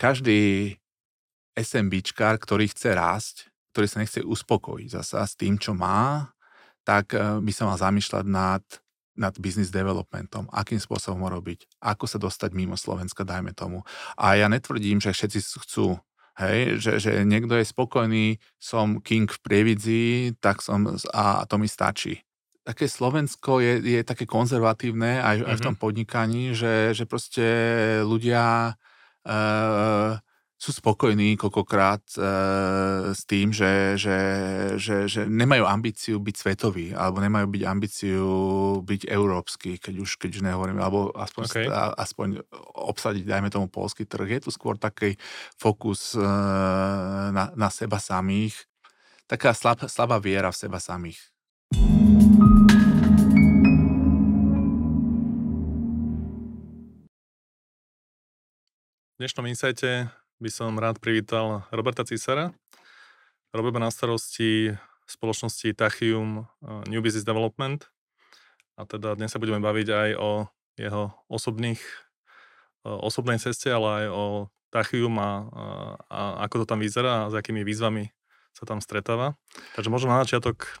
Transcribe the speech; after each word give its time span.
každý 0.00 0.74
SMBčkár, 1.52 2.40
ktorý 2.40 2.72
chce 2.72 2.96
rásť, 2.96 3.36
ktorý 3.76 3.86
sa 3.86 4.00
nechce 4.00 4.24
uspokojiť 4.24 4.88
zasa 4.96 5.28
s 5.28 5.36
tým, 5.36 5.60
čo 5.60 5.76
má, 5.76 6.32
tak 6.88 7.12
e, 7.12 7.44
by 7.44 7.52
sa 7.52 7.68
mal 7.68 7.76
zamýšľať 7.76 8.24
nad, 8.24 8.64
nad 9.12 9.36
business 9.36 9.68
developmentom, 9.68 10.48
akým 10.48 10.80
spôsobom 10.80 11.28
ho 11.28 11.36
robiť, 11.36 11.68
ako 11.84 12.08
sa 12.08 12.16
dostať 12.16 12.56
mimo 12.56 12.80
Slovenska, 12.80 13.28
dajme 13.28 13.52
tomu. 13.52 13.84
A 14.16 14.40
ja 14.40 14.48
netvrdím, 14.48 15.04
že 15.04 15.12
všetci 15.12 15.60
chcú 15.68 16.00
Hej, 16.40 16.80
že, 16.80 16.92
že 17.04 17.10
niekto 17.28 17.52
je 17.52 17.68
spokojný, 17.68 18.40
som 18.56 19.04
king 19.04 19.28
v 19.28 19.40
prievidzi, 19.44 20.04
tak 20.40 20.64
som, 20.64 20.88
a 21.12 21.44
to 21.44 21.60
mi 21.60 21.68
stačí. 21.68 22.24
Také 22.64 22.88
Slovensko 22.88 23.60
je, 23.60 23.84
je 23.84 24.00
také 24.00 24.24
konzervatívne 24.24 25.20
aj, 25.20 25.36
mm-hmm. 25.36 25.50
aj 25.52 25.56
v 25.60 25.64
tom 25.68 25.76
mhm. 25.76 25.82
podnikaní, 25.84 26.44
že, 26.56 26.96
že 26.96 27.04
proste 27.04 27.44
ľudia 28.08 28.72
sú 30.60 30.76
spokojní 30.76 31.40
koľkokrát 31.40 32.04
e, 32.20 32.28
s 33.16 33.24
tým, 33.24 33.48
že, 33.48 33.96
že, 33.96 34.18
že, 34.76 35.08
že 35.08 35.24
nemajú 35.24 35.64
ambíciu 35.64 36.20
byť 36.20 36.36
svetoví, 36.36 36.92
alebo 36.92 37.24
nemajú 37.24 37.48
byť 37.48 37.62
ambíciu 37.64 38.28
byť 38.84 39.08
európsky, 39.08 39.80
keď 39.80 40.04
už, 40.04 40.20
keď 40.20 40.30
už 40.36 40.42
nehovorím, 40.44 40.84
alebo 40.84 41.16
aspoň, 41.16 41.44
okay. 41.48 41.64
a, 41.64 41.96
aspoň 41.96 42.44
obsadiť, 42.76 43.24
dajme 43.24 43.48
tomu, 43.48 43.72
polský 43.72 44.04
trh. 44.04 44.36
Je 44.36 44.40
tu 44.44 44.50
skôr 44.52 44.76
taký 44.76 45.16
fokus 45.56 46.12
e, 46.12 46.20
na, 47.32 47.56
na 47.56 47.68
seba 47.72 47.96
samých, 47.96 48.68
taká 49.24 49.56
slab, 49.56 49.88
slabá 49.88 50.20
viera 50.20 50.52
v 50.52 50.60
seba 50.60 50.76
samých. 50.76 51.24
V 59.20 59.28
dnešnom 59.28 59.52
insajte 59.52 60.08
by 60.40 60.48
som 60.48 60.80
rád 60.80 60.96
privítal 60.96 61.68
Roberta 61.76 62.08
Císara. 62.08 62.56
Robert 63.52 63.76
na 63.76 63.92
starosti 63.92 64.72
spoločnosti 65.04 65.76
Tachium 65.76 66.48
eh, 66.48 66.88
New 66.88 67.04
Business 67.04 67.28
Development. 67.28 67.84
A 68.80 68.88
teda 68.88 69.20
dnes 69.20 69.28
sa 69.28 69.36
budeme 69.36 69.60
baviť 69.60 69.88
aj 69.92 70.10
o 70.16 70.48
jeho 70.80 71.12
osobných, 71.28 71.84
eh, 72.88 72.96
osobnej 72.96 73.36
ceste, 73.36 73.68
ale 73.68 73.88
aj 73.92 74.06
o 74.08 74.24
Tachium 74.72 75.12
a, 75.20 75.52
a 76.08 76.48
ako 76.48 76.64
to 76.64 76.72
tam 76.72 76.80
vyzerá 76.80 77.28
a 77.28 77.28
s 77.28 77.36
akými 77.36 77.60
výzvami 77.60 78.08
sa 78.56 78.64
tam 78.64 78.80
stretáva. 78.80 79.36
Takže 79.76 79.92
možno 79.92 80.16
na 80.16 80.24
začiatok 80.24 80.80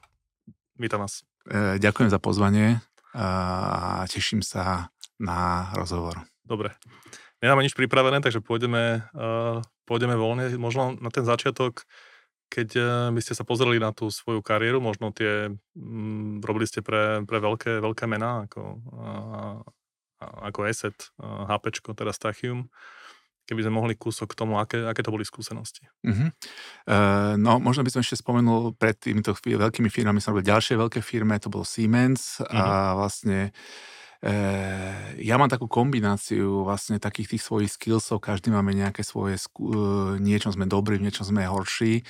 vítam 0.80 1.04
vás. 1.04 1.28
Eh, 1.44 1.76
ďakujem 1.76 2.08
za 2.08 2.16
pozvanie 2.16 2.80
a 3.12 4.08
teším 4.08 4.40
sa 4.40 4.88
na 5.20 5.68
rozhovor. 5.76 6.24
Dobre. 6.40 6.72
Nemáme 7.40 7.64
nič 7.64 7.72
pripravené, 7.72 8.20
takže 8.20 8.44
pôjdeme, 8.44 9.00
uh, 9.16 9.64
pôjdeme 9.88 10.12
voľne. 10.12 10.52
Možno 10.60 10.92
na 11.00 11.08
ten 11.08 11.24
začiatok, 11.24 11.88
keď 12.52 12.68
uh, 12.76 12.86
by 13.16 13.20
ste 13.24 13.32
sa 13.32 13.48
pozreli 13.48 13.80
na 13.80 13.96
tú 13.96 14.12
svoju 14.12 14.44
kariéru, 14.44 14.76
možno 14.84 15.08
tie, 15.08 15.48
um, 15.72 16.44
robili 16.44 16.68
ste 16.68 16.84
pre, 16.84 17.24
pre 17.24 17.38
veľké, 17.40 17.80
veľké 17.80 18.04
mená, 18.04 18.44
ako, 18.44 18.60
uh, 18.92 19.58
ako 20.20 20.68
ESET, 20.68 21.16
uh, 21.16 21.48
HP, 21.48 21.80
teraz 21.96 22.20
Tachium 22.20 22.68
keby 23.50 23.66
sme 23.66 23.82
mohli 23.82 23.98
kúsok 23.98 24.30
k 24.30 24.38
tomu, 24.38 24.62
aké, 24.62 24.86
aké 24.86 25.02
to 25.02 25.10
boli 25.10 25.26
skúsenosti. 25.26 25.82
Uh-huh. 26.06 26.30
Uh, 26.86 27.34
no, 27.34 27.58
možno 27.58 27.82
by 27.82 27.90
som 27.90 27.98
ešte 27.98 28.22
spomenul, 28.22 28.78
pred 28.78 28.94
týmito 28.94 29.34
veľkými 29.34 29.90
firmami 29.90 30.22
som 30.22 30.38
robil 30.38 30.46
ďalšie 30.46 30.78
veľké 30.78 31.02
firmy, 31.02 31.34
to 31.42 31.50
bol 31.50 31.66
Siemens 31.66 32.38
uh-huh. 32.38 32.46
a 32.46 32.62
mhm. 32.62 32.94
vlastne 32.94 33.38
Eh, 33.50 33.52
ja 35.16 35.34
mám 35.40 35.48
takú 35.48 35.64
kombináciu 35.64 36.68
vlastne 36.68 37.00
takých 37.00 37.36
tých 37.36 37.42
svojich 37.42 37.72
skillsov, 37.72 38.20
každý 38.20 38.52
máme 38.52 38.76
nejaké 38.76 39.00
svoje, 39.00 39.40
uh, 39.56 40.20
niečom 40.20 40.52
sme 40.52 40.68
dobrí, 40.68 41.00
v 41.00 41.08
niečom 41.08 41.24
sme 41.24 41.48
horší. 41.48 42.04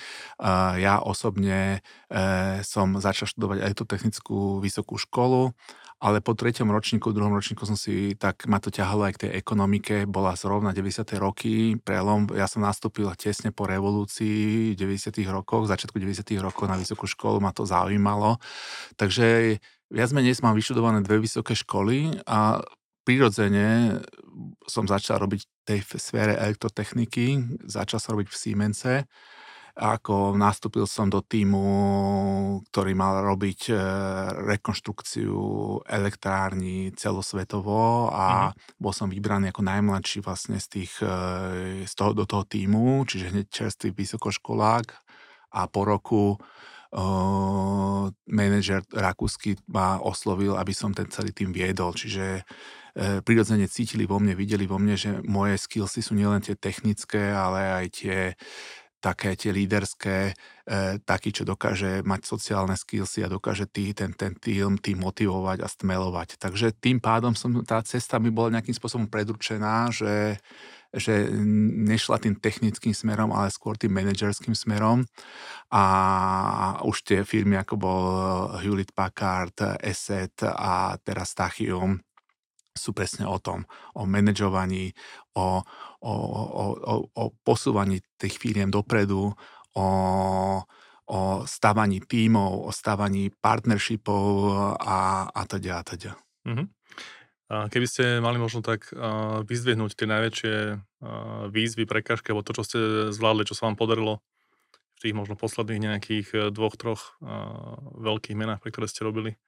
ja 0.83 0.99
osobne 0.99 1.87
eh, 2.11 2.59
som 2.67 2.99
začal 2.99 3.31
študovať 3.31 3.59
aj 3.63 3.73
tú 3.79 3.85
technickú 3.87 4.39
vysokú 4.59 4.99
školu, 4.99 5.55
ale 6.01 6.25
po 6.25 6.33
treťom 6.33 6.73
ročníku, 6.73 7.13
druhom 7.13 7.37
ročníku 7.37 7.69
som 7.69 7.77
si, 7.77 8.17
tak 8.17 8.49
ma 8.49 8.57
to 8.57 8.73
ťahalo 8.73 9.07
aj 9.07 9.13
k 9.15 9.23
tej 9.29 9.31
ekonomike, 9.37 10.09
bola 10.09 10.33
zrovna 10.33 10.73
90. 10.73 11.05
roky, 11.21 11.77
prelom, 11.77 12.27
ja 12.33 12.49
som 12.49 12.65
nastúpil 12.65 13.07
tesne 13.21 13.53
po 13.53 13.69
revolúcii 13.69 14.73
v 14.73 14.77
90. 14.81 15.13
rokoch, 15.29 15.69
začiatku 15.69 16.01
90. 16.01 16.25
rokov 16.41 16.67
na 16.67 16.81
vysokú 16.81 17.05
školu, 17.05 17.45
ma 17.45 17.53
to 17.53 17.69
zaujímalo, 17.69 18.41
takže 18.97 19.61
viac 19.91 20.11
menej 20.15 20.39
mám 20.41 20.55
vyštudované 20.55 21.03
dve 21.03 21.19
vysoké 21.19 21.59
školy 21.59 22.23
a 22.25 22.63
prirodzene 23.03 23.99
som 24.65 24.87
začal 24.87 25.19
robiť 25.27 25.67
tej 25.67 25.83
sfére 25.99 26.39
elektrotechniky, 26.39 27.59
začal 27.67 27.99
sa 27.99 28.15
robiť 28.15 28.29
v 28.31 28.39
Siemense. 28.39 28.95
Ako 29.81 30.35
nastúpil 30.37 30.85
som 30.85 31.09
do 31.09 31.23
týmu, 31.25 31.65
ktorý 32.69 32.93
mal 32.93 33.23
robiť 33.23 33.71
e, 33.71 33.75
rekonštrukciu 34.51 35.41
elektrární 35.87 36.93
celosvetovo 36.99 38.11
a 38.13 38.51
mm. 38.51 38.77
bol 38.83 38.93
som 38.93 39.09
vybraný 39.09 39.55
ako 39.55 39.63
najmladší 39.65 40.21
vlastne 40.27 40.59
z, 40.61 40.67
tých, 40.69 40.93
e, 41.01 41.87
z 41.87 41.93
toho, 41.97 42.13
do 42.13 42.27
toho 42.29 42.45
týmu, 42.45 43.07
čiže 43.09 43.31
hneď 43.31 43.47
čerstvý 43.49 43.95
vysokoškolák 43.95 44.87
a 45.55 45.61
po 45.71 45.81
roku 45.87 46.23
uh, 46.95 48.07
manažer 48.27 48.83
rakúsky 48.91 49.59
ma 49.71 49.99
oslovil, 50.03 50.55
aby 50.57 50.75
som 50.75 50.91
ten 50.95 51.07
celý 51.11 51.35
tým 51.35 51.51
viedol. 51.55 51.95
Čiže 51.95 52.43
uh, 52.43 53.19
prirodzene 53.23 53.71
cítili 53.71 54.07
vo 54.07 54.19
mne, 54.19 54.35
videli 54.35 54.67
vo 54.67 54.79
mne, 54.79 54.97
že 54.99 55.11
moje 55.27 55.59
skillsy 55.59 56.01
sú 56.03 56.19
nielen 56.19 56.43
tie 56.43 56.59
technické, 56.59 57.31
ale 57.31 57.85
aj 57.85 57.87
tie 57.95 58.19
také 59.01 59.33
tie 59.33 59.51
líderské, 59.51 60.19
e, 60.29 60.33
taký, 61.03 61.33
čo 61.33 61.49
dokáže 61.49 62.05
mať 62.05 62.21
sociálne 62.29 62.77
skillsy 62.77 63.25
a 63.25 63.33
dokáže 63.33 63.65
tý, 63.65 63.97
ten, 63.97 64.13
ten 64.13 64.37
tým, 64.37 64.77
tým 64.77 65.01
motivovať 65.01 65.65
a 65.65 65.69
stmelovať. 65.73 66.37
Takže 66.37 66.77
tým 66.77 67.01
pádom 67.01 67.33
som, 67.33 67.65
tá 67.65 67.81
cesta 67.81 68.21
mi 68.21 68.29
bola 68.29 68.61
nejakým 68.61 68.77
spôsobom 68.77 69.09
predurčená, 69.09 69.89
že 69.89 70.37
že 70.91 71.31
nešla 71.87 72.19
tým 72.19 72.35
technickým 72.35 72.91
smerom, 72.91 73.31
ale 73.31 73.55
skôr 73.55 73.79
tým 73.79 73.95
manažerským 73.95 74.59
smerom. 74.59 75.07
A 75.71 75.83
už 76.83 77.07
tie 77.07 77.23
firmy, 77.23 77.55
ako 77.59 77.75
bol 77.79 78.03
Hewlett 78.59 78.91
Packard, 78.91 79.55
Asset 79.79 80.35
a 80.43 80.99
teraz 80.99 81.35
Tachium, 81.39 82.03
sú 82.75 82.95
presne 82.95 83.27
o 83.27 83.39
tom, 83.43 83.67
o 83.95 84.07
manažovaní, 84.07 84.95
o, 85.37 85.63
o, 86.01 86.13
o, 86.35 86.65
o, 86.75 86.95
o 87.13 87.25
posúvaní 87.45 88.01
tých 88.17 88.39
firiem 88.39 88.71
dopredu, 88.71 89.35
o, 89.75 89.87
o 91.11 91.19
stávaní 91.45 92.01
tímov, 92.01 92.67
o 92.67 92.71
stávaní 92.73 93.31
partnershipov 93.31 94.25
a, 94.81 95.29
a 95.29 95.41
teda 95.45 95.73
a 95.79 95.83
teda. 95.83 96.13
Mm-hmm. 96.47 96.67
Keby 97.51 97.87
ste 97.91 98.05
mali 98.23 98.39
možno 98.39 98.63
tak 98.63 98.95
vyzdvihnúť 99.43 99.99
tie 99.99 100.07
najväčšie 100.07 100.55
výzvy, 101.51 101.83
prekážky, 101.83 102.31
alebo 102.31 102.47
to, 102.47 102.55
čo 102.55 102.63
ste 102.63 102.79
zvládli, 103.11 103.43
čo 103.43 103.59
sa 103.59 103.67
vám 103.67 103.75
podarilo 103.75 104.23
v 105.01 105.09
tých 105.09 105.15
možno 105.19 105.35
posledných 105.35 105.81
nejakých 105.81 106.29
e, 106.31 106.39
dvoch, 106.53 106.77
troch 106.77 107.17
veľkých 107.97 108.37
menách, 108.37 108.61
pre 108.61 108.69
ktoré 108.69 108.85
ste 108.85 109.09
robili? 109.09 109.41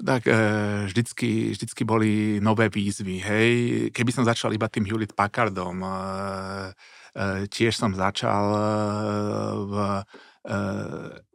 Tak 0.00 0.26
e, 0.26 0.32
vždycky, 0.88 1.52
vždycky 1.52 1.82
boli 1.84 2.40
nové 2.40 2.72
výzvy. 2.72 3.20
Hej, 3.20 3.50
keby 3.92 4.10
som 4.10 4.24
začal 4.24 4.50
iba 4.56 4.66
tým 4.66 4.88
Hewlett 4.88 5.12
Packardom, 5.12 5.84
e, 5.84 5.92
tiež 7.50 7.74
som 7.74 7.92
začal 7.92 8.44
v 9.66 9.74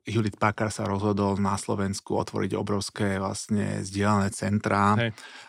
Hewlett 0.06 0.38
Packard 0.38 0.70
sa 0.70 0.86
rozhodol 0.86 1.38
na 1.42 1.58
Slovensku 1.58 2.14
otvoriť 2.14 2.54
obrovské 2.54 3.18
vlastne 3.18 3.82
zdieľané 3.82 4.30
centrá. 4.34 4.94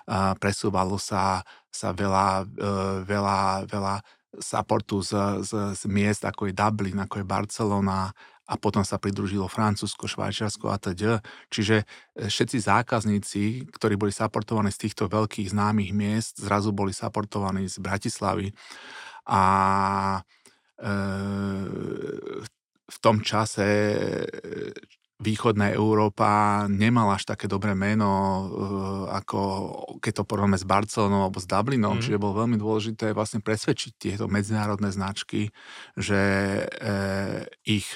A 0.08 0.32
presúvalo 0.36 0.96
sa, 0.96 1.44
sa 1.68 1.92
veľa, 1.92 2.48
veľa, 3.04 3.68
veľa 3.68 3.94
supportu 4.40 5.00
z, 5.00 5.44
z, 5.44 5.52
z 5.76 5.82
miest, 5.88 6.24
ako 6.24 6.48
je 6.48 6.56
Dublin, 6.56 7.00
ako 7.00 7.20
je 7.20 7.26
Barcelona 7.28 8.12
a 8.46 8.54
potom 8.54 8.86
sa 8.86 8.96
pridružilo 8.96 9.50
Francúzsko, 9.50 10.06
Švajčiarsko 10.06 10.70
a 10.70 10.78
teda. 10.78 11.18
Čiže 11.50 11.82
všetci 12.14 12.62
zákazníci, 12.62 13.42
ktorí 13.74 13.98
boli 13.98 14.14
supportovaní 14.14 14.70
z 14.70 14.86
týchto 14.86 15.10
veľkých 15.10 15.50
známych 15.50 15.90
miest, 15.90 16.38
zrazu 16.38 16.70
boli 16.70 16.94
supportovaní 16.94 17.66
z 17.66 17.82
Bratislavy. 17.82 18.54
A 19.26 19.42
e, 20.78 20.90
v 22.86 22.96
tom 23.02 23.20
čase 23.20 23.66
e, 23.66 23.96
východná 25.16 25.72
Európa 25.72 26.64
nemala 26.68 27.16
až 27.16 27.32
také 27.32 27.48
dobré 27.48 27.72
meno, 27.72 28.12
e, 28.12 28.44
ako 29.16 29.40
keď 29.98 30.12
to 30.12 30.28
porovnáme 30.28 30.60
s 30.60 30.68
Barcelonou 30.68 31.24
alebo 31.24 31.40
s 31.40 31.48
Dublinom, 31.48 31.96
mm. 31.96 32.02
čiže 32.04 32.20
bolo 32.20 32.44
veľmi 32.44 32.60
dôležité 32.60 33.16
vlastne 33.16 33.40
presvedčiť 33.40 33.92
tieto 33.96 34.28
medzinárodné 34.28 34.92
značky, 34.92 35.48
že 35.96 36.20
eh, 36.68 37.48
ich 37.64 37.88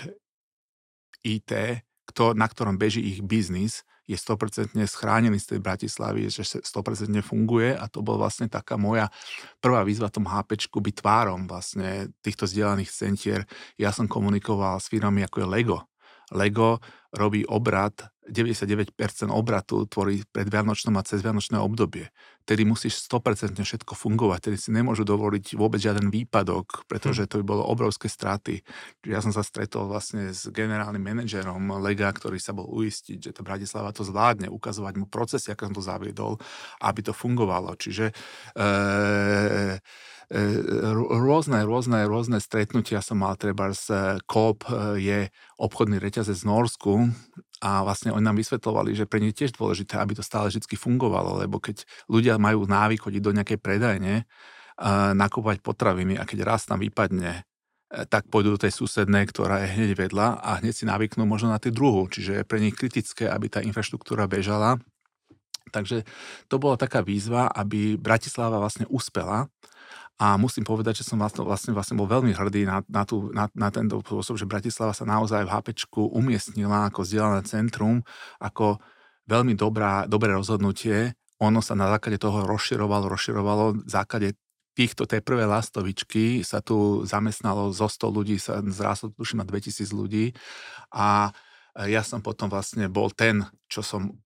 IT, 1.21 1.85
kto, 2.09 2.33
na 2.33 2.49
ktorom 2.49 2.81
beží 2.81 3.05
ich 3.05 3.21
biznis, 3.21 3.85
je 4.11 4.19
100% 4.19 4.75
schránený 4.91 5.39
z 5.39 5.55
tej 5.55 5.61
Bratislavy, 5.62 6.27
že 6.27 6.43
100% 6.43 7.15
funguje 7.23 7.79
a 7.79 7.87
to 7.87 8.03
bol 8.03 8.19
vlastne 8.19 8.51
taká 8.51 8.75
moja 8.75 9.07
prvá 9.62 9.87
výzva 9.87 10.11
tom 10.11 10.27
HPčku 10.27 10.83
byť 10.83 10.95
tvárom 10.99 11.47
vlastne 11.47 12.11
týchto 12.19 12.51
vzdielaných 12.51 12.91
centier. 12.91 13.47
Ja 13.79 13.95
som 13.95 14.11
komunikoval 14.11 14.83
s 14.83 14.91
firmami 14.91 15.23
ako 15.23 15.47
je 15.47 15.47
Lego. 15.47 15.79
Lego 16.35 16.83
robí 17.11 17.43
obrad 17.47 18.11
99% 18.31 18.95
obratu 19.35 19.83
tvorí 19.91 20.23
predvianočnom 20.31 20.95
a 20.95 21.03
cezvianočné 21.03 21.59
obdobie. 21.59 22.15
Tedy 22.47 22.62
musíš 22.62 23.03
100% 23.11 23.59
všetko 23.59 23.99
fungovať, 23.99 24.51
tedy 24.51 24.57
si 24.57 24.71
nemôžu 24.71 25.03
dovoliť 25.03 25.59
vôbec 25.59 25.83
žiaden 25.83 26.15
výpadok, 26.15 26.87
pretože 26.87 27.27
hm. 27.27 27.29
to 27.29 27.35
by 27.43 27.45
bolo 27.45 27.62
obrovské 27.67 28.07
straty. 28.07 28.62
Ja 29.03 29.19
som 29.19 29.35
sa 29.35 29.43
stretol 29.43 29.91
vlastne 29.91 30.31
s 30.31 30.47
generálnym 30.55 31.03
manažerom 31.03 31.83
Lega, 31.83 32.07
ktorý 32.15 32.39
sa 32.39 32.55
bol 32.55 32.71
uistiť, 32.71 33.19
že 33.19 33.35
to 33.35 33.43
Bratislava 33.43 33.91
to 33.91 34.07
zvládne, 34.07 34.47
ukazovať 34.47 34.95
mu 34.95 35.11
procesy, 35.11 35.51
ako 35.51 35.71
som 35.71 35.75
to 35.75 35.83
zaviedol, 35.83 36.39
aby 36.87 37.01
to 37.03 37.11
fungovalo. 37.11 37.75
Čiže 37.75 38.15
e, 38.55 38.62
rôzne, 40.31 41.67
rôzne, 41.67 42.06
rôzne 42.06 42.38
stretnutia 42.38 43.03
som 43.03 43.19
mal, 43.19 43.35
treba 43.35 43.75
z 43.75 44.19
COP 44.31 44.62
je 44.94 45.27
obchodný 45.59 45.99
reťazec 45.99 46.38
z 46.38 46.47
Norsku, 46.47 47.11
a 47.61 47.85
vlastne 47.85 48.09
oni 48.09 48.25
nám 48.25 48.41
vysvetlovali, 48.41 48.97
že 48.97 49.05
pre 49.05 49.21
nich 49.21 49.37
tiež 49.37 49.53
dôležité, 49.53 50.00
aby 50.00 50.17
to 50.17 50.25
stále 50.25 50.49
vždy 50.49 50.65
fungovalo, 50.81 51.44
lebo 51.44 51.61
keď 51.61 51.85
ľudia 52.09 52.41
majú 52.41 52.65
návyk 52.65 53.05
chodiť 53.05 53.21
do 53.21 53.37
nejakej 53.37 53.59
predajne, 53.61 54.25
nakúpať 55.12 55.61
potraviny 55.61 56.17
a 56.17 56.25
keď 56.25 56.38
raz 56.49 56.65
tam 56.65 56.81
vypadne, 56.81 57.44
e, 57.93 58.05
tak 58.09 58.33
pôjdu 58.33 58.56
do 58.56 58.62
tej 58.65 58.73
susednej, 58.73 59.29
ktorá 59.29 59.61
je 59.61 59.76
hneď 59.76 60.09
vedľa 60.09 60.41
a 60.41 60.56
hneď 60.56 60.73
si 60.73 60.85
navyknú 60.88 61.29
možno 61.29 61.53
na 61.53 61.61
tú 61.61 61.69
druhú. 61.69 62.09
Čiže 62.09 62.41
je 62.41 62.49
pre 62.49 62.65
nich 62.65 62.73
kritické, 62.73 63.29
aby 63.29 63.53
tá 63.53 63.61
infraštruktúra 63.61 64.25
bežala. 64.25 64.81
Takže 65.69 66.09
to 66.49 66.56
bola 66.56 66.81
taká 66.81 67.05
výzva, 67.05 67.53
aby 67.53 68.00
Bratislava 68.00 68.56
vlastne 68.56 68.88
uspela 68.88 69.53
a 70.21 70.37
musím 70.37 70.69
povedať, 70.69 71.01
že 71.01 71.09
som 71.09 71.17
vlastne, 71.17 71.41
vlastne, 71.41 71.73
vlastne 71.73 71.97
bol 71.97 72.05
veľmi 72.05 72.37
hrdý 72.37 72.69
na, 72.69 72.85
na, 72.93 73.09
tú, 73.09 73.33
na, 73.33 73.49
na 73.57 73.73
tento 73.73 74.05
spôsob, 74.05 74.37
že 74.37 74.45
Bratislava 74.45 74.93
sa 74.93 75.09
naozaj 75.09 75.49
v 75.49 75.53
HPčku 75.57 76.13
umiestnila 76.13 76.93
ako 76.93 77.09
vzdielané 77.09 77.41
centrum, 77.49 78.05
ako 78.37 78.85
veľmi 79.25 79.57
dobrá, 79.57 80.05
dobré 80.05 80.37
rozhodnutie. 80.37 81.17
Ono 81.41 81.65
sa 81.65 81.73
na 81.73 81.89
základe 81.89 82.21
toho 82.21 82.45
rozširovalo, 82.45 83.09
rozširovalo. 83.09 83.81
V 83.81 83.89
základe 83.89 84.37
týchto, 84.77 85.09
tej 85.09 85.25
prvé 85.25 85.49
lastovičky 85.49 86.45
sa 86.45 86.61
tu 86.61 87.01
zamestnalo 87.09 87.73
zo 87.73 87.89
100 87.89 88.13
ľudí, 88.13 88.37
sa 88.37 88.61
zráslo 88.61 89.17
tuším 89.17 89.41
na 89.41 89.49
2000 89.49 89.89
ľudí 89.89 90.37
a 90.93 91.33
ja 91.89 92.03
som 92.05 92.21
potom 92.21 92.53
vlastne 92.53 92.93
bol 92.93 93.09
ten, 93.09 93.49
čo 93.73 93.81
som 93.81 94.21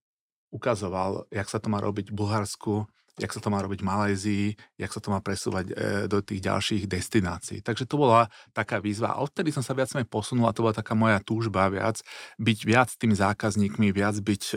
ukazoval, 0.51 1.31
jak 1.31 1.47
sa 1.47 1.63
to 1.63 1.71
má 1.71 1.79
robiť 1.79 2.11
v 2.11 2.19
Bulharsku, 2.19 2.87
jak 3.15 3.31
sa 3.31 3.39
to 3.39 3.47
má 3.47 3.63
robiť 3.63 3.79
v 3.79 3.89
Malézii, 3.89 4.47
jak 4.75 4.91
sa 4.91 4.99
to 4.99 5.15
má 5.15 5.23
presúvať 5.23 5.71
e, 5.71 5.75
do 6.11 6.19
tých 6.19 6.43
ďalších 6.43 6.91
destinácií. 6.91 7.63
Takže 7.63 7.87
to 7.87 7.95
bola 7.95 8.27
taká 8.51 8.83
výzva. 8.83 9.15
A 9.15 9.23
odtedy 9.23 9.55
som 9.55 9.63
sa 9.63 9.71
viac 9.71 9.87
menej 9.95 10.11
posunul 10.11 10.51
a 10.51 10.55
to 10.57 10.67
bola 10.67 10.75
taká 10.75 10.99
moja 10.99 11.23
túžba 11.23 11.71
viac, 11.71 12.03
byť 12.43 12.59
viac 12.67 12.91
tými 12.99 13.15
zákazníkmi, 13.15 13.95
viac 13.95 14.19
byť 14.19 14.43
e, 14.51 14.55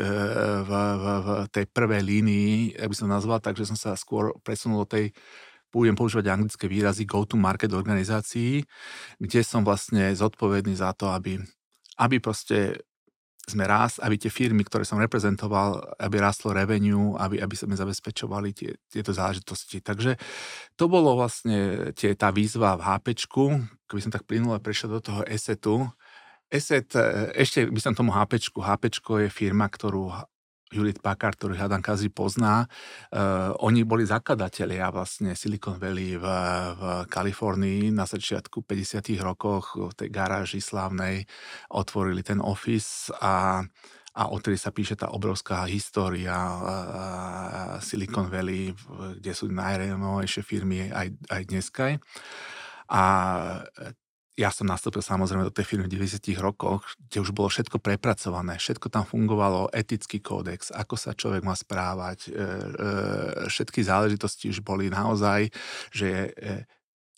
v, 0.65 0.71
v, 0.74 1.06
v 1.06 1.27
tej 1.54 1.65
prvej 1.69 2.01
línii, 2.01 2.81
ak 2.81 2.89
by 2.89 2.95
som 2.98 3.09
nazval, 3.13 3.38
takže 3.45 3.69
som 3.69 3.77
sa 3.77 3.94
skôr 3.94 4.33
presunul 4.42 4.86
do 4.86 4.89
tej 4.89 5.06
budem 5.68 5.94
používať 5.94 6.25
anglické 6.31 6.65
výrazy 6.65 7.06
go-to-market 7.06 7.69
organizácií, 7.75 8.65
kde 9.21 9.42
som 9.45 9.62
vlastne 9.62 10.10
zodpovedný 10.15 10.74
za 10.74 10.95
to, 10.98 11.12
aby, 11.12 11.38
aby 12.01 12.18
proste 12.18 12.81
sme 13.47 13.63
raz, 13.63 13.95
aby 14.03 14.19
tie 14.19 14.27
firmy, 14.27 14.67
ktoré 14.67 14.83
som 14.83 14.99
reprezentoval, 14.99 15.79
aby 16.03 16.19
rastlo 16.19 16.51
revenue, 16.51 17.15
aby, 17.15 17.39
aby 17.39 17.55
sme 17.55 17.79
zabezpečovali 17.79 18.51
tie, 18.51 18.75
tieto 18.91 19.15
záležitosti. 19.15 19.79
Takže 19.79 20.19
to 20.75 20.91
bolo 20.91 21.15
vlastne 21.15 21.89
tie, 21.95 22.11
tá 22.19 22.27
výzva 22.35 22.75
v 22.75 22.83
HPčku, 22.83 23.44
keby 23.88 24.01
som 24.03 24.11
tak 24.11 24.27
plynule 24.27 24.59
prešiel 24.59 24.99
do 24.99 25.01
toho 25.01 25.23
ESETu. 25.23 25.88
ESET, 26.51 26.91
e, 26.99 27.31
ešte 27.39 27.71
by 27.71 27.79
som 27.79 27.95
tomu 27.95 28.11
HPčku, 28.11 28.59
HPčko 28.59 29.23
je 29.23 29.29
firma, 29.31 29.71
ktorú 29.71 30.11
Hewlett 30.71 30.99
Packard, 30.99 31.39
ktorý 31.39 31.55
hľadám 31.55 31.83
každý 31.83 32.11
pozná. 32.11 32.67
Uh, 33.13 33.55
oni 33.63 33.87
boli 33.87 34.03
zakladatelia 34.03 34.91
vlastne 34.91 35.33
Silicon 35.33 35.79
Valley 35.79 36.19
v, 36.19 36.25
v 36.75 36.81
Kalifornii 37.07 37.93
na 37.93 38.03
začiatku 38.03 38.67
50 38.67 39.03
rokoch 39.23 39.79
v 39.79 39.93
tej 39.95 40.09
garáži 40.11 40.59
slávnej 40.59 41.23
otvorili 41.71 42.23
ten 42.23 42.43
office 42.43 43.13
a 43.21 43.63
a 44.17 44.33
odtedy 44.33 44.57
sa 44.57 44.73
píše 44.73 44.97
tá 44.97 45.13
obrovská 45.13 45.69
história 45.69 46.33
uh, 46.33 47.77
Silicon 47.77 48.25
Valley, 48.33 48.73
kde 49.21 49.29
sú 49.29 49.45
najrenovejšie 49.53 50.41
firmy 50.41 50.89
aj, 50.89 51.13
aj 51.29 51.41
dneska. 51.45 52.01
A 52.89 53.03
ja 54.38 54.54
som 54.54 54.69
nastúpil 54.69 55.01
samozrejme 55.01 55.50
do 55.50 55.51
tej 55.51 55.66
firmy 55.66 55.89
v 55.89 55.98
90 55.98 56.22
rokoch, 56.38 56.86
kde 57.10 57.25
už 57.25 57.34
bolo 57.34 57.50
všetko 57.50 57.81
prepracované, 57.81 58.62
všetko 58.62 58.94
tam 58.94 59.01
fungovalo, 59.01 59.74
etický 59.74 60.22
kódex, 60.22 60.69
ako 60.69 60.94
sa 60.94 61.18
človek 61.18 61.42
má 61.42 61.57
správať, 61.57 62.30
e, 62.30 62.31
e, 62.31 62.38
všetky 63.50 63.81
záležitosti 63.81 64.54
už 64.54 64.62
boli 64.62 64.94
naozaj, 64.94 65.50
že 65.89 66.30
e, 66.38 66.69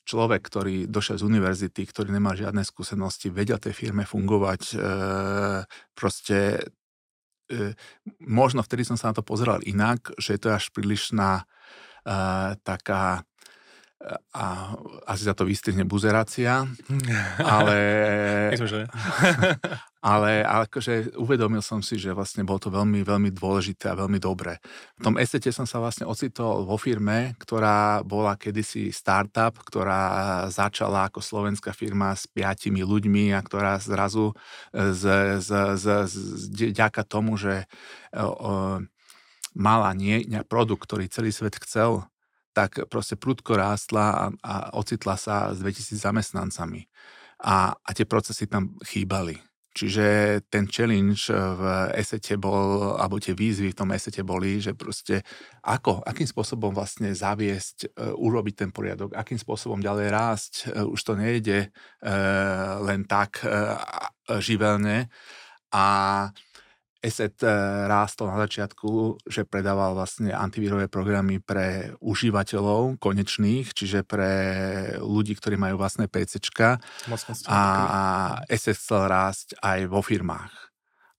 človek, 0.07 0.41
ktorý 0.47 0.75
došiel 0.87 1.19
z 1.19 1.27
univerzity, 1.27 1.83
ktorý 1.85 2.15
nemá 2.15 2.39
žiadne 2.39 2.63
skúsenosti, 2.63 3.27
vedel 3.29 3.59
tej 3.59 3.75
firme 3.75 4.07
fungovať, 4.07 4.61
e, 4.71 4.75
proste 5.91 6.63
e, 7.51 7.75
možno 8.23 8.63
vtedy 8.63 8.87
som 8.87 8.95
sa 8.95 9.11
na 9.11 9.19
to 9.19 9.27
pozeral 9.27 9.59
inak, 9.67 10.15
že 10.15 10.39
je 10.39 10.41
to 10.41 10.55
až 10.55 10.71
prílišná 10.71 11.43
e, 11.43 11.43
taká 12.63 13.27
a 14.31 14.73
asi 15.11 15.27
za 15.27 15.35
to 15.35 15.43
vystrihne 15.43 15.83
buzerácia, 15.83 16.63
ale, 17.43 17.77
ale, 18.55 18.87
ale 20.15 20.31
akože 20.47 21.19
uvedomil 21.19 21.59
som 21.59 21.83
si, 21.83 21.99
že 21.99 22.15
vlastne 22.15 22.47
bolo 22.47 22.63
to 22.63 22.71
veľmi, 22.71 23.03
veľmi 23.03 23.27
dôležité 23.35 23.91
a 23.91 23.99
veľmi 23.99 24.15
dobré. 24.15 24.63
V 25.03 25.03
tom 25.03 25.19
esete 25.19 25.51
som 25.51 25.67
sa 25.67 25.83
vlastne 25.83 26.07
ocitol 26.07 26.63
vo 26.63 26.79
firme, 26.79 27.35
ktorá 27.43 27.99
bola 28.07 28.39
kedysi 28.39 28.95
startup, 28.95 29.59
ktorá 29.59 30.47
začala 30.47 31.11
ako 31.11 31.19
slovenská 31.19 31.75
firma 31.75 32.15
s 32.15 32.23
piatimi 32.23 32.79
ľuďmi 32.87 33.35
a 33.35 33.43
ktorá 33.43 33.83
zrazu 33.83 34.31
z, 34.71 35.03
z, 35.43 35.49
z, 35.75 35.85
z, 36.07 36.15
ďaka 36.71 37.03
tomu, 37.03 37.35
že 37.35 37.67
o, 38.15 38.79
mala 39.59 39.91
nie, 39.91 40.23
produkt, 40.47 40.87
ktorý 40.87 41.11
celý 41.11 41.35
svet 41.35 41.59
chcel, 41.59 42.07
tak 42.59 42.91
proste 42.91 43.15
prudko 43.15 43.55
rástla 43.55 44.05
a, 44.11 44.25
a 44.43 44.53
ocitla 44.75 45.15
sa 45.15 45.55
s 45.55 45.63
2000 45.63 45.95
zamestnancami. 45.95 46.83
A, 47.39 47.71
a 47.71 47.89
tie 47.95 48.03
procesy 48.03 48.51
tam 48.51 48.75
chýbali. 48.83 49.39
Čiže 49.69 50.05
ten 50.51 50.67
challenge 50.67 51.31
v 51.31 51.61
esete 51.95 52.35
bol, 52.35 52.99
alebo 52.99 53.15
tie 53.21 53.31
výzvy 53.31 53.71
v 53.71 53.79
tom 53.79 53.95
esete 53.95 54.25
boli, 54.27 54.59
že 54.59 54.75
proste 54.75 55.23
ako, 55.63 56.03
akým 56.03 56.27
spôsobom 56.27 56.75
vlastne 56.75 57.15
zaviesť, 57.15 57.95
uh, 57.95 58.11
urobiť 58.17 58.55
ten 58.65 58.69
poriadok, 58.75 59.15
akým 59.15 59.39
spôsobom 59.39 59.79
ďalej 59.79 60.07
rásť, 60.11 60.53
uh, 60.67 60.83
už 60.83 60.99
to 60.99 61.13
nejde 61.15 61.71
len 62.79 63.01
tak 63.07 63.39
živelne. 64.41 65.07
A 65.69 65.85
ESET 66.99 67.39
eh, 67.43 67.51
rástol 67.87 68.27
na 68.31 68.37
začiatku, 68.43 69.23
že 69.23 69.47
predával 69.47 69.95
vlastne 69.95 70.35
antivírové 70.35 70.91
programy 70.91 71.39
pre 71.39 71.95
užívateľov 72.03 72.99
konečných, 72.99 73.71
čiže 73.71 74.03
pre 74.03 74.31
ľudí, 74.99 75.39
ktorí 75.39 75.55
majú 75.55 75.79
vlastné 75.79 76.11
PCčka. 76.11 76.83
A 77.47 77.61
ESET 78.51 78.75
chcel 78.75 79.07
rásť 79.07 79.55
aj 79.63 79.87
vo 79.87 80.03
firmách. 80.03 80.51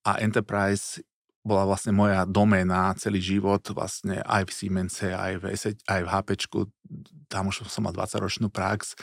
A 0.05 0.21
Enterprise 0.21 1.01
bola 1.41 1.65
vlastne 1.65 1.89
moja 1.89 2.21
doména 2.29 2.93
celý 3.01 3.17
život, 3.17 3.65
vlastne 3.73 4.21
aj 4.21 4.45
v 4.45 4.51
Siemense, 4.53 5.09
aj 5.09 5.41
v, 5.41 5.43
aj 5.89 6.01
v 6.05 6.09
HPčku, 6.09 6.59
tam 7.27 7.51
už 7.51 7.67
som 7.67 7.87
mal 7.87 7.93
20-ročnú 7.93 8.47
prax, 8.51 8.95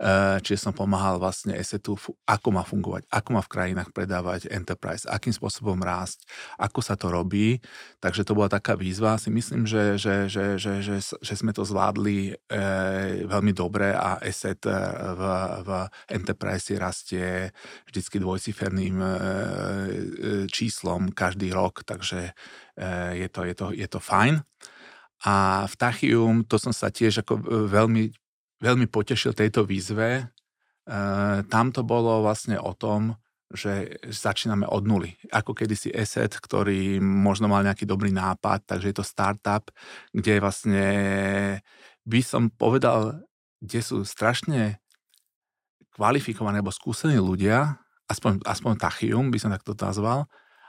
eh, 0.00 0.38
čiže 0.44 0.68
som 0.68 0.72
pomáhal 0.72 1.20
vlastne 1.20 1.56
ESETu, 1.56 1.98
ako 2.28 2.48
má 2.52 2.62
fungovať, 2.64 3.08
ako 3.08 3.28
má 3.36 3.42
v 3.44 3.52
krajinách 3.52 3.90
predávať 3.92 4.48
enterprise, 4.52 5.08
akým 5.08 5.32
spôsobom 5.32 5.80
rásť, 5.80 6.24
ako 6.60 6.80
sa 6.84 6.94
to 6.96 7.08
robí. 7.08 7.60
Takže 8.00 8.24
to 8.24 8.36
bola 8.36 8.52
taká 8.52 8.76
výzva. 8.76 9.16
Si 9.16 9.32
myslím, 9.32 9.64
že, 9.64 9.96
že, 9.96 10.28
že, 10.28 10.60
že, 10.60 10.84
že, 10.84 10.96
že 11.00 11.34
sme 11.36 11.52
to 11.52 11.64
zvládli 11.64 12.32
e, 12.32 12.58
veľmi 13.24 13.52
dobre 13.56 13.92
a 13.92 14.20
ESET 14.20 14.64
eh, 14.68 14.76
v, 15.16 15.22
v 15.64 15.70
enterprise 16.12 16.72
rastie 16.76 17.50
vždycky 17.88 18.20
dvojciferným 18.20 18.98
číslom 20.50 21.12
každý 21.12 21.52
rok 21.52 21.86
takže 21.86 22.32
eh, 22.76 23.12
je 23.24 23.28
to, 23.28 23.40
je 23.44 23.54
to, 23.54 23.66
je 23.72 23.88
to 23.88 24.00
fajn. 24.00 24.42
A 25.24 25.64
v 25.64 25.74
Tachium 25.80 26.44
to 26.44 26.60
som 26.60 26.76
sa 26.76 26.92
tiež 26.92 27.24
ako 27.24 27.34
eh, 27.40 27.44
veľmi, 27.70 28.12
veľmi 28.60 28.86
potešil 28.90 29.32
tejto 29.32 29.64
výzve. 29.64 30.28
Eh, 30.86 31.38
tam 31.48 31.72
to 31.72 31.80
bolo 31.86 32.20
vlastne 32.20 32.60
o 32.60 32.76
tom, 32.76 33.16
že 33.46 34.02
začíname 34.10 34.66
od 34.66 34.82
nuly. 34.82 35.14
Ako 35.30 35.54
kedysi 35.54 35.94
ESET, 35.94 36.34
ktorý 36.42 36.98
možno 36.98 37.46
mal 37.46 37.62
nejaký 37.62 37.86
dobrý 37.86 38.10
nápad, 38.10 38.66
takže 38.66 38.90
je 38.90 38.96
to 38.98 39.06
startup, 39.06 39.70
kde 40.10 40.42
vlastne 40.42 40.86
by 42.02 42.20
som 42.26 42.50
povedal, 42.50 43.22
kde 43.62 43.80
sú 43.82 44.02
strašne 44.02 44.82
kvalifikovaní 45.94 46.58
alebo 46.58 46.74
skúsení 46.74 47.22
ľudia, 47.22 47.78
aspoň, 48.10 48.42
aspoň 48.42 48.72
Tachium 48.82 49.30
by 49.30 49.38
som 49.38 49.54
takto 49.54 49.78
nazval, 49.78 50.26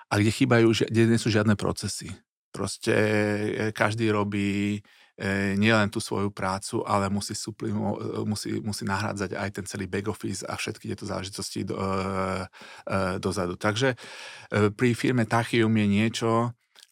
a 0.08 0.14
kde 0.16 0.32
chýbajú, 0.32 0.72
kde 0.88 1.04
nie 1.10 1.20
sú 1.20 1.28
žiadne 1.28 1.60
procesy. 1.60 2.16
Proste 2.52 2.96
e, 2.96 3.72
každý 3.76 4.10
robí 4.10 4.80
e, 4.80 4.80
nielen 5.60 5.92
tú 5.92 6.00
svoju 6.00 6.32
prácu, 6.32 6.82
ale 6.88 7.12
musí, 7.12 7.36
suplimo, 7.36 8.00
e, 8.00 8.24
musí, 8.26 8.58
musí 8.64 8.84
nahrádzať 8.88 9.36
aj 9.36 9.50
ten 9.52 9.66
celý 9.68 9.86
back 9.86 10.08
office 10.10 10.42
a 10.48 10.56
všetky 10.56 10.90
tieto 10.90 11.06
záležitosti 11.06 11.68
do, 11.68 11.78
dozadu. 13.20 13.60
Takže 13.60 14.00
pri 14.74 14.90
firme 14.96 15.28
Tachium 15.28 15.74
je 15.76 15.88
niečo, 15.88 16.32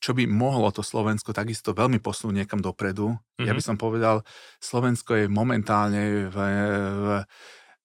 čo 0.03 0.11
by 0.13 0.29
mohlo 0.29 0.69
to 0.69 0.85
Slovensko 0.85 1.33
takisto 1.33 1.73
veľmi 1.73 1.97
posunúť 1.97 2.45
niekam 2.45 2.61
dopredu. 2.61 3.15
Mm-hmm. 3.15 3.47
Ja 3.47 3.53
by 3.57 3.61
mhm. 3.63 3.67
som 3.73 3.77
povedal, 3.81 4.15
Slovensko 4.61 5.17
je 5.17 5.25
momentálne 5.25 6.29
v, 6.29 6.37
v 6.37 7.05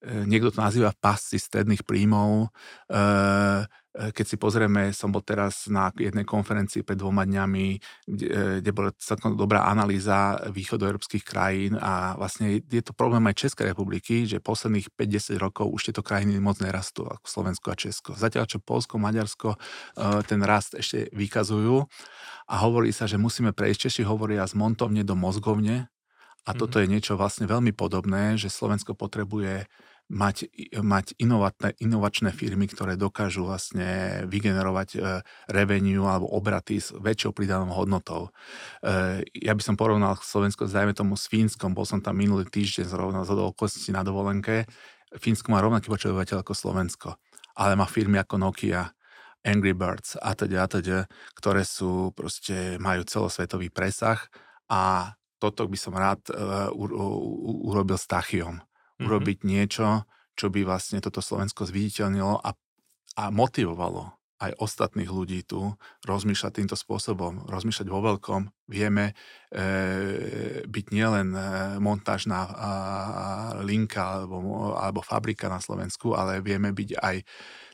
niekto 0.00 0.49
to 0.49 0.64
nazýva 0.64 0.97
pasci 0.97 1.37
stredných 1.37 1.85
príjmov. 1.85 2.49
Eh, 2.88 3.64
keď 3.90 4.23
si 4.23 4.38
pozrieme, 4.38 4.95
som 4.95 5.11
bol 5.11 5.19
teraz 5.19 5.66
na 5.66 5.90
jednej 5.99 6.23
konferencii 6.23 6.87
pred 6.87 6.95
dvoma 6.95 7.26
dňami, 7.26 7.66
kde, 8.07 8.62
kde 8.62 8.71
bola 8.71 8.95
celkom 8.95 9.35
dobrá 9.35 9.66
analýza 9.66 10.38
východoeurópskych 10.47 11.26
krajín 11.26 11.75
a 11.75 12.14
vlastne 12.14 12.62
je 12.62 12.83
to 12.87 12.95
problém 12.95 13.26
aj 13.26 13.50
Českej 13.50 13.75
republiky, 13.75 14.30
že 14.30 14.38
posledných 14.38 14.95
5-10 14.95 15.42
rokov 15.42 15.66
už 15.75 15.90
tieto 15.90 16.07
krajiny 16.07 16.38
moc 16.38 16.62
nerastú, 16.62 17.02
ako 17.02 17.26
Slovensko 17.26 17.75
a 17.75 17.76
Česko. 17.76 18.14
Zatiaľ, 18.14 18.47
čo 18.47 18.62
Polsko, 18.62 19.02
Maďarsko 19.02 19.59
ten 20.30 20.40
rast 20.47 20.78
ešte 20.78 21.11
vykazujú 21.11 21.83
a 22.47 22.54
hovorí 22.62 22.95
sa, 22.95 23.11
že 23.11 23.19
musíme 23.19 23.50
prejsť, 23.50 23.90
Češi 23.90 24.02
hovoria 24.07 24.47
z 24.47 24.54
montovne 24.54 25.02
do 25.02 25.19
mozgovne 25.19 25.90
a 26.49 26.50
toto 26.57 26.78
mm-hmm. 26.78 26.88
je 26.88 26.92
niečo 26.95 27.14
vlastne 27.21 27.45
veľmi 27.45 27.76
podobné, 27.76 28.40
že 28.40 28.49
Slovensko 28.49 28.97
potrebuje 28.97 29.69
mať, 30.11 30.50
mať 30.83 31.14
inovatné, 31.23 31.79
inovačné 31.79 32.35
firmy, 32.35 32.67
ktoré 32.67 32.99
dokážu 32.99 33.47
vlastne 33.47 34.23
vygenerovať 34.26 34.88
e, 34.95 34.99
revenue 35.47 36.02
alebo 36.02 36.26
obraty 36.35 36.83
s 36.83 36.90
väčšou 36.90 37.31
pridanou 37.31 37.71
hodnotou. 37.71 38.35
E, 38.83 39.23
ja 39.38 39.55
by 39.55 39.62
som 39.62 39.79
porovnal 39.79 40.19
Slovensko, 40.19 40.67
zajme 40.67 40.99
tomu 40.99 41.14
s 41.14 41.31
Fínskom, 41.31 41.79
bol 41.79 41.87
som 41.87 42.02
tam 42.02 42.19
minulý 42.19 42.50
týždeň 42.50 42.90
zrovna 42.90 43.23
z 43.23 43.38
okolností 43.38 43.95
na 43.95 44.02
dovolenke. 44.02 44.67
Fínsko 45.14 45.55
má 45.55 45.62
rovnaký 45.62 45.87
počet 45.87 46.11
obyvateľ 46.11 46.43
ako 46.43 46.55
Slovensko, 46.59 47.09
ale 47.55 47.79
má 47.79 47.87
firmy 47.87 48.19
ako 48.19 48.43
Nokia, 48.43 48.90
Angry 49.47 49.73
Birds 49.73 50.19
a 50.21 50.35
teda, 50.35 50.67
a 50.67 50.69
teda, 50.69 50.99
ktoré 51.38 51.62
sú 51.64 52.12
proste, 52.12 52.76
majú 52.76 53.07
celosvetový 53.07 53.73
presah 53.73 54.21
a 54.69 55.14
toto 55.40 55.64
by 55.64 55.79
som 55.81 55.97
rád 55.97 56.21
uh, 56.29 56.69
urobil 57.64 57.97
s 57.97 58.05
Tachiom 58.05 58.61
mm-hmm. 59.00 59.09
urobiť 59.09 59.38
niečo, 59.49 60.04
čo 60.37 60.52
by 60.52 60.61
vlastne 60.69 61.00
toto 61.00 61.25
Slovensko 61.25 61.64
zviditeľnilo 61.64 62.45
a, 62.45 62.50
a 63.16 63.25
motivovalo 63.33 64.21
aj 64.40 64.57
ostatných 64.57 65.12
ľudí 65.12 65.45
tu 65.45 65.76
rozmýšľať 66.09 66.52
týmto 66.57 66.73
spôsobom, 66.73 67.45
rozmýšľať 67.45 67.87
vo 67.92 68.00
veľkom. 68.00 68.49
Vieme 68.73 69.12
e, 69.12 69.14
byť 70.64 70.87
nielen 70.97 71.37
e, 71.37 71.40
montážna 71.76 72.49
a, 72.49 72.71
linka 73.61 74.00
alebo, 74.00 74.73
alebo 74.80 75.04
fabrika 75.04 75.52
na 75.52 75.61
Slovensku, 75.61 76.16
ale 76.16 76.40
vieme 76.40 76.73
byť 76.73 76.90
aj 76.97 77.16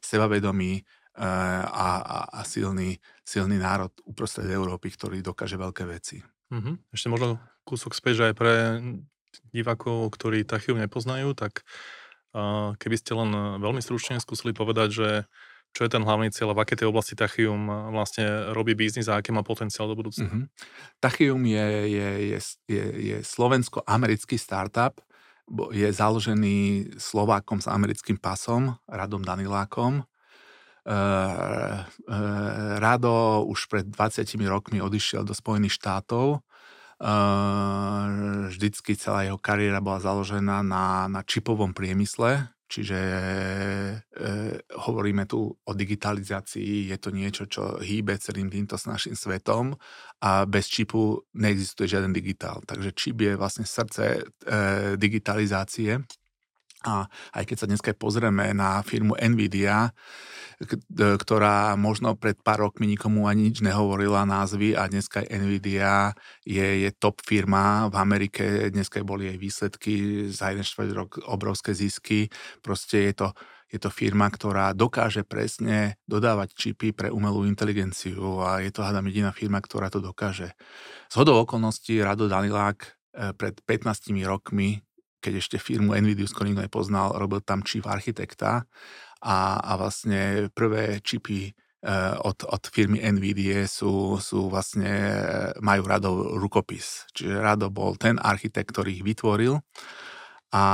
sebavedomí 0.02 0.72
e, 0.74 0.82
a, 1.22 1.88
a, 2.02 2.18
a 2.34 2.40
silný, 2.42 2.98
silný 3.22 3.62
národ 3.62 3.94
uprostred 4.02 4.50
Európy, 4.50 4.90
ktorý 4.90 5.22
dokáže 5.22 5.54
veľké 5.54 5.86
veci. 5.86 6.18
Mm-hmm. 6.50 6.90
Ešte 6.90 7.08
možno 7.14 7.38
kúsok 7.62 7.94
späť, 7.94 8.26
aj 8.26 8.34
pre 8.34 8.54
divákov, 9.50 10.12
ktorí 10.14 10.44
Tachium 10.46 10.80
nepoznajú, 10.80 11.36
tak 11.36 11.64
keby 12.76 12.96
ste 13.00 13.16
len 13.16 13.30
veľmi 13.60 13.80
stručne 13.80 14.20
skúsili 14.20 14.52
povedať, 14.52 14.88
že 14.92 15.08
čo 15.76 15.84
je 15.84 15.92
ten 15.92 16.00
hlavný 16.00 16.32
cieľ 16.32 16.56
a 16.56 16.56
v 16.56 16.62
aké 16.64 16.72
tej 16.72 16.88
oblasti 16.88 17.12
Tachium 17.12 17.92
vlastne 17.92 18.52
robí 18.56 18.72
biznis 18.72 19.12
a 19.12 19.20
aké 19.20 19.28
má 19.28 19.44
potenciál 19.44 19.92
do 19.92 19.96
budúcna? 19.96 20.24
Mm-hmm. 20.24 20.44
Tachium 21.04 21.42
je, 21.44 21.66
je, 21.84 22.08
je, 22.32 22.38
je, 22.64 22.84
je 23.12 23.16
slovensko-americký 23.20 24.40
startup, 24.40 24.96
je 25.76 25.88
založený 25.92 26.90
Slovákom 26.96 27.60
s 27.60 27.68
americkým 27.68 28.16
pasom, 28.16 28.72
Radom 28.88 29.20
Danilákom. 29.20 30.08
Uh, 30.86 31.82
Rado 32.78 33.44
už 33.50 33.66
pred 33.66 33.84
20 33.84 34.22
rokmi 34.48 34.78
odišiel 34.80 35.26
do 35.26 35.34
Spojených 35.34 35.76
štátov 35.76 36.40
vždycky 38.48 38.96
celá 38.96 39.28
jeho 39.28 39.36
kariéra 39.36 39.84
bola 39.84 40.00
založená 40.00 40.64
na, 40.64 41.08
na 41.12 41.20
čipovom 41.20 41.76
priemysle, 41.76 42.48
čiže 42.66 42.98
e, 42.98 43.96
hovoríme 44.74 45.28
tu 45.28 45.52
o 45.52 45.72
digitalizácii, 45.76 46.90
je 46.90 46.98
to 46.98 47.10
niečo, 47.14 47.44
čo 47.46 47.78
hýbe 47.78 48.18
celým 48.18 48.50
týmto 48.50 48.74
s 48.74 48.88
našim 48.90 49.14
svetom 49.14 49.76
a 50.24 50.48
bez 50.48 50.66
čipu 50.66 51.22
neexistuje 51.36 51.86
žiaden 51.86 52.10
digitál. 52.10 52.64
Takže 52.66 52.90
čip 52.96 53.22
je 53.22 53.32
vlastne 53.38 53.68
srdce 53.68 54.04
e, 54.18 54.20
digitalizácie. 54.98 56.02
A 56.84 57.08
aj 57.32 57.44
keď 57.48 57.56
sa 57.56 57.70
dneska 57.70 57.90
pozrieme 57.96 58.52
na 58.52 58.84
firmu 58.84 59.16
Nvidia, 59.16 59.96
ktorá 60.96 61.76
možno 61.76 62.16
pred 62.16 62.40
pár 62.40 62.64
rokmi 62.64 62.88
nikomu 62.88 63.28
ani 63.28 63.52
nič 63.52 63.60
nehovorila 63.60 64.24
názvy 64.24 64.72
a 64.72 64.88
dneska 64.88 65.24
Nvidia 65.28 66.16
je, 66.48 66.88
je 66.88 66.90
top 66.96 67.20
firma 67.20 67.92
v 67.92 67.96
Amerike, 68.00 68.44
dneska 68.72 69.04
boli 69.04 69.28
jej 69.28 69.38
výsledky 69.40 69.92
za 70.32 70.52
jeden 70.52 70.64
štvrť 70.64 70.90
rok 70.96 71.10
obrovské 71.28 71.76
zisky, 71.76 72.32
proste 72.64 73.12
je 73.12 73.12
to, 73.12 73.28
je 73.68 73.76
to 73.76 73.92
firma, 73.92 74.32
ktorá 74.32 74.72
dokáže 74.72 75.28
presne 75.28 76.00
dodávať 76.08 76.56
čipy 76.56 76.96
pre 76.96 77.12
umelú 77.12 77.44
inteligenciu 77.44 78.40
a 78.40 78.64
je 78.64 78.72
to 78.72 78.80
hádam 78.80 79.12
jediná 79.12 79.36
firma, 79.36 79.60
ktorá 79.60 79.92
to 79.92 80.00
dokáže. 80.00 80.56
Z 81.12 81.14
hodou 81.20 81.44
okolností 81.44 82.00
Rado 82.00 82.32
Danilák 82.32 82.78
eh, 82.80 83.36
pred 83.36 83.60
15 83.60 84.08
rokmi 84.24 84.85
keď 85.26 85.42
ešte 85.42 85.58
firmu 85.58 85.98
Nvidia 85.98 86.22
nikto 86.22 86.62
nepoznal, 86.62 87.18
robil 87.18 87.42
tam 87.42 87.66
čip 87.66 87.90
architekta 87.90 88.62
a, 89.18 89.58
a 89.58 89.72
vlastne 89.74 90.46
prvé 90.54 91.02
čipy 91.02 91.50
eh, 91.50 92.14
od, 92.22 92.46
od 92.46 92.62
firmy 92.70 93.02
NVIDIA 93.02 93.66
sú, 93.66 94.22
sú 94.22 94.46
vlastne, 94.46 95.18
majú 95.58 95.82
Rado 95.82 96.10
rukopis. 96.38 97.10
Čiže 97.10 97.42
Rado 97.42 97.66
bol 97.74 97.98
ten 97.98 98.22
architekt, 98.22 98.70
ktorý 98.70 99.02
ich 99.02 99.02
vytvoril 99.02 99.58
a, 100.54 100.66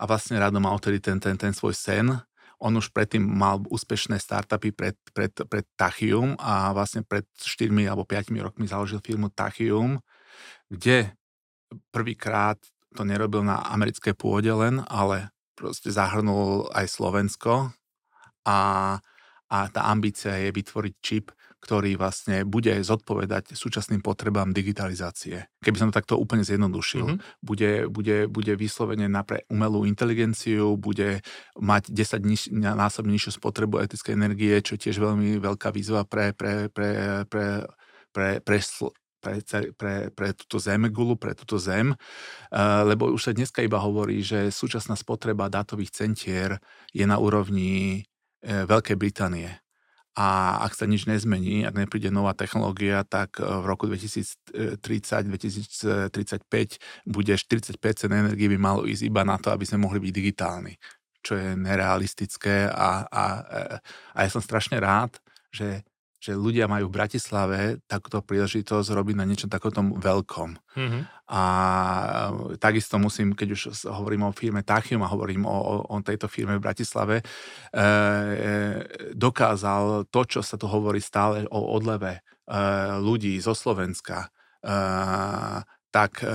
a 0.00 0.02
vlastne 0.08 0.40
Rado 0.40 0.56
mal 0.56 0.80
tedy 0.80 0.96
ten, 0.96 1.20
ten, 1.20 1.36
ten 1.36 1.52
svoj 1.52 1.76
sen. 1.76 2.08
On 2.62 2.72
už 2.72 2.94
predtým 2.94 3.20
mal 3.20 3.60
úspešné 3.68 4.16
startupy 4.16 4.72
pred, 4.72 4.96
pred, 5.12 5.34
pred 5.34 5.66
Tachium 5.76 6.38
a 6.38 6.72
vlastne 6.72 7.04
pred 7.04 7.26
4 7.36 7.68
alebo 7.84 8.06
5 8.06 8.32
rokmi 8.38 8.64
založil 8.70 9.02
firmu 9.02 9.28
Tachium, 9.34 9.98
kde 10.70 11.10
prvýkrát 11.90 12.62
to 12.92 13.02
nerobil 13.08 13.42
na 13.42 13.60
americké 13.72 14.12
pôde 14.12 14.52
len, 14.52 14.84
ale 14.88 15.32
proste 15.56 15.92
zahrnul 15.92 16.68
aj 16.72 16.86
Slovensko 16.88 17.72
a, 18.48 18.60
a 19.48 19.58
tá 19.68 19.80
ambícia 19.88 20.34
je 20.36 20.50
vytvoriť 20.50 20.94
čip, 21.00 21.30
ktorý 21.62 21.94
vlastne 21.94 22.42
bude 22.42 22.74
zodpovedať 22.82 23.54
súčasným 23.54 24.02
potrebám 24.02 24.50
digitalizácie. 24.50 25.46
Keby 25.62 25.78
som 25.78 25.88
to 25.94 25.98
takto 26.02 26.18
úplne 26.18 26.42
zjednodušil. 26.42 27.06
Mm-hmm. 27.06 27.38
Bude, 27.38 27.72
bude, 27.86 28.16
bude 28.26 28.52
vyslovene 28.58 29.06
na 29.06 29.22
pre 29.22 29.46
umelú 29.46 29.86
inteligenciu, 29.86 30.74
bude 30.74 31.22
mať 31.54 31.94
10 31.94 32.26
niž, 32.26 32.42
násobne 32.50 33.14
nižšiu 33.14 33.38
spotrebu 33.38 33.78
etickej 33.78 34.18
energie, 34.18 34.58
čo 34.58 34.74
je 34.74 34.90
tiež 34.90 34.98
veľmi 34.98 35.38
veľká 35.38 35.70
výzva 35.70 36.02
pre, 36.02 36.34
pre, 36.34 36.66
pre, 36.66 37.22
pre, 37.30 37.62
pre, 38.10 38.42
pre, 38.42 38.58
pre, 38.58 38.58
pre, 39.22 40.10
pre 40.10 40.28
túto 40.34 40.58
zemegulu, 40.58 41.14
pre 41.14 41.38
túto 41.38 41.62
zem, 41.62 41.94
uh, 41.94 42.82
lebo 42.82 43.14
už 43.14 43.30
sa 43.30 43.32
dneska 43.32 43.62
iba 43.62 43.78
hovorí, 43.78 44.26
že 44.26 44.50
súčasná 44.50 44.98
spotreba 44.98 45.46
dátových 45.46 45.94
centier 45.94 46.58
je 46.90 47.06
na 47.06 47.22
úrovni 47.22 48.02
uh, 48.42 48.66
Veľkej 48.66 48.98
Británie. 48.98 49.62
A 50.12 50.60
ak 50.60 50.76
sa 50.76 50.84
nič 50.84 51.08
nezmení, 51.08 51.64
ak 51.64 51.72
nepríde 51.72 52.12
nová 52.12 52.36
technológia, 52.36 53.00
tak 53.00 53.40
e, 53.40 53.48
v 53.48 53.64
roku 53.64 53.88
2030-2035 53.88 56.12
bude 57.08 57.32
40% 57.32 58.12
energie 58.12 58.52
by 58.52 58.58
malo 58.60 58.84
ísť 58.84 59.08
iba 59.08 59.24
na 59.24 59.40
to, 59.40 59.48
aby 59.48 59.64
sme 59.64 59.88
mohli 59.88 60.04
byť 60.04 60.12
digitálni, 60.12 60.76
čo 61.24 61.40
je 61.40 61.56
nerealistické 61.56 62.68
a, 62.68 63.08
a, 63.08 63.24
a 64.12 64.18
ja 64.20 64.28
som 64.28 64.44
strašne 64.44 64.76
rád, 64.84 65.16
že 65.48 65.80
že 66.22 66.38
ľudia 66.38 66.70
majú 66.70 66.86
v 66.86 66.96
Bratislave 67.02 67.58
takúto 67.90 68.22
príležitosť 68.22 68.94
robiť 68.94 69.16
na 69.18 69.26
niečom 69.26 69.50
takoto 69.50 69.82
veľkom. 69.82 70.54
Mm-hmm. 70.54 71.02
A 71.34 71.42
takisto 72.62 73.02
musím, 73.02 73.34
keď 73.34 73.58
už 73.58 73.62
hovorím 73.90 74.30
o 74.30 74.36
firme 74.36 74.62
Tachium 74.62 75.02
a 75.02 75.10
hovorím 75.10 75.42
o, 75.50 75.82
o 75.82 75.96
tejto 75.98 76.30
firme 76.30 76.62
v 76.62 76.64
Bratislave, 76.64 77.16
e, 77.18 77.24
e, 77.26 77.86
dokázal 79.18 80.06
to, 80.14 80.20
čo 80.22 80.46
sa 80.46 80.54
tu 80.54 80.70
hovorí 80.70 81.02
stále 81.02 81.42
o 81.50 81.74
odleve 81.74 82.22
e, 82.46 82.54
ľudí 83.02 83.34
zo 83.42 83.58
Slovenska, 83.58 84.30
e, 84.62 84.78
tak 85.92 86.24
e, 86.24 86.26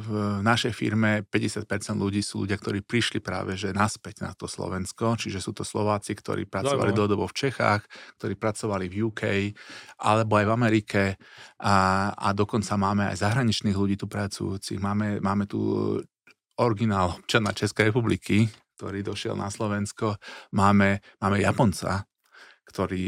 v 0.00 0.40
našej 0.40 0.72
firme 0.72 1.28
50% 1.28 1.68
ľudí 2.00 2.24
sú 2.24 2.48
ľudia, 2.48 2.56
ktorí 2.56 2.80
prišli 2.80 3.20
práve 3.20 3.52
že 3.52 3.76
naspäť 3.76 4.24
na 4.24 4.32
to 4.32 4.48
Slovensko, 4.48 5.20
čiže 5.20 5.44
sú 5.44 5.52
to 5.52 5.60
Slováci, 5.60 6.16
ktorí 6.16 6.48
pracovali 6.48 6.96
dlhodobo 6.96 7.28
v 7.28 7.36
Čechách, 7.36 7.84
ktorí 8.16 8.40
pracovali 8.40 8.88
v 8.88 9.12
UK, 9.12 9.22
alebo 10.00 10.40
aj 10.40 10.44
v 10.48 10.54
Amerike 10.56 11.02
a, 11.60 11.76
a 12.16 12.28
dokonca 12.32 12.80
máme 12.80 13.12
aj 13.12 13.20
zahraničných 13.20 13.76
ľudí 13.76 14.00
tu 14.00 14.08
pracujúcich. 14.08 14.80
Máme, 14.80 15.20
máme 15.20 15.44
tu 15.44 15.60
originál 16.56 17.20
občana 17.20 17.52
Českej 17.52 17.92
republiky, 17.92 18.48
ktorý 18.80 19.04
došiel 19.04 19.36
na 19.36 19.52
Slovensko. 19.52 20.16
Máme, 20.56 21.04
máme 21.20 21.44
Japonca, 21.44 22.08
ktorý 22.64 23.04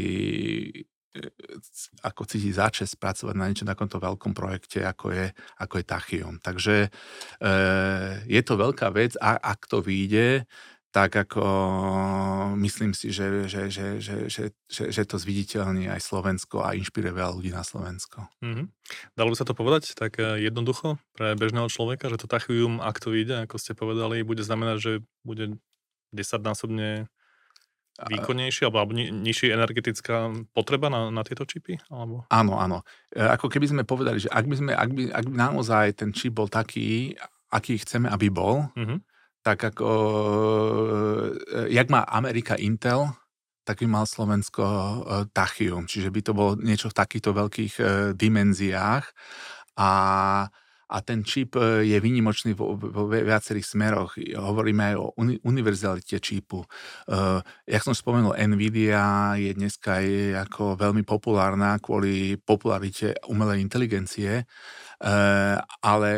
ako 2.03 2.21
cíti 2.25 2.51
začas 2.53 2.95
pracovať 2.95 3.35
na 3.35 3.47
niečom 3.49 3.67
takomto 3.67 3.97
veľkom 3.97 4.33
projekte, 4.33 4.83
ako 4.83 5.13
je, 5.13 5.25
ako 5.59 5.73
je 5.79 5.85
Tachium. 5.85 6.35
Takže 6.41 6.75
e, 6.85 6.89
je 8.25 8.41
to 8.43 8.53
veľká 8.55 8.87
vec 8.93 9.13
a 9.19 9.37
ak 9.37 9.67
to 9.67 9.81
vyjde, 9.81 10.45
tak 10.97 11.13
ako 11.13 11.43
myslím 12.57 12.95
si, 12.95 13.13
že, 13.13 13.45
že, 13.45 13.69
že, 13.69 14.01
že, 14.01 14.15
že, 14.31 14.43
že, 14.65 14.83
že 14.89 15.03
to 15.05 15.19
zviditeľní 15.19 15.91
aj 15.91 16.01
Slovensko 16.01 16.63
a 16.63 16.73
inšpiruje 16.73 17.13
veľa 17.13 17.37
ľudí 17.37 17.51
na 17.53 17.61
Slovensko. 17.61 18.25
Mm-hmm. 18.41 18.65
Dalo 19.13 19.29
by 19.29 19.37
sa 19.37 19.45
to 19.45 19.53
povedať 19.53 19.93
tak 19.93 20.17
e, 20.17 20.41
jednoducho 20.41 20.97
pre 21.13 21.37
bežného 21.37 21.69
človeka, 21.69 22.09
že 22.09 22.17
to 22.17 22.31
Tachium, 22.31 22.81
ak 22.81 22.97
to 22.97 23.13
vyjde, 23.13 23.45
ako 23.45 23.61
ste 23.61 23.77
povedali, 23.77 24.25
bude 24.25 24.41
znamenať, 24.41 24.77
že 24.79 24.91
bude 25.21 25.61
desaťnásobne 26.15 27.11
výkonnejšie 27.97 28.69
alebo, 28.69 28.77
alebo 28.77 28.93
ni, 28.93 29.09
nižšia 29.09 29.57
energetická 29.57 30.29
potreba 30.53 30.93
na, 30.93 31.09
na 31.09 31.25
tieto 31.25 31.49
čipy? 31.49 31.81
Alebo? 31.89 32.29
Áno, 32.29 32.61
áno. 32.61 32.85
E, 33.09 33.25
ako 33.25 33.49
keby 33.49 33.65
sme 33.73 33.83
povedali, 33.89 34.21
že 34.21 34.29
ak 34.29 34.45
by, 34.45 34.55
sme, 34.55 34.71
ak 34.77 34.89
by, 34.93 35.03
ak 35.09 35.25
by 35.25 35.33
naozaj 35.33 35.85
ten 35.97 36.13
čip 36.13 36.37
bol 36.37 36.45
taký, 36.45 37.17
aký 37.49 37.81
chceme, 37.81 38.05
aby 38.05 38.29
bol, 38.29 38.69
mm-hmm. 38.77 38.99
tak 39.41 39.73
ako, 39.73 39.89
e, 41.41 41.73
jak 41.73 41.89
má 41.89 42.05
Amerika 42.05 42.53
Intel, 42.61 43.09
tak 43.65 43.81
by 43.81 43.87
mal 43.89 44.05
Slovensko 44.05 44.63
e, 44.63 44.95
Tachium. 45.33 45.89
Čiže 45.89 46.13
by 46.13 46.21
to 46.21 46.31
bolo 46.37 46.51
niečo 46.61 46.93
v 46.93 46.97
takýchto 47.01 47.33
veľkých 47.33 47.73
dimenziách. 48.13 49.05
A 49.77 49.89
a 50.87 50.97
ten 51.03 51.23
čip 51.23 51.59
e, 51.59 51.83
je 51.83 51.97
výnimočný 51.99 52.55
vo, 52.55 52.79
vo 52.79 53.03
viacerých 53.11 53.67
smeroch. 53.67 54.15
Hovoríme 54.35 54.93
aj 54.93 54.95
o 54.95 55.05
uni, 55.19 55.35
univerzalite 55.43 56.19
čipu. 56.23 56.63
Uh, 57.07 57.43
jak 57.67 57.83
som 57.83 57.91
spomenul, 57.91 58.35
Nvidia 58.35 59.35
je 59.35 59.51
dneska 59.51 59.99
je 59.99 60.35
ako 60.35 60.79
veľmi 60.79 61.03
populárna 61.03 61.77
kvôli 61.83 62.39
popularite 62.39 63.19
umelej 63.27 63.59
inteligencie, 63.59 64.47
uh, 65.03 65.59
ale 65.83 66.11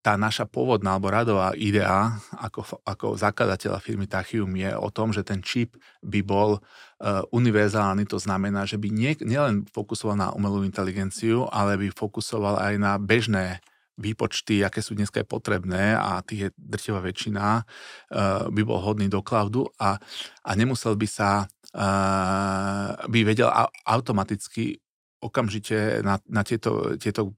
tá 0.00 0.16
naša 0.16 0.48
pôvodná 0.48 0.96
alebo 0.96 1.12
radová 1.12 1.52
idea 1.60 2.16
ako, 2.40 2.80
ako 2.88 3.06
zakladateľa 3.20 3.84
firmy 3.84 4.08
Tachium 4.08 4.48
je 4.56 4.72
o 4.72 4.88
tom, 4.88 5.12
že 5.12 5.20
ten 5.20 5.44
čip 5.44 5.76
by 6.00 6.24
bol 6.24 6.56
uh, 6.56 7.20
univerzálny, 7.36 8.08
to 8.08 8.16
znamená, 8.16 8.64
že 8.64 8.80
by 8.80 8.88
nie, 8.88 9.12
nielen 9.20 9.68
fokusoval 9.68 10.16
na 10.16 10.32
umelú 10.32 10.64
inteligenciu, 10.64 11.44
ale 11.52 11.76
by 11.76 11.92
fokusoval 11.92 12.56
aj 12.56 12.74
na 12.80 12.96
bežné 12.96 13.60
výpočty, 14.00 14.64
aké 14.64 14.80
sú 14.80 14.96
dneska 14.96 15.20
potrebné 15.28 15.92
a 15.92 16.24
tých 16.24 16.40
je 16.40 16.50
drtivá 16.56 17.04
väčšina, 17.04 17.46
uh, 17.60 18.48
by 18.48 18.62
bol 18.64 18.80
hodný 18.80 19.12
do 19.12 19.20
cloudu 19.20 19.68
a, 19.76 20.00
a 20.44 20.50
nemusel 20.56 20.96
by 20.96 21.04
sa, 21.04 21.44
uh, 21.76 22.96
by 23.06 23.20
vedel 23.22 23.52
automaticky 23.84 24.80
okamžite 25.20 26.00
na, 26.00 26.16
na 26.32 26.40
tieto, 26.40 26.96
tieto 26.96 27.36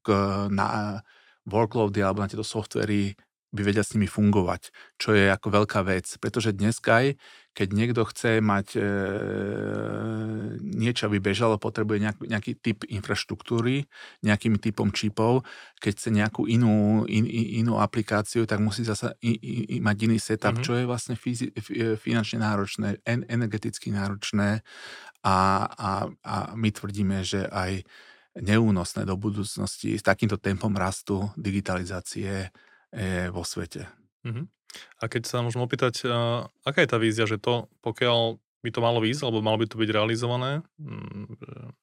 na 0.55 1.03
workloady 1.43 1.99
alebo 1.99 2.23
na 2.23 2.31
tieto 2.31 2.47
softvery 2.47 3.11
by 3.53 3.63
vedel 3.63 3.85
s 3.85 3.93
nimi 3.93 4.09
fungovať, 4.09 4.73
čo 4.97 5.13
je 5.13 5.29
ako 5.29 5.63
veľká 5.63 5.85
vec. 5.85 6.09
Pretože 6.17 6.57
dnes 6.57 6.81
aj, 6.81 7.21
keď 7.53 7.69
niekto 7.77 8.03
chce 8.09 8.41
mať 8.41 8.81
e, 8.81 8.83
niečo, 10.65 11.13
aby 11.13 11.21
bežalo, 11.21 11.61
potrebuje 11.61 12.01
nejak, 12.01 12.19
nejaký 12.25 12.53
typ 12.65 12.89
infraštruktúry, 12.89 13.85
nejakým 14.25 14.57
typom 14.57 14.89
čipov. 14.89 15.45
Keď 15.85 15.93
chce 15.93 16.11
nejakú 16.17 16.49
inú, 16.49 17.05
in, 17.05 17.29
inú 17.29 17.77
aplikáciu, 17.77 18.49
tak 18.49 18.65
musí 18.65 18.89
zase 18.89 19.13
i, 19.21 19.37
i, 19.37 19.79
mať 19.85 19.97
iný 20.09 20.17
setup, 20.17 20.57
mm-hmm. 20.57 20.67
čo 20.67 20.73
je 20.81 20.85
vlastne 20.89 21.15
fyzi, 21.15 21.53
finančne 22.01 22.41
náročné, 22.41 23.05
en, 23.05 23.29
energeticky 23.29 23.93
náročné 23.93 24.65
a, 25.21 25.37
a, 25.69 25.91
a 26.25 26.37
my 26.57 26.69
tvrdíme, 26.73 27.21
že 27.21 27.45
aj 27.53 27.85
neúnosné 28.33 29.05
do 29.05 29.21
budúcnosti 29.21 30.01
s 30.01 30.03
takýmto 30.03 30.41
tempom 30.41 30.73
rastu 30.73 31.29
digitalizácie 31.37 32.49
vo 33.33 33.43
svete. 33.43 33.89
Uh-huh. 34.23 34.47
A 35.01 35.05
keď 35.09 35.29
sa 35.29 35.45
môžem 35.45 35.61
opýtať, 35.65 36.05
uh, 36.09 36.49
aká 36.65 36.85
je 36.85 36.91
tá 36.93 36.99
vízia, 37.01 37.25
že 37.29 37.41
to, 37.41 37.69
pokiaľ 37.85 38.39
by 38.63 38.71
to 38.71 38.81
malo 38.81 39.03
výsť, 39.03 39.27
alebo 39.27 39.43
malo 39.43 39.59
by 39.59 39.67
to 39.67 39.77
byť 39.77 39.91
realizované, 39.91 40.63
um, 40.79 41.27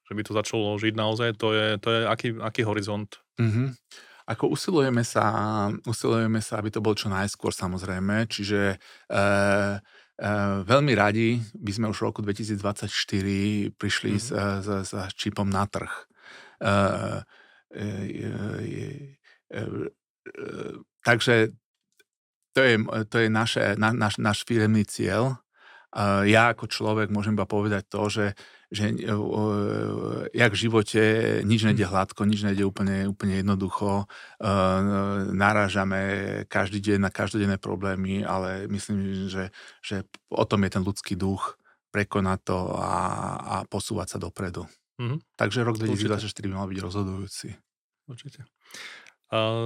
že 0.08 0.14
by 0.16 0.22
to 0.24 0.32
začalo 0.32 0.80
žiť 0.80 0.94
naozaj, 0.96 1.36
to 1.36 1.52
je, 1.52 1.66
to 1.82 1.90
je 1.92 2.00
aký, 2.08 2.30
aký 2.40 2.62
horizont? 2.64 3.20
Uh-huh. 3.38 3.76
Ako 4.30 4.54
usilujeme 4.54 5.02
sa, 5.02 5.26
usilujeme 5.90 6.40
sa, 6.40 6.62
aby 6.62 6.70
to 6.70 6.86
bolo 6.86 6.94
čo 6.94 7.10
najskôr 7.10 7.52
samozrejme, 7.54 8.26
čiže 8.30 8.78
uh, 9.12 9.78
Uh, 10.20 10.68
veľmi 10.68 11.00
radi 11.00 11.40
by 11.56 11.72
sme 11.72 11.88
už 11.96 12.04
v 12.04 12.06
roku 12.12 12.20
2024 12.20 12.92
prišli 13.80 14.20
mm-hmm. 14.20 14.36
s, 14.68 14.68
s, 14.68 14.92
s 14.92 15.16
čipom 15.16 15.48
na 15.48 15.64
trh. 15.64 15.88
Uh, 16.60 17.24
uh, 17.72 18.60
takže 21.04 21.54
to 22.54 22.62
je, 22.66 22.76
to 23.08 23.18
je 23.24 23.28
naše, 23.30 23.78
na, 23.78 23.94
naš, 23.94 24.18
náš 24.18 24.44
firemný 24.44 24.84
cieľ. 24.84 25.38
Ja 26.26 26.54
ako 26.54 26.70
človek 26.70 27.10
môžem 27.10 27.34
iba 27.34 27.50
povedať 27.50 27.90
to, 27.90 28.14
že, 28.14 28.38
že 28.70 28.94
jak 30.38 30.52
v 30.54 30.62
živote 30.62 31.02
nič 31.42 31.66
nejde 31.66 31.86
hm. 31.86 31.92
hladko, 31.94 32.30
nič 32.30 32.46
nejde 32.46 32.62
úplne, 32.62 33.10
úplne 33.10 33.42
jednoducho. 33.42 34.06
Narážame 35.34 36.02
každý 36.46 36.78
deň 36.78 37.10
na 37.10 37.12
každodenné 37.14 37.58
problémy, 37.58 38.22
ale 38.22 38.70
myslím, 38.70 39.30
že, 39.30 39.50
že 39.82 40.06
o 40.30 40.46
tom 40.46 40.62
je 40.66 40.70
ten 40.78 40.84
ľudský 40.86 41.18
duch 41.18 41.58
prekonať 41.90 42.40
to 42.46 42.58
a, 42.78 42.94
a 43.42 43.56
posúvať 43.66 44.14
sa 44.14 44.18
dopredu. 44.22 44.70
Mm-hmm. 45.02 45.20
Takže 45.34 45.66
rok 45.66 45.82
2024 45.82 46.30
by 46.46 46.54
mal 46.54 46.70
byť 46.70 46.80
rozhodujúci. 46.86 47.50
Určite. 48.06 48.46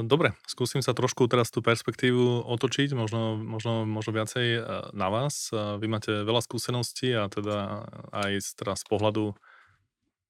Dobre, 0.04 0.36
skúsim 0.43 0.84
sa 0.84 0.91
trošku 0.91 1.23
teraz 1.32 1.47
tú 1.47 1.63
perspektívu 1.63 2.43
otočiť, 2.52 2.91
možno, 2.99 3.39
možno, 3.39 3.88
možno 3.88 4.12
viacej 4.12 4.60
na 4.91 5.08
vás. 5.08 5.56
Vy 5.56 5.88
máte 5.88 6.12
veľa 6.28 6.43
skúseností 6.43 7.15
a 7.15 7.32
teda 7.32 7.88
aj 8.12 8.60
teraz 8.60 8.84
z 8.84 8.88
pohľadu 8.91 9.32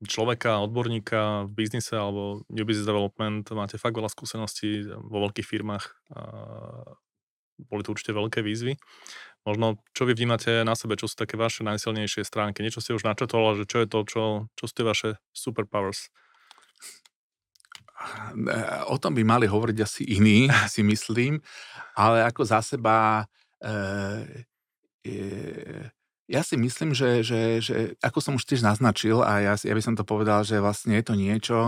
človeka, 0.06 0.62
odborníka 0.62 1.50
v 1.50 1.65
biznise 1.65 1.98
alebo 1.98 2.46
New 2.54 2.62
Business 2.67 2.86
Development 2.86 3.41
máte 3.58 3.82
fakt 3.82 3.98
veľa 3.98 4.13
skúseností 4.13 4.86
vo 4.86 5.17
veľkých 5.26 5.48
firmách. 5.50 5.86
Boli 7.58 7.82
to 7.82 7.93
určite 7.93 8.13
veľké 8.13 8.46
výzvy. 8.46 8.78
Možno, 9.50 9.82
čo 9.98 10.06
vy 10.06 10.13
vnímate 10.13 10.62
na 10.62 10.78
sebe, 10.78 10.93
čo 10.93 11.10
sú 11.10 11.17
také 11.17 11.41
vaše 11.41 11.65
najsilnejšie 11.65 12.22
stránky? 12.22 12.62
Niečo 12.62 12.86
ste 12.86 12.93
už 12.93 13.02
načetol, 13.02 13.58
že 13.58 13.65
čo 13.65 13.82
je 13.82 13.88
to, 13.89 14.00
čo, 14.06 14.24
čo 14.54 14.63
sú 14.69 14.74
tie 14.78 14.86
vaše 14.86 15.10
superpowers? 15.34 16.13
O 18.87 18.95
tom 18.97 19.13
by 19.15 19.23
mali 19.23 19.45
hovoriť 19.47 19.77
asi 19.83 20.03
iní, 20.03 20.47
si 20.73 20.83
myslím, 20.83 21.39
ale 21.95 22.23
ako 22.25 22.41
za 22.45 22.59
seba 22.61 23.27
e, 23.61 24.45
e, 25.07 25.13
ja 26.23 26.39
si 26.39 26.55
myslím, 26.55 26.95
že, 26.95 27.19
že, 27.19 27.59
že 27.59 27.75
ako 27.99 28.19
som 28.23 28.33
už 28.39 28.47
tiež 28.47 28.63
naznačil 28.63 29.19
a 29.19 29.43
ja, 29.43 29.53
ja 29.59 29.73
by 29.75 29.83
som 29.83 29.93
to 29.93 30.07
povedal, 30.07 30.47
že 30.47 30.63
vlastne 30.63 30.95
je 30.95 31.03
to 31.03 31.13
niečo, 31.19 31.59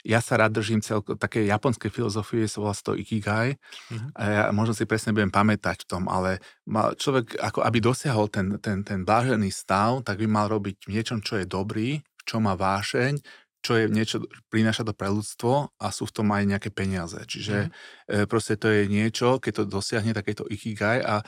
ja 0.00 0.24
sa 0.24 0.40
rád 0.40 0.56
držím 0.56 0.80
celko 0.80 1.20
také 1.20 1.44
japonskej 1.44 1.92
filozofie, 1.92 2.48
sa 2.48 2.64
volá 2.64 2.72
to 2.72 2.96
Ikigai. 2.96 3.60
Mm-hmm. 3.92 4.10
a 4.16 4.22
ja 4.24 4.44
možno 4.56 4.72
si 4.72 4.88
presne 4.88 5.12
budem 5.12 5.28
pamätať 5.28 5.84
v 5.84 5.88
tom, 5.92 6.08
ale 6.08 6.40
mal, 6.64 6.96
človek 6.96 7.36
ako 7.36 7.60
aby 7.60 7.78
dosiahol 7.84 8.32
ten, 8.32 8.56
ten, 8.64 8.80
ten 8.80 9.04
blážený 9.04 9.52
stav, 9.52 10.00
tak 10.08 10.16
by 10.18 10.26
mal 10.26 10.48
robiť 10.48 10.88
niečom, 10.88 11.20
čo 11.20 11.36
je 11.36 11.44
dobrý, 11.44 12.00
čo 12.24 12.40
má 12.40 12.56
vášeň, 12.56 13.20
čo 13.58 13.74
je 13.74 13.90
niečo, 13.90 14.22
prináša 14.48 14.86
to 14.86 14.94
pre 14.94 15.10
ľudstvo 15.10 15.74
a 15.74 15.86
sú 15.90 16.06
v 16.06 16.14
tom 16.14 16.30
aj 16.30 16.44
nejaké 16.46 16.70
peniaze. 16.70 17.18
Čiže 17.18 17.68
mm. 17.68 18.26
proste 18.30 18.54
to 18.54 18.70
je 18.70 18.86
niečo, 18.86 19.42
keď 19.42 19.52
to 19.62 19.64
dosiahne 19.66 20.14
takéto 20.14 20.46
ikigai 20.46 21.02
a, 21.02 21.20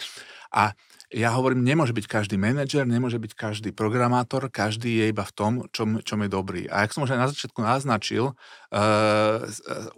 a 0.54 0.72
ja 1.10 1.34
hovorím, 1.34 1.66
nemôže 1.66 1.90
byť 1.90 2.06
každý 2.06 2.38
manažer, 2.38 2.86
nemôže 2.86 3.18
byť 3.18 3.34
každý 3.34 3.70
programátor, 3.74 4.46
každý 4.46 5.02
je 5.02 5.06
iba 5.10 5.26
v 5.26 5.34
tom, 5.34 5.52
čom, 5.74 5.98
čom 6.06 6.22
je 6.22 6.30
dobrý. 6.30 6.62
A 6.70 6.86
ak 6.86 6.94
som 6.94 7.02
už 7.02 7.18
aj 7.18 7.20
na 7.20 7.30
začiatku 7.34 7.58
naznačil, 7.58 8.30
uh, 8.30 9.42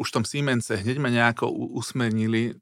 už 0.01 0.09
v 0.09 0.15
tom 0.17 0.25
Siemense 0.25 0.73
hneď 0.73 0.97
ma 0.97 1.13
nejako 1.13 1.53
usmernili, 1.53 2.57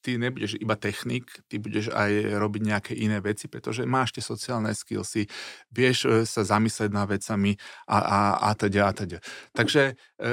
ty 0.00 0.16
nebudeš 0.16 0.56
iba 0.56 0.74
technik, 0.76 1.28
ty 1.46 1.60
budeš 1.60 1.92
aj 1.92 2.40
robiť 2.40 2.62
nejaké 2.64 2.92
iné 2.96 3.20
veci, 3.20 3.46
pretože 3.46 3.84
máš 3.84 4.16
tie 4.16 4.24
sociálne 4.24 4.72
skillsy, 4.72 5.28
vieš 5.70 5.98
e, 6.08 6.08
sa 6.24 6.42
zamyslieť 6.42 6.90
nad 6.90 7.06
vecami 7.06 7.56
a, 7.86 7.98
a, 8.00 8.20
a 8.48 8.50
teda 8.56 8.88
a 8.88 8.92
teda. 8.96 9.18
Takže 9.52 9.82
e, 9.92 10.32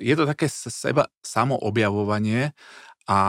je 0.00 0.14
to 0.16 0.24
také 0.24 0.48
seba 0.48 1.12
samoobjavovanie 1.20 2.56
a 3.08 3.20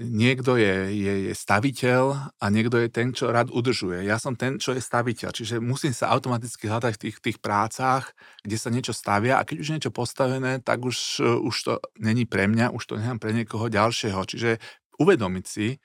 niekto 0.00 0.58
je, 0.58 0.90
je, 0.90 1.14
je 1.30 1.34
staviteľ 1.34 2.34
a 2.42 2.44
niekto 2.50 2.74
je 2.82 2.88
ten, 2.90 3.14
čo 3.14 3.30
rád 3.30 3.54
udržuje. 3.54 4.02
Ja 4.02 4.18
som 4.18 4.34
ten, 4.34 4.58
čo 4.58 4.74
je 4.74 4.82
staviteľ, 4.82 5.30
čiže 5.30 5.62
musím 5.62 5.94
sa 5.94 6.10
automaticky 6.10 6.66
hľadať 6.66 6.98
v 6.98 7.02
tých, 7.06 7.16
tých 7.22 7.38
prácach, 7.38 8.10
kde 8.42 8.56
sa 8.58 8.74
niečo 8.74 8.90
stavia 8.90 9.38
a 9.38 9.46
keď 9.46 9.56
už 9.62 9.68
niečo 9.78 9.90
postavené, 9.94 10.58
tak 10.58 10.82
už, 10.82 11.22
už 11.22 11.56
to 11.62 11.72
není 12.02 12.26
pre 12.26 12.50
mňa, 12.50 12.74
už 12.74 12.82
to 12.82 12.98
nechám 12.98 13.22
pre 13.22 13.30
niekoho 13.30 13.70
ďalšieho. 13.70 14.18
Čiže 14.26 14.58
uvedomiť 14.98 15.44
si, 15.46 15.78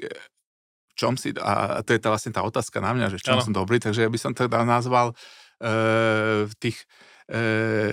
e, 0.00 0.08
v 0.88 0.92
čom 0.96 1.20
si, 1.20 1.36
a 1.36 1.84
to 1.84 1.92
je 1.92 2.00
tá 2.00 2.08
vlastne 2.08 2.32
tá 2.32 2.40
otázka 2.40 2.80
na 2.80 2.96
mňa, 2.96 3.12
že 3.12 3.20
v 3.20 3.26
čom 3.28 3.36
ano. 3.36 3.44
som 3.44 3.52
dobrý, 3.52 3.76
takže 3.84 4.00
ja 4.00 4.08
by 4.08 4.16
som 4.16 4.32
teda 4.32 4.64
nazval 4.64 5.12
e, 5.60 6.48
tých, 6.56 6.88
e, 7.28 7.92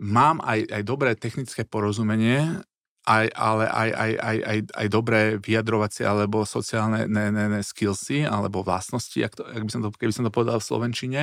mám 0.00 0.40
aj, 0.40 0.64
aj 0.64 0.82
dobré 0.88 1.12
technické 1.12 1.68
porozumenie, 1.68 2.64
aj, 3.08 3.26
ale 3.32 3.64
aj, 3.72 3.90
aj, 3.96 4.12
aj, 4.20 4.36
aj, 4.44 4.58
aj 4.76 4.86
dobré 4.92 5.20
vyjadrovacie 5.40 6.04
alebo 6.04 6.44
sociálne 6.44 7.08
ne, 7.08 7.32
ne, 7.32 7.48
ne, 7.48 7.60
skillsy 7.64 8.28
alebo 8.28 8.60
vlastnosti, 8.60 9.16
ak 9.16 9.32
to, 9.32 9.42
ak 9.48 9.62
by 9.64 9.70
som 9.72 9.80
to, 9.80 9.88
keby 9.96 10.12
som 10.12 10.28
to 10.28 10.32
povedal 10.32 10.60
v 10.60 10.68
Slovenčine. 10.68 11.22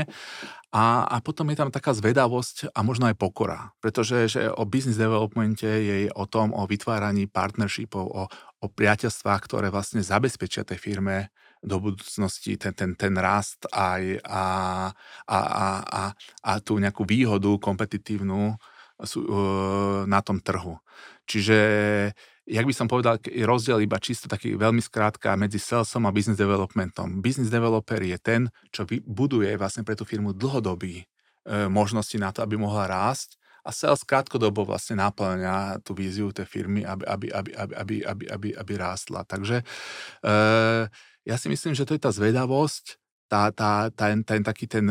A, 0.74 1.06
a 1.06 1.22
potom 1.22 1.46
je 1.54 1.62
tam 1.62 1.70
taká 1.70 1.94
zvedavosť 1.94 2.74
a 2.74 2.82
možno 2.82 3.06
aj 3.06 3.16
pokora. 3.22 3.72
Pretože 3.80 4.26
že 4.26 4.42
o 4.50 4.66
business 4.66 4.98
developmente 4.98 5.70
je 5.70 6.10
o 6.10 6.26
tom, 6.26 6.52
o 6.58 6.66
vytváraní 6.66 7.30
partnershipov, 7.30 8.06
o, 8.10 8.24
o 8.34 8.68
priateľstvách, 8.68 9.42
ktoré 9.46 9.70
vlastne 9.70 10.02
zabezpečia 10.02 10.66
tej 10.66 10.82
firme 10.82 11.30
do 11.62 11.78
budúcnosti 11.82 12.58
ten, 12.58 12.74
ten, 12.74 12.98
ten 12.98 13.14
rast 13.18 13.70
aj 13.70 14.22
a, 14.26 14.44
a, 15.26 15.38
a, 15.38 15.68
a, 15.86 16.04
a 16.46 16.52
tú 16.62 16.82
nejakú 16.82 17.06
výhodu 17.06 17.50
kompetitívnu 17.62 18.58
na 20.08 20.20
tom 20.24 20.40
trhu. 20.40 20.80
Čiže, 21.28 21.58
jak 22.48 22.66
by 22.66 22.74
som 22.74 22.88
povedal, 22.88 23.20
rozdiel 23.20 23.84
iba 23.84 24.00
čisto 24.00 24.30
taký 24.30 24.56
veľmi 24.56 24.80
skrátka 24.80 25.36
medzi 25.36 25.58
salesom 25.60 26.06
a 26.08 26.16
business 26.16 26.40
developmentom. 26.40 27.20
Business 27.20 27.52
developer 27.52 28.00
je 28.00 28.18
ten, 28.22 28.42
čo 28.70 28.86
buduje 29.04 29.52
vlastne 29.58 29.84
pre 29.84 29.98
tú 29.98 30.06
firmu 30.06 30.32
dlhodobý 30.32 31.02
e, 31.02 31.06
možnosti 31.68 32.16
na 32.22 32.30
to, 32.30 32.46
aby 32.46 32.56
mohla 32.56 32.88
rásť 32.88 33.36
a 33.66 33.74
sales 33.74 34.06
krátkodobo 34.06 34.62
vlastne 34.62 35.02
náplňa 35.02 35.82
tú 35.82 35.98
víziu 35.98 36.30
tej 36.30 36.46
firmy, 36.46 36.86
aby, 36.86 37.04
aby, 37.10 37.28
aby, 37.34 37.52
aby, 37.58 37.74
aby, 37.74 37.96
aby, 38.06 38.26
aby, 38.30 38.50
aby 38.54 38.74
rástla. 38.78 39.26
Takže 39.26 39.66
e, 40.22 40.36
ja 41.26 41.36
si 41.42 41.48
myslím, 41.50 41.74
že 41.74 41.90
to 41.90 41.98
je 41.98 42.06
tá 42.06 42.14
zvedavosť, 42.14 43.02
tá, 43.26 43.50
tá, 43.50 43.90
ten, 43.90 44.22
ten 44.22 44.46
taký 44.46 44.70
ten 44.70 44.86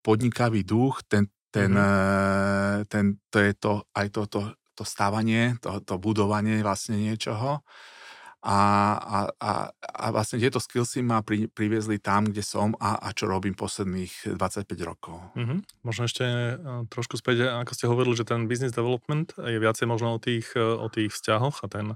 podnikavý 0.00 0.64
duch, 0.64 1.04
ten, 1.04 1.28
ten, 1.50 1.72
mm-hmm. 1.72 2.88
ten, 2.92 3.04
to 3.32 3.38
je 3.40 3.52
to, 3.56 3.72
aj 3.96 4.06
to, 4.12 4.22
to, 4.28 4.40
to 4.76 4.84
stávanie, 4.84 5.56
to, 5.58 5.80
to 5.82 5.96
budovanie 5.96 6.60
vlastne 6.60 7.00
niečoho. 7.00 7.64
A, 8.38 8.58
a, 8.94 9.18
a, 9.42 9.52
a 9.74 10.06
vlastne 10.14 10.38
tieto 10.38 10.62
skillsy 10.62 11.02
ma 11.02 11.26
pri, 11.26 11.50
priviezli 11.50 11.98
tam, 11.98 12.22
kde 12.22 12.46
som 12.46 12.70
a, 12.78 12.94
a 12.94 13.10
čo 13.10 13.26
robím 13.26 13.58
posledných 13.58 14.38
25 14.38 14.62
rokov. 14.86 15.18
Mm-hmm. 15.34 15.82
Možno 15.82 16.06
ešte 16.06 16.22
e, 16.22 16.54
trošku 16.86 17.18
späť, 17.18 17.50
ako 17.50 17.72
ste 17.74 17.90
hovorili, 17.90 18.14
že 18.14 18.30
ten 18.30 18.46
business 18.46 18.70
development 18.70 19.34
je 19.42 19.58
viacej 19.58 19.90
možno 19.90 20.14
o 20.14 20.22
tých, 20.22 20.54
e, 20.54 20.62
o 20.62 20.86
tých 20.86 21.10
vzťahoch 21.18 21.60
a 21.60 21.66
ten 21.66 21.86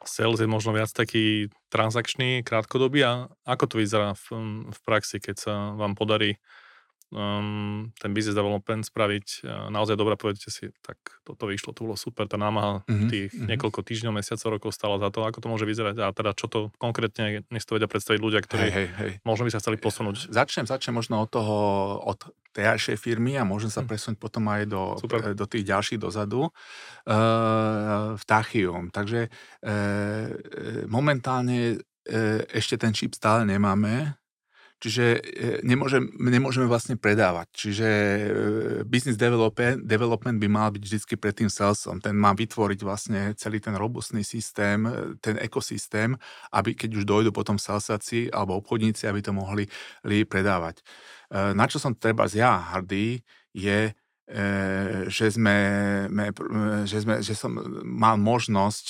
sales 0.00 0.40
je 0.40 0.48
možno 0.48 0.72
viac 0.72 0.88
taký 0.88 1.52
transakčný, 1.68 2.48
krátkodobý. 2.48 3.04
A 3.04 3.12
ako 3.44 3.64
to 3.68 3.74
vyzerá 3.84 4.16
v, 4.16 4.26
v 4.72 4.78
praxi, 4.88 5.20
keď 5.20 5.36
sa 5.36 5.54
vám 5.76 6.00
podarí 6.00 6.40
um, 7.10 7.90
ten 7.98 8.10
business 8.14 8.38
development 8.38 8.86
spraviť 8.86 9.46
naozaj 9.70 9.98
dobre, 9.98 10.14
povedete 10.14 10.50
si, 10.50 10.70
tak 10.82 10.96
toto 11.26 11.50
vyšlo, 11.50 11.74
to 11.74 11.86
bolo 11.86 11.96
super, 11.98 12.30
tá 12.30 12.38
námaha 12.38 12.86
mm-hmm, 12.86 13.10
tých 13.10 13.30
mm-hmm. 13.34 13.48
niekoľko 13.54 13.80
týždňov, 13.82 14.12
mesiacov, 14.14 14.48
rokov 14.58 14.70
stala 14.74 14.96
za 15.02 15.10
to, 15.10 15.26
ako 15.26 15.38
to 15.42 15.48
môže 15.50 15.66
vyzerať 15.66 15.96
a 16.02 16.14
teda 16.14 16.30
čo 16.34 16.46
to 16.46 16.58
konkrétne, 16.78 17.42
nech 17.50 17.66
to 17.66 17.76
vedia 17.76 17.90
predstaviť 17.90 18.20
ľudia, 18.22 18.40
ktorí 18.42 18.66
hej, 18.70 18.74
hej, 18.74 18.88
hej. 18.94 19.10
možno 19.26 19.46
by 19.46 19.52
sa 19.52 19.60
chceli 19.62 19.78
posunúť. 19.78 20.30
Začnem, 20.30 20.66
začnem 20.66 20.94
možno 20.94 21.22
od 21.22 21.30
toho, 21.30 21.58
od 22.06 22.30
tej 22.50 22.98
firmy 22.98 23.38
a 23.38 23.46
môžem 23.46 23.70
sa 23.70 23.82
mhm. 23.82 23.88
presunúť 23.90 24.18
potom 24.18 24.44
aj 24.50 24.62
do, 24.66 24.82
super. 24.98 25.34
do 25.34 25.46
tých 25.46 25.64
ďalších 25.66 25.98
dozadu, 26.02 26.50
uh, 26.50 26.50
v 28.18 28.22
Tachium. 28.26 28.90
Takže 28.90 29.30
uh, 29.30 30.26
momentálne 30.90 31.78
uh, 31.78 32.40
ešte 32.50 32.74
ten 32.74 32.90
čip 32.90 33.14
stále 33.14 33.46
nemáme, 33.46 34.19
Čiže 34.80 35.04
e, 35.04 35.20
nemôžem, 35.60 36.08
nemôžeme 36.16 36.64
vlastne 36.64 36.96
predávať. 36.96 37.52
Čiže 37.52 37.88
e, 37.88 38.20
business 38.88 39.20
development, 39.20 39.84
development 39.84 40.40
by 40.40 40.48
mal 40.48 40.72
byť 40.72 40.80
vždy 40.80 41.16
pred 41.20 41.36
tým 41.36 41.52
salesom. 41.52 42.00
Ten 42.00 42.16
má 42.16 42.32
vytvoriť 42.32 42.80
vlastne 42.80 43.36
celý 43.36 43.60
ten 43.60 43.76
robustný 43.76 44.24
systém, 44.24 44.88
e, 44.88 45.20
ten 45.20 45.36
ekosystém, 45.36 46.16
aby 46.56 46.72
keď 46.72 46.96
už 46.96 47.04
dojdu 47.04 47.28
potom 47.28 47.60
salesáci 47.60 48.32
alebo 48.32 48.56
obchodníci, 48.56 49.04
aby 49.04 49.20
to 49.20 49.36
mohli 49.36 49.68
predávať. 50.00 50.80
Na 51.30 51.68
čo 51.68 51.76
som 51.76 51.92
treba 51.92 52.24
ja 52.32 52.74
hrdý, 52.74 53.20
je, 53.52 53.92
že, 55.06 55.26
sme, 55.30 55.58
že, 56.88 56.98
sme, 57.04 57.14
že 57.20 57.34
som 57.36 57.52
mal 57.84 58.16
možnosť 58.16 58.86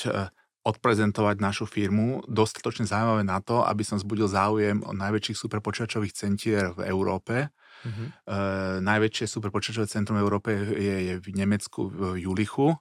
odprezentovať 0.71 1.37
našu 1.43 1.67
firmu 1.67 2.23
dostatočne 2.31 2.87
zaujímavé 2.87 3.27
na 3.27 3.43
to, 3.43 3.67
aby 3.67 3.83
som 3.83 3.99
zbudil 3.99 4.31
záujem 4.31 4.87
o 4.87 4.95
najväčších 4.95 5.37
superpočítačových 5.37 6.15
centier 6.15 6.71
v 6.79 6.87
Európe. 6.87 7.51
Mm-hmm. 7.83 8.07
E, 8.07 8.37
najväčšie 8.85 9.27
superpočítačové 9.27 9.91
centrum 9.91 10.17
v 10.21 10.25
Európe 10.25 10.51
je, 10.55 10.97
je 11.11 11.15
v 11.19 11.27
Nemecku, 11.35 11.91
v 11.91 12.23
Julichu. 12.23 12.79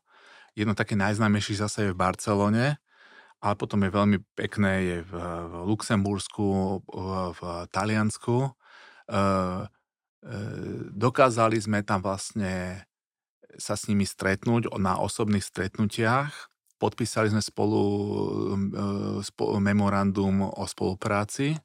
Jedno 0.54 0.78
také 0.78 0.94
najznámejšie 0.94 1.62
zase 1.62 1.80
je 1.90 1.94
v 1.96 2.00
Barcelone, 2.00 2.78
ale 3.40 3.54
potom 3.58 3.82
je 3.82 3.96
veľmi 3.96 4.18
pekné 4.38 4.74
je 4.84 4.98
v, 5.08 5.14
v 5.50 5.54
Luxembursku, 5.66 6.48
v, 6.86 7.08
v 7.34 7.40
Taliansku. 7.74 8.38
E, 8.46 8.50
e, 9.10 9.22
dokázali 10.94 11.58
sme 11.58 11.82
tam 11.82 12.06
vlastne 12.06 12.86
sa 13.58 13.74
s 13.74 13.90
nimi 13.90 14.06
stretnúť 14.06 14.72
na 14.78 15.02
osobných 15.02 15.42
stretnutiach 15.42 16.50
Podpísali 16.80 17.28
sme 17.28 17.44
spolu 17.44 17.84
spolu 19.20 19.60
memorandum 19.60 20.48
o 20.48 20.64
spolupráci 20.64 21.60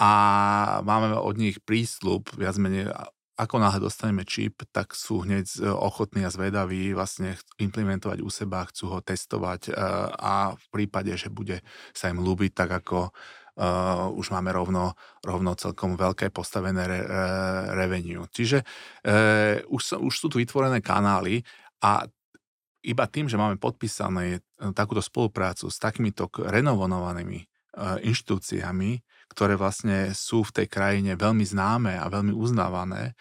a 0.00 0.12
máme 0.80 1.12
od 1.14 1.36
nich 1.36 1.60
prísľub, 1.60 2.32
viac 2.40 2.56
menej 2.56 2.88
ako 3.36 3.56
náhle 3.60 3.80
dostaneme 3.80 4.24
čip, 4.24 4.64
tak 4.72 4.96
sú 4.96 5.24
hneď 5.24 5.68
ochotní 5.76 6.24
a 6.24 6.32
zvedaví 6.32 6.96
vlastne 6.96 7.36
implementovať 7.60 8.18
u 8.24 8.30
seba, 8.32 8.68
chcú 8.68 8.96
ho 8.96 8.98
testovať 9.04 9.72
a 10.16 10.56
v 10.56 10.66
prípade, 10.72 11.12
že 11.16 11.32
bude 11.32 11.60
sa 11.92 12.08
im 12.08 12.24
ľúbiť, 12.24 12.52
tak 12.56 12.70
ako 12.84 13.12
Uh, 13.52 14.08
už 14.16 14.32
máme 14.32 14.48
rovno, 14.48 14.96
rovno 15.20 15.52
celkom 15.52 15.92
veľké 15.92 16.32
postavené 16.32 16.88
re, 16.88 17.04
re, 17.04 17.24
revenue. 17.76 18.24
Čiže 18.24 18.64
uh, 18.64 19.60
už, 19.68 20.00
už 20.00 20.14
sú 20.16 20.32
tu 20.32 20.40
vytvorené 20.40 20.80
kanály 20.80 21.44
a 21.84 22.08
iba 22.82 23.06
tým, 23.06 23.30
že 23.30 23.38
máme 23.38 23.56
podpísané 23.56 24.38
e, 24.38 24.38
takúto 24.74 25.00
spoluprácu 25.00 25.70
s 25.70 25.78
takýmito 25.78 26.26
renovovanými 26.28 27.40
e, 27.42 27.46
inštitúciami, 28.06 28.98
ktoré 29.30 29.54
vlastne 29.54 30.12
sú 30.12 30.42
v 30.42 30.62
tej 30.62 30.66
krajine 30.68 31.14
veľmi 31.14 31.46
známe 31.46 31.96
a 31.96 32.10
veľmi 32.10 32.34
uznávané, 32.34 33.14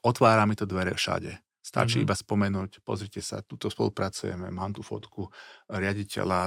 otvára 0.00 0.46
mi 0.46 0.54
to 0.54 0.64
dvere 0.64 0.94
všade. 0.94 1.34
Stačí 1.58 2.00
mm-hmm. 2.00 2.08
iba 2.08 2.16
spomenúť, 2.16 2.70
pozrite 2.80 3.20
sa, 3.20 3.44
tuto 3.44 3.68
spolupracujeme, 3.68 4.48
mám 4.48 4.72
tu 4.72 4.80
fotku 4.80 5.28
riaditeľa, 5.68 6.40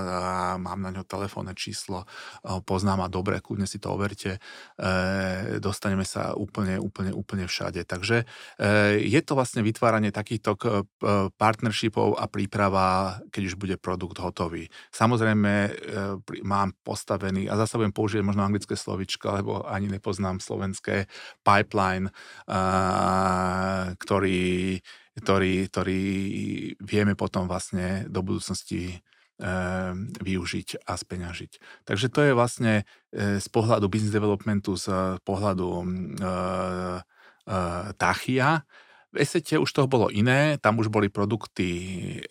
mám 0.57 0.79
na 0.81 0.89
ňo 0.89 1.05
telefónne 1.05 1.53
číslo, 1.53 2.09
poznám 2.65 3.05
a 3.05 3.11
dobre, 3.13 3.37
kľudne 3.37 3.69
si 3.69 3.77
to 3.77 3.93
overte, 3.93 4.37
e, 4.37 4.39
dostaneme 5.61 6.01
sa 6.01 6.33
úplne, 6.33 6.81
úplne, 6.81 7.13
úplne 7.13 7.45
všade. 7.45 7.85
Takže 7.85 8.25
e, 8.25 9.05
je 9.05 9.21
to 9.21 9.37
vlastne 9.37 9.61
vytváranie 9.61 10.09
takýchto 10.09 10.57
partnershipov 11.37 12.17
a 12.17 12.25
príprava, 12.25 13.21
keď 13.29 13.53
už 13.53 13.55
bude 13.61 13.75
produkt 13.77 14.17
hotový. 14.17 14.73
Samozrejme 14.89 15.51
e, 15.53 15.71
mám 16.41 16.73
postavený, 16.81 17.45
a 17.45 17.55
zase 17.61 17.77
budem 17.77 17.93
použiť 17.93 18.25
možno 18.25 18.41
anglické 18.41 18.73
slovičko, 18.73 19.25
lebo 19.37 19.51
ani 19.69 19.87
nepoznám 19.87 20.41
slovenské 20.41 21.05
pipeline, 21.45 22.09
ktorý 24.01 24.81
ktorý, 25.11 25.67
ktorý 25.67 26.03
vieme 26.79 27.19
potom 27.19 27.43
vlastne 27.43 28.07
do 28.07 28.23
budúcnosti 28.23 29.03
využiť 30.21 30.85
a 30.85 30.93
speňažiť. 30.93 31.83
Takže 31.87 32.07
to 32.13 32.19
je 32.29 32.31
vlastne 32.37 32.73
z 33.15 33.47
pohľadu 33.49 33.89
business 33.89 34.13
developmentu, 34.13 34.77
z 34.77 35.17
pohľadu 35.25 35.81
Tachia. 37.97 38.49
V 39.11 39.15
Esete 39.19 39.59
už 39.59 39.71
toho 39.75 39.91
bolo 39.91 40.07
iné, 40.07 40.55
tam 40.61 40.79
už 40.79 40.87
boli 40.87 41.11
produkty 41.11 41.67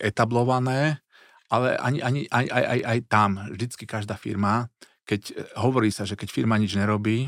etablované, 0.00 1.04
ale 1.50 1.76
ani, 1.76 2.00
ani, 2.00 2.20
aj, 2.30 2.46
aj, 2.46 2.64
aj, 2.64 2.80
aj 2.86 2.98
tam, 3.10 3.30
vždycky 3.52 3.84
každá 3.84 4.16
firma, 4.16 4.70
keď 5.04 5.20
e, 5.28 5.32
hovorí 5.58 5.90
sa, 5.90 6.06
že 6.06 6.14
keď 6.14 6.30
firma 6.30 6.54
nič 6.56 6.78
nerobí, 6.78 7.26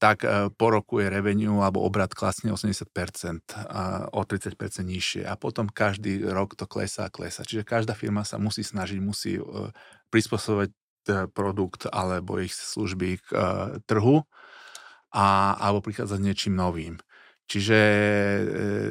tak 0.00 0.24
e, 0.24 0.48
po 0.48 0.72
roku 0.72 0.98
je 1.04 1.12
revenue 1.12 1.60
alebo 1.60 1.84
obrad 1.84 2.16
klasne 2.16 2.48
80%, 2.56 2.88
a 3.52 4.08
o 4.08 4.24
30% 4.24 4.56
nižšie. 4.80 5.22
A 5.28 5.36
potom 5.36 5.68
každý 5.68 6.24
rok 6.24 6.56
to 6.56 6.64
klesá 6.64 7.06
a 7.06 7.12
klesá. 7.12 7.44
Čiže 7.44 7.68
každá 7.68 7.92
firma 7.92 8.24
sa 8.24 8.40
musí 8.40 8.64
snažiť, 8.64 8.98
musí 8.98 9.36
e, 9.36 9.44
prispôsobovať 10.08 10.72
produkt 11.32 11.88
alebo 11.88 12.36
ich 12.40 12.52
služby 12.52 13.24
k 13.24 13.28
trhu 13.88 14.24
a, 15.10 15.56
alebo 15.58 15.82
prichádzať 15.82 16.18
s 16.20 16.26
niečím 16.26 16.54
novým. 16.54 16.94
Čiže 17.50 17.78
e, 17.78 18.42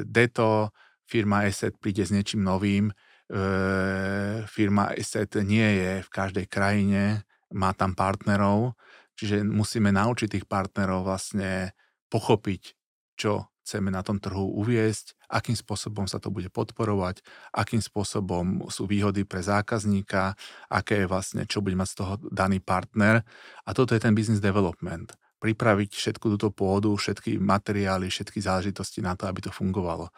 Deto, 0.04 0.70
firma 1.08 1.48
Asset 1.48 1.80
príde 1.80 2.04
s 2.04 2.12
niečím 2.12 2.44
novým, 2.44 2.92
e, 2.92 2.94
firma 4.44 4.92
Asset 4.92 5.32
nie 5.40 5.64
je 5.64 5.92
v 6.04 6.10
každej 6.12 6.46
krajine, 6.46 7.24
má 7.56 7.72
tam 7.72 7.96
partnerov, 7.96 8.76
čiže 9.20 9.44
musíme 9.44 9.92
naučiť 9.92 10.40
tých 10.40 10.46
partnerov 10.48 11.04
vlastne 11.04 11.76
pochopiť, 12.08 12.72
čo 13.20 13.52
chceme 13.60 13.92
na 13.92 14.00
tom 14.00 14.18
trhu 14.18 14.56
uviesť, 14.56 15.14
akým 15.30 15.54
spôsobom 15.54 16.08
sa 16.08 16.18
to 16.18 16.32
bude 16.32 16.48
podporovať, 16.50 17.22
akým 17.54 17.78
spôsobom 17.78 18.66
sú 18.72 18.88
výhody 18.88 19.22
pre 19.22 19.44
zákazníka, 19.44 20.34
aké 20.72 21.04
je 21.04 21.06
vlastne, 21.06 21.46
čo 21.46 21.62
bude 21.62 21.78
mať 21.78 21.88
z 21.92 21.96
toho 22.00 22.12
daný 22.32 22.58
partner. 22.58 23.22
A 23.68 23.70
toto 23.70 23.94
je 23.94 24.02
ten 24.02 24.16
business 24.16 24.42
development 24.42 25.14
pripraviť 25.40 25.96
všetku 25.96 26.26
túto 26.36 26.52
pôdu, 26.52 26.92
všetky 26.98 27.40
materiály, 27.40 28.12
všetky 28.12 28.44
záležitosti 28.44 29.00
na 29.00 29.16
to, 29.16 29.24
aby 29.24 29.40
to 29.40 29.48
fungovalo. 29.48 30.12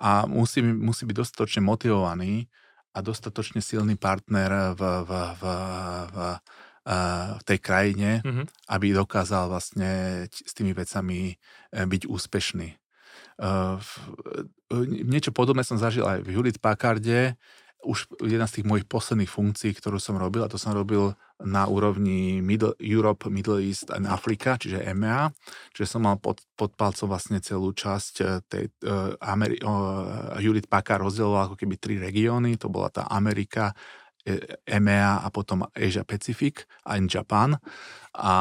A 0.00 0.24
musí, 0.24 0.64
musí 0.64 1.04
byť 1.04 1.16
dostatočne 1.16 1.60
motivovaný 1.60 2.48
a 2.96 3.04
dostatočne 3.04 3.60
silný 3.60 4.00
partner 4.00 4.72
v, 4.72 4.82
v, 5.04 5.10
v, 5.36 5.42
v, 6.08 6.16
v 6.82 7.42
tej 7.46 7.58
krajine, 7.62 8.10
mm-hmm. 8.26 8.46
aby 8.74 8.86
dokázal 8.90 9.46
vlastne 9.46 10.26
s 10.26 10.50
tými 10.50 10.74
vecami 10.74 11.30
e, 11.30 11.34
byť 11.78 12.02
úspešný. 12.10 12.68
E, 12.74 12.76
niečo 15.06 15.30
podobné 15.30 15.62
som 15.62 15.78
zažil 15.78 16.02
aj 16.02 16.26
v 16.26 16.34
Hewlett 16.34 16.58
Packarde, 16.58 17.38
už 17.82 18.06
jedna 18.22 18.46
z 18.46 18.62
tých 18.62 18.66
mojich 18.66 18.86
posledných 18.86 19.26
funkcií, 19.26 19.74
ktorú 19.74 19.98
som 19.98 20.14
robil, 20.14 20.46
a 20.46 20.50
to 20.50 20.54
som 20.54 20.70
robil 20.70 21.18
na 21.42 21.66
úrovni 21.66 22.38
Middle, 22.38 22.78
Europe, 22.78 23.26
Middle 23.26 23.58
East 23.58 23.90
and 23.90 24.06
Africa, 24.06 24.54
čiže 24.54 24.86
EMEA, 24.86 25.34
čiže 25.74 25.98
som 25.98 26.06
mal 26.06 26.14
pod, 26.22 26.38
pod 26.54 26.78
palcom 26.78 27.10
vlastne 27.10 27.42
celú 27.42 27.74
časť 27.74 28.46
tej 28.46 28.70
uh, 28.86 29.18
Ameri- 29.18 29.58
uh, 29.66 30.38
Hewlett 30.38 30.70
Packard 30.70 31.02
rozdieloval 31.02 31.50
ako 31.50 31.56
keby 31.58 31.74
tri 31.82 31.98
regióny, 31.98 32.54
to 32.54 32.70
bola 32.70 32.86
tá 32.86 33.10
Amerika, 33.10 33.74
EMEA 34.68 35.22
a 35.22 35.28
potom 35.34 35.66
Asia 35.74 36.06
Pacific 36.06 36.66
a 36.86 36.98
Japan. 37.02 37.58
A 38.16 38.34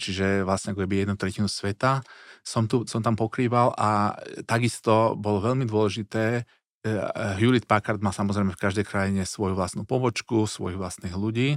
čiže 0.00 0.46
vlastne 0.46 0.72
ako 0.72 0.86
keby 0.86 1.04
jednu 1.04 1.14
tretinu 1.18 1.48
sveta 1.50 2.00
som, 2.44 2.68
tu, 2.68 2.84
som 2.88 3.00
tam 3.00 3.18
pokrýval 3.18 3.72
a 3.74 4.14
takisto 4.44 5.16
bolo 5.16 5.42
veľmi 5.42 5.64
dôležité 5.66 6.46
E, 6.84 7.00
Hewlett 7.40 7.64
Packard 7.64 8.04
má 8.04 8.12
samozrejme 8.12 8.52
v 8.52 8.60
každej 8.60 8.84
krajine 8.84 9.24
svoju 9.24 9.56
vlastnú 9.56 9.88
pobočku, 9.88 10.44
svojich 10.44 10.76
vlastných 10.76 11.16
ľudí, 11.16 11.56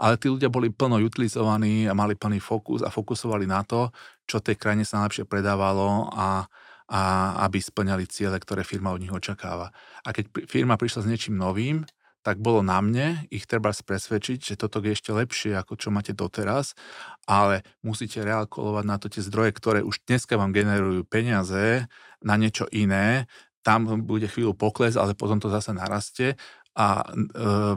ale 0.00 0.16
tí 0.16 0.32
ľudia 0.32 0.48
boli 0.48 0.72
plno 0.72 0.96
utilizovaní 0.96 1.84
a 1.84 1.92
mali 1.92 2.16
plný 2.16 2.40
fokus 2.40 2.80
a 2.80 2.88
fokusovali 2.88 3.44
na 3.44 3.68
to, 3.68 3.92
čo 4.24 4.40
tej 4.40 4.56
krajine 4.56 4.88
sa 4.88 5.04
najlepšie 5.04 5.28
predávalo 5.28 6.08
a, 6.16 6.48
a 6.88 7.00
aby 7.44 7.60
splňali 7.60 8.08
ciele, 8.08 8.40
ktoré 8.40 8.64
firma 8.64 8.96
od 8.96 9.04
nich 9.04 9.12
očakáva. 9.12 9.76
A 10.00 10.16
keď 10.16 10.48
firma 10.48 10.80
prišla 10.80 11.04
s 11.04 11.10
niečím 11.12 11.36
novým, 11.36 11.84
tak 12.22 12.38
bolo 12.38 12.62
na 12.62 12.78
mne. 12.78 13.26
Ich 13.34 13.50
treba 13.50 13.74
presvedčiť, 13.74 14.54
že 14.54 14.54
toto 14.54 14.78
je 14.78 14.94
ešte 14.94 15.10
lepšie, 15.10 15.58
ako 15.58 15.74
čo 15.74 15.90
máte 15.90 16.14
doteraz, 16.14 16.78
ale 17.26 17.66
musíte 17.82 18.22
realkolovať 18.22 18.84
na 18.86 18.96
to 18.96 19.10
tie 19.10 19.22
zdroje, 19.22 19.50
ktoré 19.58 19.80
už 19.82 20.06
dneska 20.06 20.38
vám 20.38 20.54
generujú 20.54 21.02
peniaze 21.06 21.90
na 22.22 22.34
niečo 22.38 22.70
iné, 22.70 23.26
tam 23.62 23.86
bude 24.02 24.26
chvíľu 24.26 24.58
pokles, 24.58 24.98
ale 24.98 25.14
potom 25.14 25.38
to 25.38 25.50
zase 25.50 25.70
narastie. 25.70 26.34
A 26.74 27.04
e, 27.04 27.22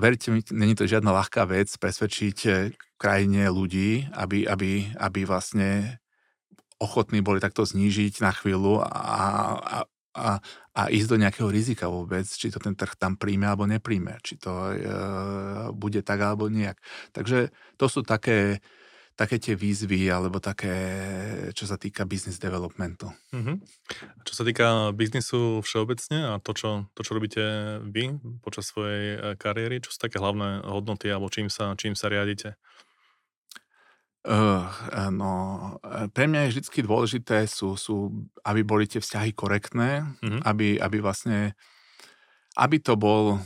verte 0.02 0.34
mi, 0.34 0.42
není 0.50 0.74
to 0.74 0.90
žiadna 0.90 1.14
ľahká 1.14 1.46
vec 1.46 1.70
presvedčiť 1.78 2.38
e, 2.48 2.52
krajine 2.98 3.52
ľudí, 3.52 4.10
aby, 4.16 4.50
aby, 4.50 4.90
aby 4.98 5.22
vlastne 5.28 6.00
ochotní 6.80 7.22
boli 7.22 7.40
takto 7.40 7.64
znížiť 7.64 8.24
na 8.24 8.32
chvíľu 8.32 8.84
a, 8.84 8.90
a, 8.90 9.78
a, 10.16 10.40
a 10.74 10.82
ísť 10.88 11.08
do 11.12 11.18
nejakého 11.20 11.50
rizika 11.52 11.92
vôbec, 11.92 12.24
či 12.24 12.48
to 12.48 12.58
ten 12.58 12.74
trh 12.74 12.96
tam 12.96 13.20
príjme 13.20 13.46
alebo 13.52 13.68
nepríjme, 13.68 14.16
či 14.24 14.40
to 14.40 14.52
e, 14.72 14.76
bude 15.76 16.00
tak 16.08 16.24
alebo 16.24 16.48
nejak. 16.48 16.80
Takže 17.12 17.52
to 17.76 17.86
sú 17.92 18.02
také 18.02 18.64
také 19.16 19.40
tie 19.40 19.56
výzvy 19.56 20.12
alebo 20.12 20.44
také, 20.44 20.76
čo 21.56 21.64
sa 21.64 21.80
týka 21.80 22.04
business 22.04 22.36
developmentu. 22.36 23.08
Uh-huh. 23.32 23.56
Čo 24.28 24.34
sa 24.36 24.44
týka 24.44 24.92
biznisu 24.92 25.64
všeobecne 25.64 26.36
a 26.36 26.44
to 26.44 26.52
čo, 26.52 26.92
to, 26.92 27.02
čo 27.02 27.16
robíte 27.16 27.44
vy 27.88 28.20
počas 28.44 28.68
svojej 28.76 29.16
e, 29.16 29.20
kariéry, 29.40 29.80
čo 29.80 29.96
sú 29.96 30.04
také 30.04 30.20
hlavné 30.20 30.68
hodnoty 30.68 31.08
alebo 31.08 31.32
čím 31.32 31.48
sa, 31.48 31.80
čím 31.80 31.96
sa 31.96 32.12
riadite? 32.12 32.60
Uh, 34.26 34.66
no, 35.14 35.32
pre 36.18 36.26
mňa 36.26 36.50
je 36.50 36.58
vždy 36.58 36.82
dôležité, 36.82 37.46
sú, 37.46 37.78
sú, 37.78 38.10
aby 38.42 38.66
boli 38.66 38.90
tie 38.90 38.98
vzťahy 38.98 39.38
korektné, 39.38 40.02
uh-huh. 40.02 40.42
aby, 40.50 40.82
aby 40.82 40.98
vlastne, 40.98 41.54
aby 42.58 42.82
to 42.82 42.98
bol 42.98 43.38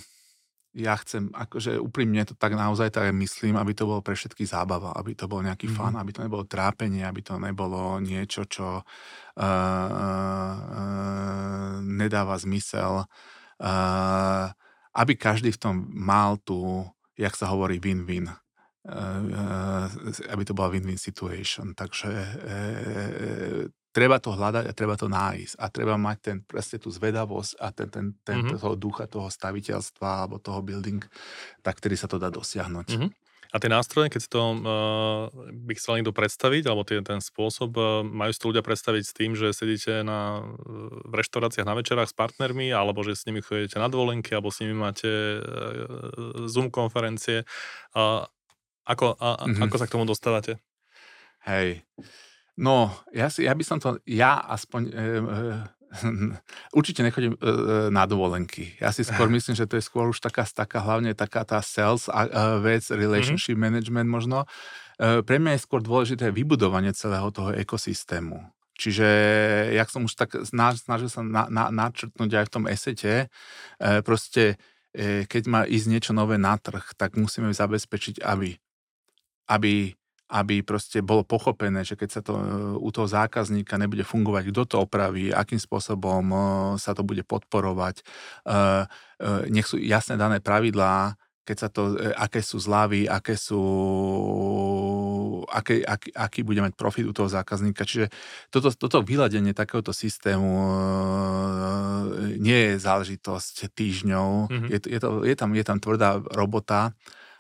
ja 0.78 0.94
chcem, 1.02 1.34
akože 1.34 1.82
úprimne 1.82 2.22
to 2.30 2.38
tak 2.38 2.54
naozaj 2.54 2.94
tak 2.94 3.10
myslím, 3.10 3.58
aby 3.58 3.74
to 3.74 3.89
bolo 3.89 4.06
pre 4.06 4.13
všetky 4.13 4.46
zábava, 4.46 4.94
aby 4.94 5.18
to 5.18 5.26
bol 5.26 5.42
nejaký 5.42 5.65
mm-hmm. 5.65 5.82
fan, 5.82 5.98
aby 5.98 6.12
to 6.13 6.22
nebolo 6.22 6.46
trápenie, 6.46 7.02
aby 7.04 7.26
to 7.26 7.42
nebolo 7.42 7.98
niečo, 7.98 8.46
čo 8.46 8.80
uh, 8.80 8.86
uh, 9.44 10.63
nedáva 11.82 12.38
zmysel, 12.38 13.02
uh, 13.02 14.46
aby 14.94 15.13
každý 15.18 15.52
v 15.58 15.62
tom 15.62 15.76
mal 15.89 16.38
tu, 16.38 16.86
jak 17.18 17.34
sa 17.34 17.50
hovorí, 17.50 17.82
win-win. 17.82 18.30
Uh, 18.80 19.92
aby 20.32 20.48
to 20.48 20.56
bola 20.56 20.72
win-win 20.72 20.96
situation. 20.96 21.76
Takže 21.76 22.10
uh, 22.15 23.68
treba 23.92 24.24
to 24.24 24.32
hľadať 24.32 24.72
a 24.72 24.74
treba 24.74 24.96
to 24.96 25.12
nájsť. 25.12 25.60
A 25.60 25.65
treba 25.68 26.00
mať 26.00 26.18
ten, 26.24 26.38
presne 26.48 26.80
tú 26.80 26.88
zvedavosť 26.88 27.60
a 27.60 27.68
ten, 27.76 27.92
ten, 27.92 28.06
ten 28.24 28.39
mm-hmm. 28.39 28.56
toho 28.56 28.80
ducha 28.80 29.04
toho 29.12 29.28
staviteľstva 29.28 30.24
alebo 30.24 30.39
toho 30.39 30.63
building, 30.63 31.04
tak 31.60 31.84
ktorý 31.84 32.00
sa 32.00 32.08
to 32.08 32.15
dá 32.24 32.32
dosiahnuť. 32.32 32.88
Mm-hmm. 32.88 33.12
A 33.50 33.58
tie 33.58 33.65
nástroje, 33.65 34.13
keď 34.13 34.22
si 34.22 34.30
to 34.30 34.42
uh, 34.46 35.26
by 35.50 35.74
chcel 35.74 35.98
niekto 35.98 36.13
predstaviť, 36.13 36.70
alebo 36.70 36.86
tie, 36.86 37.02
ten 37.02 37.18
spôsob, 37.18 37.74
uh, 37.82 38.06
majú 38.06 38.30
si 38.30 38.38
to 38.38 38.54
ľudia 38.54 38.62
predstaviť 38.62 39.04
s 39.04 39.12
tým, 39.18 39.34
že 39.34 39.58
sedíte 39.58 40.06
na, 40.06 40.46
v 41.10 41.13
reštauráciách 41.18 41.65
na 41.65 41.74
večerách 41.74 42.13
s 42.13 42.15
partnermi, 42.15 42.70
alebo 42.70 43.02
že 43.02 43.18
s 43.18 43.26
nimi 43.26 43.42
chodíte 43.42 43.82
na 43.82 43.89
dovolenky, 43.89 44.38
alebo 44.38 44.54
s 44.54 44.62
nimi 44.62 44.78
máte 44.78 45.10
uh, 45.10 46.46
Zoom 46.46 46.70
konferencie. 46.70 47.42
Uh, 47.98 48.30
ako, 48.89 49.13
a, 49.21 49.45
mm-hmm. 49.45 49.63
ako 49.69 49.75
sa 49.78 49.86
k 49.86 49.93
tomu 49.93 50.06
dostávate? 50.10 50.58
Hej. 51.45 51.86
No, 52.60 52.91
ja, 53.13 53.30
si, 53.30 53.45
ja 53.45 53.54
by 53.54 53.63
som 53.63 53.78
to, 53.78 54.02
ja 54.04 54.41
aspoň, 54.49 54.82
e, 54.89 54.91
e, 54.91 55.45
určite 56.78 57.06
nechodím 57.06 57.34
e, 57.34 57.39
e, 57.39 57.49
na 57.93 58.04
dovolenky. 58.10 58.75
Ja 58.82 58.91
si 58.91 59.08
skôr 59.08 59.32
myslím, 59.32 59.56
že 59.56 59.69
to 59.69 59.80
je 59.80 59.86
skôr 59.86 60.10
už 60.12 60.19
taká, 60.19 60.43
taká 60.43 60.84
hlavne 60.84 61.15
taká 61.15 61.47
tá 61.47 61.62
sales 61.63 62.12
a, 62.12 62.28
a 62.28 62.41
vec, 62.60 62.84
relationship 62.91 63.56
mm-hmm. 63.56 63.69
management 63.80 64.10
možno. 64.12 64.38
E, 64.99 65.23
pre 65.23 65.39
mňa 65.39 65.56
je 65.56 65.65
skôr 65.65 65.80
dôležité 65.80 66.36
vybudovanie 66.36 66.91
celého 66.91 67.32
toho 67.32 67.56
ekosystému. 67.56 68.43
Čiže, 68.80 69.08
jak 69.75 69.91
som 69.91 70.08
už 70.08 70.15
tak 70.15 70.39
snažil 70.47 71.12
sa 71.12 71.19
na, 71.19 71.52
na, 71.52 71.67
načrtnúť 71.67 72.32
aj 72.32 72.45
v 72.47 72.54
tom 72.54 72.63
esete, 72.71 73.28
e, 73.75 73.99
proste 74.04 74.56
e, 74.95 75.28
keď 75.28 75.43
má 75.52 75.62
ísť 75.67 75.88
niečo 75.91 76.12
nové 76.15 76.39
na 76.39 76.56
trh, 76.56 76.95
tak 76.95 77.19
musíme 77.19 77.52
zabezpečiť, 77.52 78.23
aby, 78.23 78.56
aby 79.50 80.00
aby 80.30 80.62
proste 80.62 81.02
bolo 81.02 81.26
pochopené, 81.26 81.82
že 81.82 81.98
keď 81.98 82.10
sa 82.10 82.22
to 82.22 82.38
e, 82.38 82.44
u 82.78 82.90
toho 82.94 83.10
zákazníka 83.10 83.82
nebude 83.82 84.06
fungovať, 84.06 84.54
kto 84.54 84.62
to 84.70 84.76
opraví, 84.86 85.34
akým 85.34 85.58
spôsobom 85.58 86.24
e, 86.30 86.38
sa 86.78 86.94
to 86.94 87.02
bude 87.02 87.26
podporovať. 87.26 88.06
E, 88.46 88.56
nech 89.50 89.66
sú 89.66 89.82
jasne 89.82 90.22
dané 90.22 90.38
pravidlá, 90.38 91.18
keď 91.50 91.58
sa 91.58 91.70
to, 91.74 91.98
aké 92.14 92.46
sú 92.46 92.62
zľavy, 92.62 93.10
aké 93.10 93.34
sú, 93.34 93.58
aké, 95.50 95.82
aký, 95.82 96.14
aký 96.14 96.46
bude 96.46 96.62
mať 96.62 96.78
profit 96.78 97.10
u 97.10 97.14
toho 97.14 97.26
zákazníka. 97.26 97.90
Čiže 97.90 98.14
toto, 98.54 98.70
toto 98.70 99.02
vyladenie 99.02 99.58
takéhoto 99.58 99.90
systému 99.90 100.46
nie 102.38 102.60
je 102.70 102.74
záležitosť 102.78 103.66
týždňov, 103.74 104.30
mm-hmm. 104.46 104.70
je, 104.70 104.78
je, 104.94 105.00
to, 105.02 105.10
je, 105.26 105.34
tam, 105.34 105.50
je 105.58 105.66
tam 105.66 105.82
tvrdá 105.82 106.22
robota 106.38 106.94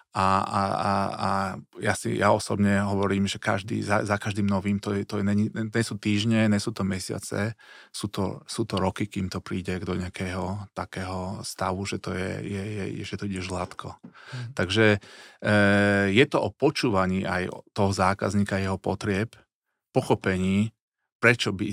a, 0.09 0.27
a, 0.41 0.63
a, 0.65 0.93
a 1.13 1.29
ja 1.77 1.93
si, 1.93 2.17
ja 2.17 2.33
osobne 2.33 2.81
hovorím, 2.81 3.29
že 3.29 3.37
každý, 3.37 3.85
za, 3.85 4.01
za 4.01 4.17
každým 4.17 4.49
novým, 4.49 4.81
to, 4.81 4.97
je, 4.97 5.05
to 5.05 5.21
je, 5.21 5.23
nie, 5.23 5.53
nie 5.53 5.83
sú 5.85 6.01
týždne, 6.01 6.49
nie 6.49 6.57
sú 6.57 6.73
to 6.73 6.81
mesiace, 6.81 7.53
sú 7.93 8.09
to, 8.09 8.41
sú 8.49 8.65
to 8.65 8.81
roky, 8.81 9.05
kým 9.05 9.29
to 9.29 9.37
príde 9.37 9.77
do 9.85 9.93
nejakého 9.93 10.65
takého 10.73 11.45
stavu, 11.45 11.85
že 11.85 12.01
to, 12.01 12.17
je, 12.17 12.41
je, 12.41 12.63
je, 12.97 13.05
že 13.05 13.21
to 13.21 13.29
ide 13.29 13.45
žlátko. 13.45 14.01
Hmm. 14.01 14.49
Takže 14.57 14.97
e, 14.97 14.99
je 16.09 16.25
to 16.25 16.41
o 16.41 16.49
počúvaní 16.49 17.29
aj 17.29 17.53
toho 17.77 17.93
zákazníka, 17.93 18.57
jeho 18.57 18.81
potrieb, 18.81 19.37
pochopení, 19.93 20.73
prečo 21.21 21.53
by, 21.53 21.65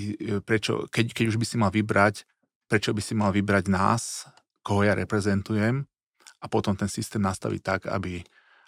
prečo, 0.45 0.85
keď, 0.93 1.09
keď 1.09 1.25
už 1.33 1.37
by 1.41 1.45
si 1.49 1.57
mal 1.57 1.73
vybrať, 1.73 2.21
prečo 2.69 2.93
by 2.93 3.01
si 3.01 3.17
mal 3.17 3.33
vybrať 3.33 3.65
nás, 3.65 4.29
koho 4.61 4.85
ja 4.85 4.93
reprezentujem, 4.93 5.89
a 6.37 6.45
potom 6.45 6.77
ten 6.77 6.89
systém 6.89 7.21
nastaviť 7.21 7.61
tak, 7.61 7.81
aby, 7.89 8.21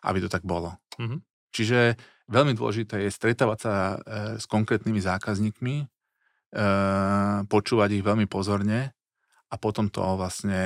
aby 0.05 0.17
to 0.21 0.29
tak 0.29 0.41
bolo. 0.41 0.73
Mm-hmm. 0.97 1.19
Čiže 1.49 1.79
veľmi 2.29 2.53
dôležité 2.53 3.01
je 3.05 3.12
stretávať 3.13 3.60
sa 3.62 3.73
e, 3.73 3.97
s 4.38 4.45
konkrétnymi 4.45 5.01
zákazníkmi, 5.01 5.75
e, 5.82 5.86
počúvať 7.49 7.89
ich 7.97 8.05
veľmi 8.05 8.29
pozorne 8.29 8.93
a 9.49 9.55
potom 9.58 9.89
to 9.89 10.01
vlastne 10.17 10.62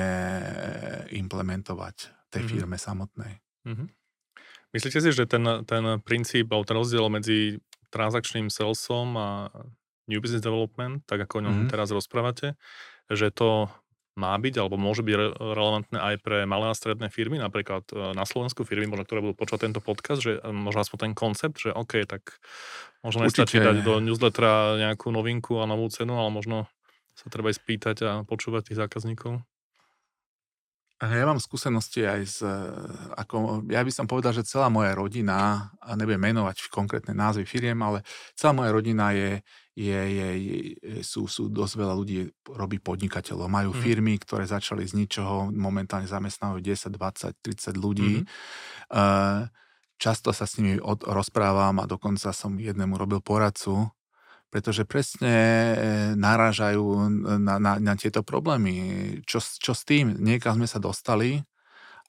implementovať 1.08 1.96
v 2.08 2.26
tej 2.28 2.42
mm-hmm. 2.44 2.52
firme 2.52 2.76
samotnej. 2.76 3.32
Mm-hmm. 3.64 3.88
Myslíte 4.74 4.98
si, 5.00 5.10
že 5.14 5.24
ten, 5.24 5.44
ten 5.64 5.84
princíp, 6.02 6.50
alebo 6.50 6.66
ten 6.66 6.76
rozdiel 6.76 7.06
medzi 7.08 7.62
transakčným 7.94 8.50
salesom 8.50 9.14
a 9.14 9.28
new 10.10 10.20
business 10.20 10.42
development, 10.42 11.06
tak 11.06 11.24
ako 11.24 11.40
o 11.40 11.44
ňom 11.46 11.54
mm-hmm. 11.54 11.72
teraz 11.72 11.94
rozprávate, 11.94 12.58
že 13.08 13.30
to 13.30 13.70
má 14.14 14.34
byť 14.38 14.54
alebo 14.62 14.78
môže 14.78 15.02
byť 15.02 15.14
re- 15.14 15.34
relevantné 15.34 15.98
aj 15.98 16.16
pre 16.22 16.46
malé 16.46 16.70
a 16.70 16.74
stredné 16.74 17.10
firmy, 17.10 17.42
napríklad 17.42 17.82
e, 17.90 18.14
na 18.14 18.22
Slovensku 18.22 18.62
firmy, 18.62 18.86
možno, 18.86 19.06
ktoré 19.06 19.20
budú 19.20 19.34
počúvať 19.34 19.70
tento 19.70 19.80
podcast, 19.82 20.22
že 20.22 20.38
e, 20.38 20.50
možno 20.54 20.86
aspoň 20.86 20.98
ten 21.10 21.14
koncept, 21.18 21.58
že 21.58 21.74
OK, 21.74 22.06
tak 22.06 22.38
možno 23.02 23.26
nestačí 23.26 23.58
dať 23.58 23.82
do 23.82 23.98
newslettera 23.98 24.78
nejakú 24.78 25.10
novinku 25.10 25.58
a 25.58 25.66
novú 25.66 25.90
cenu, 25.90 26.14
ale 26.14 26.30
možno 26.30 26.70
sa 27.14 27.26
treba 27.26 27.50
aj 27.50 27.58
spýtať 27.58 27.96
a 28.06 28.10
počúvať 28.22 28.70
tých 28.70 28.78
zákazníkov. 28.86 29.42
Ja 31.02 31.26
mám 31.26 31.42
skúsenosti 31.42 32.06
aj 32.06 32.22
z, 32.22 32.38
ako, 33.18 33.66
ja 33.66 33.82
by 33.82 33.92
som 33.92 34.06
povedal, 34.06 34.30
že 34.30 34.46
celá 34.46 34.70
moja 34.70 34.94
rodina, 34.94 35.68
a 35.82 35.98
nebudem 35.98 36.22
menovať 36.22 36.70
konkrétne 36.70 37.12
názvy 37.12 37.44
firiem, 37.44 37.76
ale 37.82 38.06
celá 38.38 38.54
moja 38.54 38.70
rodina 38.70 39.10
je, 39.10 39.42
je, 39.74 40.00
je, 40.06 40.28
je, 40.38 40.54
sú, 41.02 41.26
sú 41.26 41.50
dosť 41.50 41.74
veľa 41.82 41.94
ľudí 41.98 42.30
robí 42.46 42.78
podnikateľov. 42.78 43.50
Majú 43.50 43.70
mm. 43.74 43.80
firmy, 43.82 44.14
ktoré 44.22 44.46
začali 44.46 44.86
z 44.86 44.94
ničoho, 44.94 45.50
momentálne 45.50 46.06
zamestnávajú 46.06 46.62
10, 46.62 46.94
20, 46.94 47.34
30 47.42 47.74
ľudí. 47.74 48.22
Mm. 48.22 48.26
Uh, 48.94 49.50
často 49.98 50.30
sa 50.30 50.46
s 50.46 50.62
nimi 50.62 50.78
od, 50.78 51.02
rozprávam 51.02 51.82
a 51.82 51.90
dokonca 51.90 52.30
som 52.30 52.54
jednému 52.54 52.94
robil 52.94 53.18
poradcu, 53.18 53.90
pretože 54.54 54.86
presne 54.86 55.34
e, 55.34 55.74
narážajú 56.14 57.10
na, 57.42 57.58
na, 57.58 57.72
na 57.82 57.94
tieto 57.98 58.22
problémy. 58.22 59.18
Čo, 59.26 59.42
čo 59.42 59.74
s 59.74 59.82
tým? 59.82 60.14
Niekam 60.14 60.62
sme 60.62 60.70
sa 60.70 60.78
dostali 60.78 61.42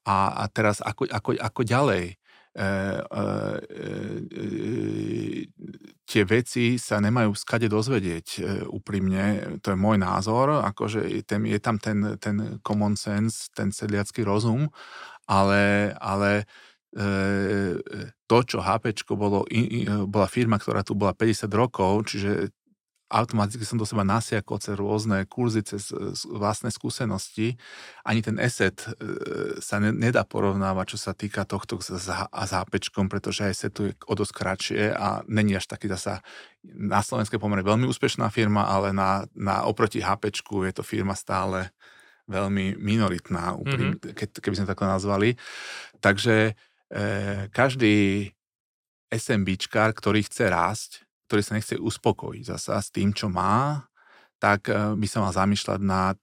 a, 0.06 0.30
a 0.30 0.43
teraz 0.54 0.78
ako, 0.78 1.10
ako, 1.10 1.41
ako 1.41 1.62
ďalej? 1.65 2.21
E, 2.55 2.63
e, 2.63 3.23
e, 4.31 4.45
tie 6.07 6.23
veci 6.23 6.79
sa 6.79 7.03
nemajú 7.03 7.35
skade 7.35 7.67
dozvedieť 7.67 8.39
úprimne, 8.71 9.59
to 9.59 9.75
je 9.75 9.77
môj 9.77 9.99
názor, 9.99 10.63
akože 10.63 11.03
je 11.03 11.59
tam 11.59 11.75
ten, 11.75 12.15
ten 12.15 12.55
common 12.63 12.95
sense, 12.95 13.51
ten 13.51 13.75
sedliacký 13.75 14.23
rozum, 14.23 14.71
ale, 15.27 15.91
ale 15.99 16.47
to, 18.23 18.37
čo 18.47 18.63
HP 18.63 18.95
bolo, 19.19 19.43
bola 20.07 20.27
firma, 20.31 20.55
ktorá 20.55 20.79
tu 20.79 20.95
bola 20.95 21.11
50 21.11 21.51
rokov, 21.51 22.07
čiže 22.07 22.55
automaticky 23.05 23.61
som 23.61 23.77
do 23.77 23.85
seba 23.85 24.01
nasiakol 24.01 24.57
cez 24.57 24.73
rôzne 24.73 25.29
kurzy, 25.29 25.61
cez 25.61 25.93
vlastné 26.25 26.73
skúsenosti. 26.73 27.53
Ani 28.01 28.25
ten 28.25 28.41
eset 28.41 28.81
e, 28.81 28.89
sa 29.61 29.77
ne, 29.77 29.93
nedá 29.93 30.25
porovnávať, 30.25 30.97
čo 30.97 30.99
sa 31.09 31.13
týka 31.13 31.45
tohto 31.45 31.77
s, 31.77 31.93
s 31.93 32.51
HPčkom, 32.51 33.05
pretože 33.05 33.45
esetu 33.45 33.89
je 33.89 33.93
o 34.09 34.13
dosť 34.17 34.33
kratšie 34.33 34.81
a 34.89 35.21
není 35.29 35.53
až 35.53 35.69
taký 35.69 35.85
zasa 35.85 36.25
na 36.65 37.05
slovenskej 37.05 37.37
pomere 37.37 37.61
veľmi 37.61 37.85
úspešná 37.85 38.33
firma, 38.33 38.65
ale 38.65 38.89
na, 38.89 39.29
na 39.37 39.69
oproti 39.69 40.01
HPčku 40.01 40.65
je 40.65 40.73
to 40.73 40.83
firma 40.83 41.13
stále 41.13 41.69
veľmi 42.25 42.81
minoritná, 42.81 43.53
úprim, 43.53 44.01
mm-hmm. 44.01 44.17
keď, 44.17 44.29
keby 44.41 44.55
sme 44.57 44.69
takto 44.69 44.89
nazvali. 44.89 45.37
Takže 46.01 46.57
e, 46.89 47.03
každý 47.53 48.33
SMBčkár, 49.13 49.93
ktorý 49.93 50.25
chce 50.25 50.49
rásť, 50.49 51.04
ktorý 51.27 51.41
sa 51.41 51.55
nechce 51.57 51.75
uspokojiť 51.77 52.43
zasa 52.45 52.77
s 52.79 52.89
tým, 52.93 53.11
čo 53.11 53.27
má, 53.27 53.85
tak 54.38 54.69
eh, 54.69 54.93
by 54.93 55.07
sa 55.09 55.23
mal 55.23 55.33
zamýšľať 55.33 55.79
nad, 55.81 56.19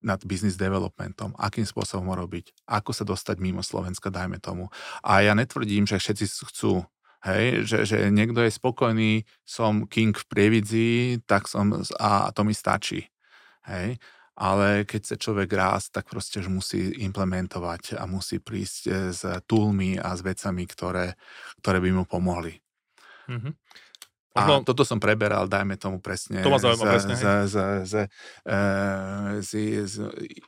nad 0.00 0.20
business 0.24 0.56
developmentom, 0.56 1.34
akým 1.36 1.64
spôsobom 1.68 2.12
ho 2.12 2.26
robiť, 2.26 2.52
ako 2.68 2.90
sa 2.92 3.04
dostať 3.04 3.36
mimo 3.42 3.60
Slovenska, 3.60 4.12
dajme 4.12 4.40
tomu. 4.40 4.72
A 5.04 5.24
ja 5.24 5.36
netvrdím, 5.36 5.84
že 5.84 6.00
všetci 6.00 6.26
chcú 6.52 6.86
Hej, 7.26 7.66
že, 7.66 7.78
že 7.82 7.96
niekto 8.14 8.38
je 8.38 8.54
spokojný, 8.54 9.26
som 9.42 9.82
king 9.90 10.14
v 10.14 10.28
prievidzi, 10.30 10.90
tak 11.26 11.50
som, 11.50 11.74
a 11.98 12.30
to 12.30 12.46
mi 12.46 12.54
stačí. 12.54 13.10
Hej, 13.66 13.98
ale 14.38 14.86
keď 14.86 15.02
sa 15.02 15.16
človek 15.18 15.50
rásť, 15.50 15.98
tak 15.98 16.04
proste 16.06 16.38
už 16.38 16.52
musí 16.52 16.92
implementovať 17.02 17.98
a 17.98 18.06
musí 18.06 18.38
prísť 18.38 18.82
eh, 18.86 18.94
s 19.10 19.26
toolmi 19.50 19.98
a 19.98 20.14
s 20.14 20.22
vecami, 20.22 20.70
ktoré, 20.70 21.18
ktoré 21.64 21.78
by 21.82 21.90
mu 21.98 22.04
pomohli. 22.06 22.62
Mm-hmm. 23.26 23.52
A 24.36 24.60
toto 24.60 24.84
som 24.84 25.00
preberal, 25.00 25.48
dajme 25.48 25.80
tomu 25.80 25.98
presne. 25.98 26.44
To 26.44 26.52
ma 26.52 26.60
zaujíma 26.60 26.84
z, 26.84 26.90
presne. 26.92 27.14
Z, 27.16 27.24
z, 27.48 27.56
z, 27.88 27.94
z, 29.40 29.50
z, 29.88 29.94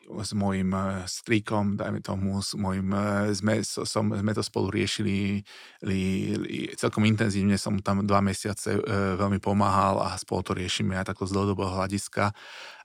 s 0.08 0.30
mojim 0.36 0.68
e, 0.76 1.08
strikom, 1.08 1.80
dajme 1.80 2.04
tomu, 2.04 2.38
s 2.44 2.52
mojim, 2.52 2.92
e, 2.92 3.32
sme, 3.32 3.64
som, 3.64 4.12
sme 4.12 4.32
to 4.36 4.44
spolu 4.44 4.68
riešili 4.68 5.40
li, 5.88 6.02
li, 6.36 6.58
celkom 6.76 7.08
intenzívne, 7.08 7.56
som 7.56 7.80
tam 7.80 8.04
dva 8.04 8.20
mesiace 8.20 8.76
e, 8.76 8.80
veľmi 9.16 9.40
pomáhal 9.40 10.04
a 10.04 10.14
spolu 10.20 10.44
to 10.44 10.52
riešime 10.52 10.94
aj 11.00 11.16
takto 11.16 11.24
z 11.24 11.32
dlhodobého 11.32 11.72
hľadiska, 11.72 12.36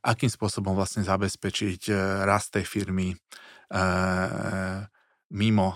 akým 0.01 0.31
spôsobom 0.31 0.71
vlastne 0.73 1.03
zabezpečiť 1.03 1.91
rast 2.23 2.55
tej 2.55 2.63
firmy 2.63 3.15
mimo, 5.33 5.69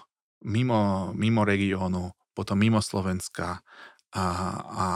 mimo, 0.46 1.12
mimo 1.18 1.42
regiónu, 1.42 2.14
potom 2.38 2.62
mimo 2.62 2.78
Slovenska, 2.78 3.66
a, 4.14 4.26
a, 4.62 4.88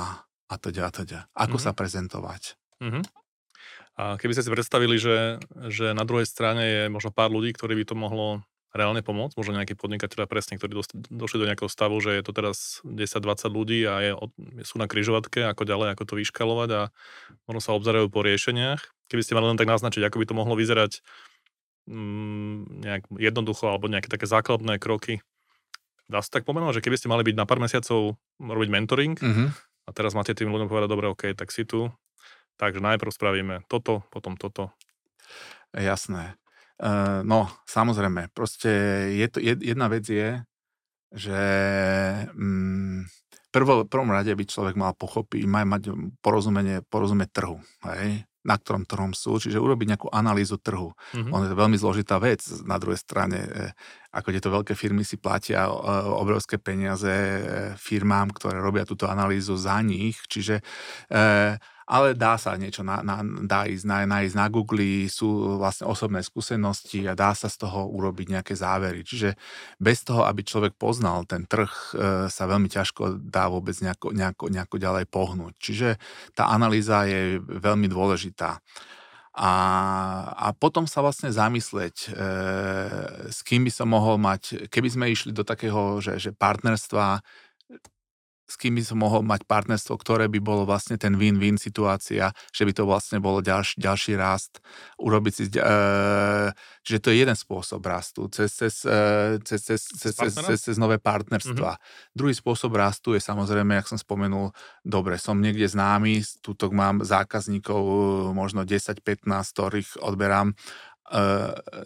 a 0.48 0.56
teda, 0.56 0.88
a 0.88 0.92
teda. 0.92 1.20
Ako 1.36 1.58
mm-hmm. 1.60 1.66
sa 1.66 1.72
prezentovať. 1.76 2.42
Mm-hmm. 2.84 3.04
A 4.00 4.16
keby 4.18 4.34
ste 4.34 4.46
si 4.48 4.54
predstavili, 4.54 4.96
že, 4.96 5.38
že 5.70 5.92
na 5.92 6.08
druhej 6.08 6.26
strane 6.26 6.64
je 6.64 6.84
možno 6.88 7.12
pár 7.12 7.30
ľudí, 7.30 7.52
ktorí 7.52 7.76
by 7.84 7.86
to 7.86 7.96
mohlo 7.96 8.42
reálne 8.72 9.04
pomôcť, 9.04 9.36
možno 9.36 9.60
nejakí 9.60 9.76
podnikateľia 9.76 10.32
presne, 10.32 10.56
ktorí 10.56 10.80
došli 11.12 11.38
do 11.44 11.48
nejakého 11.48 11.68
stavu, 11.68 12.00
že 12.00 12.16
je 12.16 12.24
to 12.24 12.32
teraz 12.32 12.80
10-20 12.88 13.52
ľudí 13.52 13.84
a 13.84 14.00
je, 14.00 14.12
sú 14.64 14.80
na 14.80 14.88
kryžovatke, 14.88 15.44
ako 15.44 15.68
ďalej, 15.68 15.92
ako 15.92 16.04
to 16.08 16.14
vyškalovať 16.24 16.70
a 16.72 16.82
možno 17.52 17.62
sa 17.62 17.76
obzerajú 17.76 18.08
po 18.08 18.24
riešeniach. 18.24 18.80
Keby 19.12 19.22
ste 19.28 19.36
mali 19.36 19.52
len 19.52 19.60
tak 19.60 19.68
naznačiť, 19.68 20.08
ako 20.08 20.24
by 20.24 20.26
to 20.26 20.40
mohlo 20.40 20.56
vyzerať 20.56 21.04
mm, 21.92 22.88
nejak 22.88 23.04
jednoducho 23.12 23.68
alebo 23.68 23.92
nejaké 23.92 24.08
také 24.08 24.24
základné 24.24 24.80
kroky, 24.80 25.20
dá 26.12 26.20
sa 26.20 26.40
tak 26.40 26.44
pomenovať, 26.44 26.80
že 26.80 26.84
keby 26.84 27.00
ste 27.00 27.08
mali 27.08 27.24
byť 27.24 27.36
na 27.40 27.48
pár 27.48 27.64
mesiacov 27.64 28.20
robiť 28.38 28.70
mentoring 28.70 29.16
mm-hmm. 29.16 29.48
a 29.88 29.90
teraz 29.96 30.12
máte 30.12 30.36
tým 30.36 30.52
ľuďom 30.52 30.68
povedať, 30.68 30.90
dobre, 30.92 31.08
OK, 31.08 31.32
tak 31.32 31.56
si 31.56 31.64
tu, 31.64 31.88
takže 32.60 32.84
najprv 32.84 33.10
spravíme 33.16 33.56
toto, 33.72 34.04
potom 34.12 34.36
toto. 34.36 34.76
Jasné. 35.72 36.36
Uh, 36.82 37.24
no, 37.24 37.48
samozrejme, 37.64 38.34
proste 38.36 38.72
je 39.16 39.28
to, 39.32 39.38
jedna 39.40 39.88
vec 39.88 40.04
je, 40.04 40.44
že 41.14 41.42
mm, 42.34 43.08
prvo, 43.54 43.86
prvom 43.86 44.10
rade 44.10 44.32
by 44.32 44.44
človek 44.48 44.76
mal 44.80 44.96
pochopiť, 44.96 45.44
má 45.46 45.64
mať 45.68 45.92
porozumenie, 46.24 46.82
porozumieť 46.88 47.30
trhu. 47.32 47.58
Hej? 47.86 48.26
Na 48.42 48.56
ktorom 48.58 48.90
trhom 48.90 49.14
sú, 49.14 49.38
čiže 49.38 49.62
urobiť 49.62 49.88
nejakú 49.96 50.08
analýzu 50.10 50.58
trhu. 50.58 50.94
Mm-hmm. 51.14 51.30
Ono 51.30 51.44
je 51.46 51.52
to 51.54 51.62
veľmi 51.62 51.78
zložitá 51.78 52.18
vec. 52.18 52.42
Na 52.66 52.82
druhej 52.82 52.98
strane, 52.98 53.40
e, 53.46 53.50
ako 54.10 54.34
tieto 54.34 54.50
veľké 54.50 54.74
firmy 54.74 55.06
si 55.06 55.22
platia 55.22 55.70
e, 55.70 55.72
obrovské 56.18 56.58
peniaze 56.58 57.10
e, 57.10 57.42
firmám, 57.78 58.34
ktoré 58.34 58.58
robia 58.58 58.88
túto 58.88 59.06
analýzu 59.06 59.54
za 59.58 59.78
nich, 59.86 60.18
čiže 60.26 60.64
ale 61.92 62.16
dá 62.16 62.40
sa 62.40 62.56
niečo 62.56 62.88
na, 62.88 63.04
na, 63.04 63.20
dá 63.44 63.68
ísť, 63.68 63.84
na, 63.84 64.08
nájsť 64.08 64.36
na 64.40 64.48
Google, 64.48 65.12
sú 65.12 65.60
vlastne 65.60 65.92
osobné 65.92 66.24
skúsenosti 66.24 67.04
a 67.04 67.20
dá 67.20 67.36
sa 67.36 67.52
z 67.52 67.68
toho 67.68 67.92
urobiť 67.92 68.40
nejaké 68.40 68.56
závery. 68.56 69.04
Čiže 69.04 69.36
bez 69.76 70.08
toho, 70.08 70.24
aby 70.24 70.40
človek 70.48 70.80
poznal 70.80 71.28
ten 71.28 71.44
trh, 71.44 71.68
e, 71.68 71.96
sa 72.32 72.44
veľmi 72.48 72.72
ťažko 72.72 73.20
dá 73.20 73.52
vôbec 73.52 73.76
nejako, 73.84 74.16
nejako, 74.16 74.46
nejako 74.48 74.76
ďalej 74.80 75.06
pohnúť. 75.12 75.54
Čiže 75.60 76.00
tá 76.32 76.48
analýza 76.48 77.04
je 77.12 77.44
veľmi 77.44 77.92
dôležitá. 77.92 78.64
a, 79.32 79.52
a 80.36 80.48
potom 80.52 80.84
sa 80.88 81.00
vlastne 81.00 81.32
zamysleť, 81.32 81.96
e, 82.08 82.10
s 83.32 83.40
kým 83.48 83.64
by 83.64 83.72
som 83.72 83.88
mohol 83.88 84.20
mať, 84.20 84.68
keby 84.68 84.90
sme 84.92 85.06
išli 85.08 85.32
do 85.32 85.48
takého, 85.48 86.04
že, 86.04 86.20
že 86.20 86.32
partnerstva, 86.36 87.24
s 88.52 88.60
kým 88.60 88.76
by 88.76 88.84
som 88.84 89.00
mohol 89.00 89.24
mať 89.24 89.48
partnerstvo, 89.48 89.96
ktoré 89.96 90.28
by 90.28 90.44
bolo 90.44 90.68
vlastne 90.68 91.00
ten 91.00 91.16
win-win 91.16 91.56
situácia, 91.56 92.36
že 92.52 92.68
by 92.68 92.76
to 92.76 92.84
vlastne 92.84 93.24
bolo 93.24 93.40
ďalší, 93.40 93.80
ďalší 93.80 94.20
rast, 94.20 94.60
urobiť 95.00 95.34
si, 95.34 95.48
e, 95.56 95.64
čiže 96.84 97.00
to 97.00 97.08
je 97.16 97.24
jeden 97.24 97.38
spôsob 97.40 97.80
rastu, 97.88 98.28
cez, 98.28 98.52
cez, 98.52 98.84
e, 98.84 99.40
cez, 99.48 99.64
cez, 99.64 99.80
cez, 99.80 100.12
cez, 100.12 100.32
cez, 100.36 100.60
cez 100.60 100.76
nové 100.76 101.00
partnerstva. 101.00 101.72
Mm-hmm. 101.80 102.12
Druhý 102.12 102.36
spôsob 102.36 102.76
rastu 102.76 103.16
je 103.16 103.24
samozrejme, 103.24 103.80
jak 103.80 103.88
som 103.88 103.96
spomenul, 103.96 104.52
dobre, 104.84 105.16
som 105.16 105.40
niekde 105.40 105.72
známy, 105.72 106.20
tuto 106.44 106.68
mám 106.76 107.08
zákazníkov 107.08 107.80
možno 108.36 108.68
10-15, 108.68 109.24
ktorých 109.56 109.90
odberám 110.04 110.52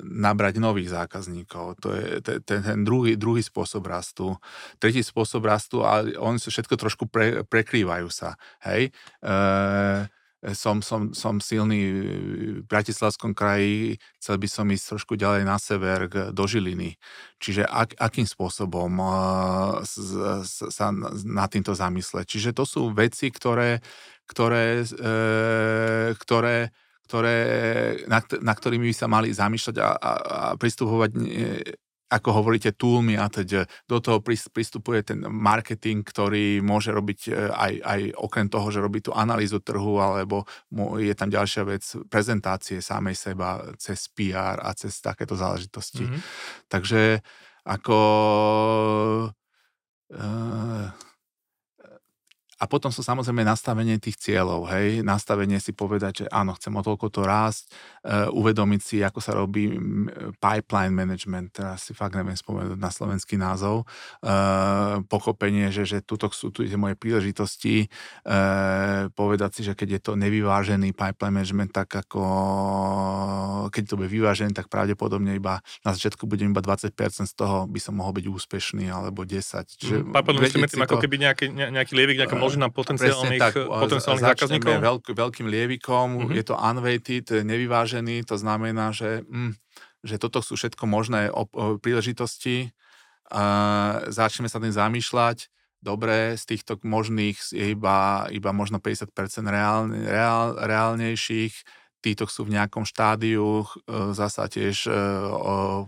nabrať 0.05 0.61
nových 0.61 0.93
zákazníkov. 0.93 1.81
To 1.81 1.89
je 1.93 2.21
ten, 2.21 2.61
ten 2.61 2.81
druhý, 2.85 3.17
druhý 3.17 3.41
spôsob 3.41 3.89
rastu. 3.89 4.37
Tretí 4.77 5.01
spôsob 5.01 5.49
rastu, 5.49 5.81
ale 5.81 6.13
oni 6.15 6.37
sú 6.37 6.53
všetko 6.53 6.75
trošku 6.77 7.09
pre, 7.09 7.41
prekrývajú 7.41 8.07
sa. 8.13 8.37
Hej? 8.61 8.93
E, 9.25 9.33
som, 10.53 10.85
som, 10.85 11.09
som 11.15 11.41
silný 11.41 11.81
v 12.61 12.65
Bratislavskom 12.69 13.33
kraji, 13.33 13.97
chcel 14.21 14.37
by 14.37 14.45
som 14.45 14.69
ísť 14.69 14.85
trošku 14.93 15.13
ďalej 15.17 15.41
na 15.47 15.57
sever 15.57 16.05
do 16.29 16.43
Žiliny. 16.45 17.01
Čiže 17.41 17.65
ak, 17.65 17.97
akým 17.97 18.29
spôsobom 18.29 18.93
uh, 19.01 19.81
sa 20.45 20.93
na 21.25 21.45
týmto 21.49 21.73
zamysleť. 21.73 22.29
Čiže 22.29 22.51
to 22.53 22.69
sú 22.69 22.93
veci, 22.93 23.33
ktoré, 23.33 23.81
ktoré, 24.29 24.85
uh, 24.85 26.13
ktoré 26.13 26.69
ktoré, 27.05 27.37
na, 28.09 28.19
na 28.41 28.53
ktorými 28.57 28.89
by 28.89 28.95
sa 28.95 29.07
mali 29.07 29.29
zamýšľať 29.29 29.75
a, 29.77 29.89
a, 29.95 30.11
a 30.11 30.39
pristupovať 30.57 31.11
ako 32.05 32.29
hovoríte, 32.31 32.77
toolmi 32.77 33.17
a 33.17 33.25
teď 33.25 33.65
do 33.89 33.97
toho 33.97 34.21
pristupuje 34.23 35.01
ten 35.01 35.25
marketing, 35.25 36.05
ktorý 36.05 36.61
môže 36.61 36.93
robiť 36.93 37.19
e, 37.27 37.31
aj, 37.49 37.73
aj 37.81 38.01
okrem 38.21 38.47
toho, 38.47 38.67
že 38.69 38.83
robí 38.83 39.01
tú 39.01 39.09
analýzu 39.09 39.57
trhu, 39.57 39.97
alebo 39.97 40.45
je 41.01 41.13
tam 41.17 41.33
ďalšia 41.33 41.63
vec, 41.65 41.83
prezentácie 42.05 42.77
samej 42.77 43.17
seba 43.17 43.65
cez 43.81 44.05
PR 44.13 44.61
a 44.61 44.77
cez 44.77 45.01
takéto 45.01 45.33
záležitosti. 45.33 46.05
Mm-hmm. 46.05 46.21
Takže 46.69 47.01
ako... 47.65 47.97
Uh, 50.05 50.93
a 52.65 52.67
potom 52.67 52.89
sú 52.89 53.05
samozrejme 53.05 53.45
nastavenie 53.45 54.01
tých 54.01 54.17
cieľov, 54.17 54.65
hej, 54.73 55.05
nastavenie 55.05 55.61
si 55.61 55.69
povedať, 55.69 56.25
že 56.25 56.27
áno, 56.33 56.57
chcem 56.57 56.73
o 56.73 56.81
toľko 56.81 57.13
to 57.13 57.21
rásť, 57.21 57.69
uh, 57.69 58.33
uvedomiť 58.33 58.81
si, 58.81 58.95
ako 59.05 59.19
sa 59.21 59.37
robí 59.37 59.69
pipeline 60.41 60.89
management, 60.89 61.61
teraz 61.61 61.85
si 61.85 61.93
fakt 61.93 62.17
neviem 62.17 62.33
spomenúť 62.33 62.81
na 62.81 62.89
slovenský 62.89 63.37
názov, 63.37 63.85
uh, 64.25 64.97
pochopenie, 65.05 65.69
že, 65.69 65.85
že 65.85 66.01
tuto 66.01 66.25
sú 66.33 66.49
tu 66.49 66.65
moje 66.73 66.97
príležitosti, 66.97 67.85
uh, 68.25 69.13
povedať 69.13 69.61
si, 69.61 69.61
že 69.61 69.77
keď 69.77 70.01
je 70.01 70.01
to 70.01 70.11
nevyvážený 70.17 70.97
pipeline 70.97 71.37
management, 71.37 71.69
tak 71.69 71.93
ako 71.93 72.25
keď 73.69 73.83
to 73.93 73.97
bude 74.01 74.09
vyvážený, 74.09 74.57
tak 74.57 74.73
pravdepodobne 74.73 75.37
iba 75.37 75.61
na 75.85 75.93
začiatku 75.93 76.25
budem 76.25 76.49
iba 76.49 76.65
20% 76.65 76.97
z 77.29 77.35
toho 77.37 77.69
by 77.69 77.77
som 77.77 77.93
mohol 77.93 78.17
byť 78.17 78.25
úspešný, 78.25 78.89
alebo 78.89 79.21
10. 79.21 79.37
Čiže 79.77 79.95
mm, 80.01 80.09
pipeline 80.09 80.41
management, 80.41 80.81
ako 80.89 80.97
keby 80.97 81.15
nejaký, 81.21 81.45
nejaký 81.53 81.93
lievik, 81.93 82.17
nejaká 82.17 82.41
na 82.57 82.71
potenciálnych, 82.71 83.41
tak, 83.41 83.53
potenciálnych 83.67 84.25
zákazníkov? 84.35 84.81
Veľk, 84.81 85.05
veľkým 85.11 85.47
lievikom, 85.47 86.07
mm-hmm. 86.25 86.35
je 86.35 86.43
to 86.43 86.55
unweighted, 86.55 87.25
nevyvážený, 87.45 88.25
to 88.25 88.35
znamená, 88.35 88.91
že, 88.95 89.23
mm, 89.27 89.53
že 90.03 90.15
toto 90.17 90.39
sú 90.39 90.57
všetko 90.57 90.83
možné 90.89 91.29
op- 91.31 91.81
príležitosti. 91.81 92.71
Uh, 93.29 94.05
začneme 94.13 94.51
sa 94.51 94.61
tým 94.61 94.73
zamýšľať. 94.73 95.49
Dobre, 95.81 96.33
z 96.33 96.43
týchto 96.49 96.81
možných 96.81 97.37
je 97.53 97.77
iba, 97.77 98.25
iba 98.33 98.49
možno 98.49 98.81
50% 98.81 99.13
reálne, 99.45 100.01
reál, 100.09 100.57
reálnejších 100.57 101.53
títo 102.05 102.29
sú 102.29 102.45
v 102.45 102.53
nejakom 102.53 102.85
štádiu, 102.85 103.65
e, 103.65 104.13
zasa 104.13 104.45
tiež 104.45 104.85
e, 104.85 104.93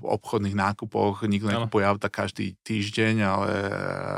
v 0.02 0.04
obchodných 0.04 0.58
nákupoch, 0.58 1.22
nikto 1.30 1.54
nekupuje 1.54 1.86
auta 1.86 2.10
každý 2.10 2.58
týždeň, 2.66 3.16
ale 3.22 3.50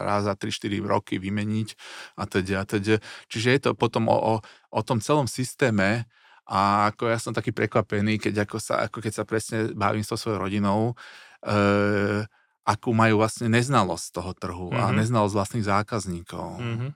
raz 0.07 0.23
za 0.23 0.39
3-4 0.39 0.79
roky 0.87 1.19
vymeniť 1.19 1.75
a 2.15 2.23
teda 2.23 2.63
a 2.63 2.65
teda. 2.65 3.03
Čiže 3.27 3.47
je 3.51 3.59
to 3.59 3.71
potom 3.75 4.07
o, 4.07 4.15
o, 4.15 4.35
o 4.71 4.81
tom 4.87 5.03
celom 5.03 5.27
systéme 5.27 6.07
a 6.49 6.89
ako 6.89 7.13
ja 7.13 7.19
som 7.21 7.35
taký 7.35 7.53
prekvapený, 7.53 8.17
keď, 8.17 8.49
ako 8.49 8.57
sa, 8.57 8.89
ako 8.89 9.05
keď 9.05 9.13
sa 9.13 9.23
presne 9.27 9.69
bavím 9.77 10.01
s 10.01 10.09
tou 10.09 10.17
svojou 10.17 10.49
rodinou, 10.49 10.97
e, 11.45 12.25
akú 12.65 12.89
majú 12.93 13.21
vlastne 13.21 13.49
neznalosť 13.53 14.05
toho 14.13 14.31
trhu 14.33 14.67
mm-hmm. 14.73 14.81
a 14.81 14.89
mhm. 14.89 14.95
neznalosť 14.97 15.35
vlastných 15.35 15.65
zákazníkov. 15.67 16.49
Mm-hmm. 16.57 16.89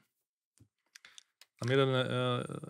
Tam 1.63 1.71
jeden, 1.71 1.95
e, 1.95 2.03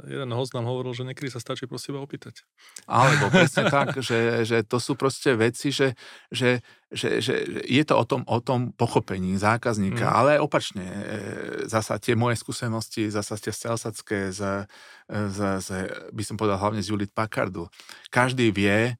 jeden 0.05 0.29
host 0.37 0.53
nám 0.53 0.69
hovoril, 0.69 0.93
že 0.93 1.01
niekedy 1.01 1.33
sa 1.33 1.41
stačí 1.41 1.65
proste 1.65 1.89
iba 1.89 1.97
opýtať. 1.97 2.45
Alebo 2.85 3.33
presne 3.33 3.73
tak, 3.73 3.97
že, 4.05 4.45
že 4.45 4.61
to 4.61 4.77
sú 4.77 4.93
proste 4.93 5.33
veci, 5.33 5.73
že, 5.73 5.97
že, 6.29 6.61
že, 6.93 7.17
že 7.17 7.65
je 7.65 7.81
to 7.81 7.97
o 7.97 8.05
tom, 8.05 8.21
o 8.29 8.37
tom 8.37 8.69
pochopení 8.77 9.33
zákazníka, 9.33 10.05
mm. 10.05 10.13
ale 10.13 10.31
opačne, 10.37 10.85
e, 10.85 11.01
zasa 11.65 11.97
tie 11.97 12.13
moje 12.13 12.37
skúsenosti, 12.37 13.09
zasa 13.09 13.33
tie 13.41 13.49
selsacké, 13.49 14.29
z, 14.29 14.69
z, 15.09 15.39
z, 15.57 15.69
by 16.13 16.21
som 16.21 16.37
povedal 16.37 16.61
hlavne 16.61 16.85
z 16.85 16.93
Julit 16.93 17.09
Packardu. 17.09 17.65
Každý 18.13 18.53
vie, 18.53 18.93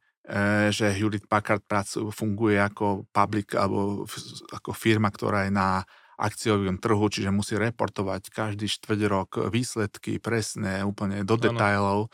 že 0.72 0.96
Hewlett 0.96 1.28
Packard 1.28 1.68
pracu, 1.68 2.08
funguje 2.08 2.56
ako 2.56 3.12
public 3.12 3.60
alebo 3.60 4.08
ako 4.56 4.72
firma, 4.72 5.12
ktorá 5.12 5.46
je 5.46 5.52
na 5.52 5.84
akciovom 6.24 6.80
trhu, 6.80 7.06
čiže 7.12 7.36
musí 7.36 7.60
reportovať 7.60 8.32
každý 8.32 8.72
štvrť 8.72 9.02
rok 9.12 9.30
výsledky 9.52 10.24
presné, 10.24 10.88
úplne 10.88 11.28
do 11.28 11.36
detailov. 11.36 12.08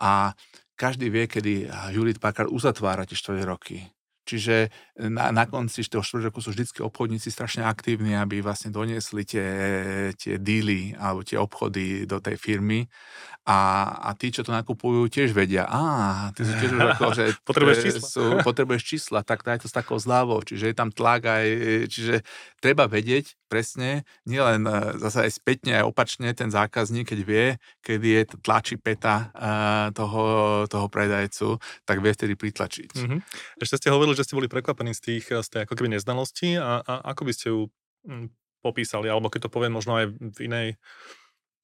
A 0.00 0.32
každý 0.72 1.12
vie, 1.12 1.28
kedy 1.28 1.68
Hewlett 1.92 2.18
Packard 2.18 2.48
uzatvára 2.48 3.04
tie 3.04 3.14
štvrť 3.14 3.40
roky. 3.44 3.92
Čiže 4.22 4.70
na, 5.10 5.34
na 5.34 5.44
konci 5.50 5.82
toho 5.86 6.06
štvrť 6.06 6.30
roku 6.30 6.38
sú 6.38 6.54
vždy 6.54 6.78
obchodníci 6.78 7.28
strašne 7.28 7.66
aktívni, 7.66 8.14
aby 8.14 8.38
vlastne 8.38 8.70
doniesli 8.70 9.26
tie, 9.26 9.48
tie 10.14 10.38
díly 10.38 10.94
alebo 10.94 11.26
tie 11.26 11.40
obchody 11.40 12.06
do 12.06 12.22
tej 12.22 12.38
firmy 12.38 12.86
a, 13.42 13.90
a 13.98 14.14
tí, 14.14 14.30
čo 14.30 14.46
to 14.46 14.54
nakupujú, 14.54 15.10
tiež 15.10 15.34
vedia, 15.34 15.66
a 15.66 16.30
ty 16.30 16.46
si 16.46 16.54
tiež 16.62 16.78
ako, 16.94 17.10
že 17.10 17.24
potrebuješ 17.48 17.78
čísla. 17.82 18.06
Sú, 18.06 18.22
potrebuješ 18.46 18.82
čísla, 18.86 19.20
tak 19.26 19.42
daj 19.42 19.66
to 19.66 19.66
s 19.66 19.74
takou 19.74 19.98
zľavou, 19.98 20.46
čiže 20.46 20.70
je 20.70 20.76
tam 20.78 20.94
tlak 20.94 21.26
aj, 21.26 21.46
čiže 21.90 22.22
treba 22.62 22.86
vedieť 22.86 23.34
presne, 23.50 24.06
nielen 24.30 24.62
e, 24.64 24.94
zase 25.02 25.26
aj 25.26 25.30
spätne, 25.42 25.82
aj 25.82 25.90
opačne 25.90 26.30
ten 26.38 26.54
zákazník, 26.54 27.10
keď 27.10 27.20
vie, 27.26 27.46
kedy 27.82 28.08
je 28.08 28.22
tlačí 28.40 28.78
peta 28.78 29.28
uh, 29.34 29.90
toho, 29.90 30.24
toho 30.70 30.86
predajcu, 30.86 31.58
tak 31.82 31.98
vie 31.98 32.14
vtedy 32.14 32.38
pritlačiť. 32.38 32.90
Mm-hmm. 32.94 33.18
Ešte 33.58 33.76
ste 33.76 33.88
hovorili, 33.90 34.11
že 34.16 34.24
ste 34.28 34.38
boli 34.38 34.48
prekvapení 34.48 34.92
z 34.92 35.00
tých, 35.00 35.24
z 35.30 35.48
tej 35.48 35.60
ako 35.64 35.74
keby 35.78 35.96
neznalosti 35.96 36.56
a, 36.56 36.80
a 36.82 36.94
ako 37.12 37.22
by 37.28 37.32
ste 37.32 37.46
ju 37.50 37.60
hm, 38.06 38.32
popísali, 38.62 39.10
alebo 39.10 39.28
keď 39.28 39.48
to 39.48 39.54
poviem 39.54 39.74
možno 39.74 39.98
aj 39.98 40.06
v 40.12 40.38
inej 40.46 40.68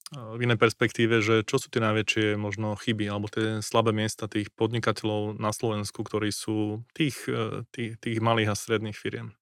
v 0.09 0.41
inej 0.49 0.57
perspektíve, 0.57 1.21
že 1.21 1.45
čo 1.45 1.61
sú 1.61 1.69
tie 1.69 1.85
najväčšie 1.85 2.41
možno 2.41 2.73
chyby 2.81 3.05
alebo 3.13 3.29
tie 3.29 3.61
slabé 3.61 3.93
miesta 3.93 4.25
tých 4.25 4.49
podnikateľov 4.57 5.37
na 5.37 5.53
Slovensku, 5.53 6.01
ktorí 6.01 6.33
sú 6.33 6.81
tých, 6.97 7.29
tých, 7.77 8.01
tých 8.01 8.19
malých 8.25 8.49
a 8.49 8.57
stredných 8.57 8.97
firiem? 8.97 9.37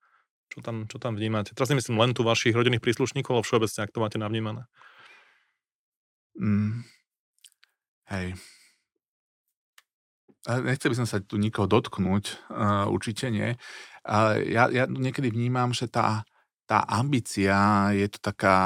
Čo 0.51 0.67
tam, 0.67 0.91
čo 0.91 0.99
tam 0.99 1.15
vnímate? 1.15 1.55
Teraz 1.55 1.71
nemyslím 1.71 2.03
len 2.03 2.19
tu 2.19 2.27
vašich 2.27 2.55
rodinných 2.55 2.83
príslušníkov, 2.83 3.31
ale 3.31 3.47
všeobecne, 3.47 3.81
ak 3.87 3.95
to 3.95 4.03
máte 4.03 4.19
navnímané. 4.19 4.67
Mm. 6.35 6.83
Hej. 8.11 8.35
Nechcel 10.47 10.95
by 10.95 10.99
som 11.03 11.09
sa 11.11 11.19
tu 11.19 11.43
nikoho 11.43 11.67
dotknúť, 11.67 12.25
uh, 12.55 12.87
určite 12.87 13.29
nie. 13.35 13.59
Uh, 14.07 14.39
ja, 14.47 14.71
ja 14.71 14.87
niekedy 14.87 15.35
vnímam, 15.35 15.75
že 15.75 15.91
tá, 15.91 16.23
tá 16.71 16.87
ambícia 16.87 17.91
je 17.95 18.07
to 18.07 18.19
taká, 18.23 18.59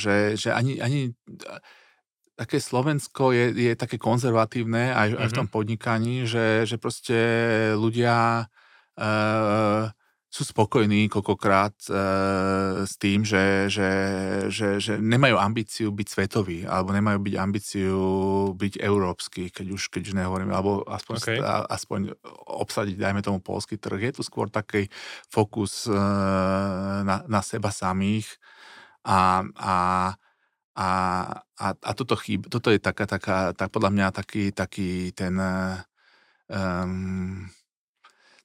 že, 0.00 0.40
že 0.40 0.52
ani, 0.56 0.80
ani 0.80 1.12
také 2.34 2.58
Slovensko 2.58 3.30
je, 3.30 3.52
je 3.52 3.72
také 3.76 4.00
konzervatívne 4.00 4.90
aj, 4.92 5.08
mm-hmm. 5.14 5.22
aj 5.22 5.28
v 5.30 5.36
tom 5.36 5.48
podnikaní, 5.48 6.16
že, 6.26 6.66
že 6.66 6.76
proste 6.80 7.18
ľudia 7.76 8.48
uh, 8.98 9.84
sú 10.34 10.42
spokojní 10.42 11.06
koľkokrát 11.06 11.78
e, 11.86 11.90
s 12.82 12.98
tým, 12.98 13.22
že, 13.22 13.70
že, 13.70 13.90
že, 14.50 14.82
že 14.82 14.98
nemajú 14.98 15.38
ambíciu 15.38 15.94
byť 15.94 16.06
svetový, 16.10 16.66
alebo 16.66 16.90
nemajú 16.90 17.22
byť 17.22 17.34
ambíciu 17.38 17.98
byť 18.58 18.82
európsky, 18.82 19.54
keď 19.54 19.66
už, 19.78 19.82
keď 19.94 20.02
už 20.10 20.14
nehovorím, 20.18 20.50
alebo 20.50 20.82
aspoň, 20.90 21.16
okay. 21.22 21.38
aspoň 21.70 22.18
obsadiť, 22.50 22.98
dajme 22.98 23.22
tomu, 23.22 23.38
polský 23.38 23.78
trh. 23.78 24.10
Je 24.10 24.18
tu 24.18 24.26
skôr 24.26 24.50
taký 24.50 24.90
fokus 25.30 25.86
e, 25.86 25.94
na, 27.06 27.22
na 27.30 27.40
seba 27.46 27.70
samých 27.70 28.26
a, 29.06 29.46
a 29.54 29.74
A, 30.74 30.90
a, 31.54 31.68
a 31.70 31.90
toto, 31.94 32.18
chýb, 32.18 32.50
toto 32.50 32.74
je 32.74 32.82
taká, 32.82 33.06
taká, 33.06 33.54
tak 33.54 33.70
podľa 33.70 33.94
mňa 33.94 34.06
taký, 34.10 34.50
taký 34.50 35.14
ten 35.14 35.38
um, 36.50 37.46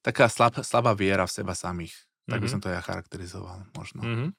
taká 0.01 0.31
slab, 0.31 0.59
slabá 0.63 0.95
viera 0.95 1.27
v 1.27 1.35
seba 1.35 1.53
samých. 1.53 1.95
Tak 2.29 2.39
mm-hmm. 2.39 2.41
by 2.43 2.47
som 2.47 2.59
to 2.61 2.69
ja 2.69 2.81
charakterizoval 2.83 3.57
možno. 3.73 4.01
Mm-hmm. 4.05 4.29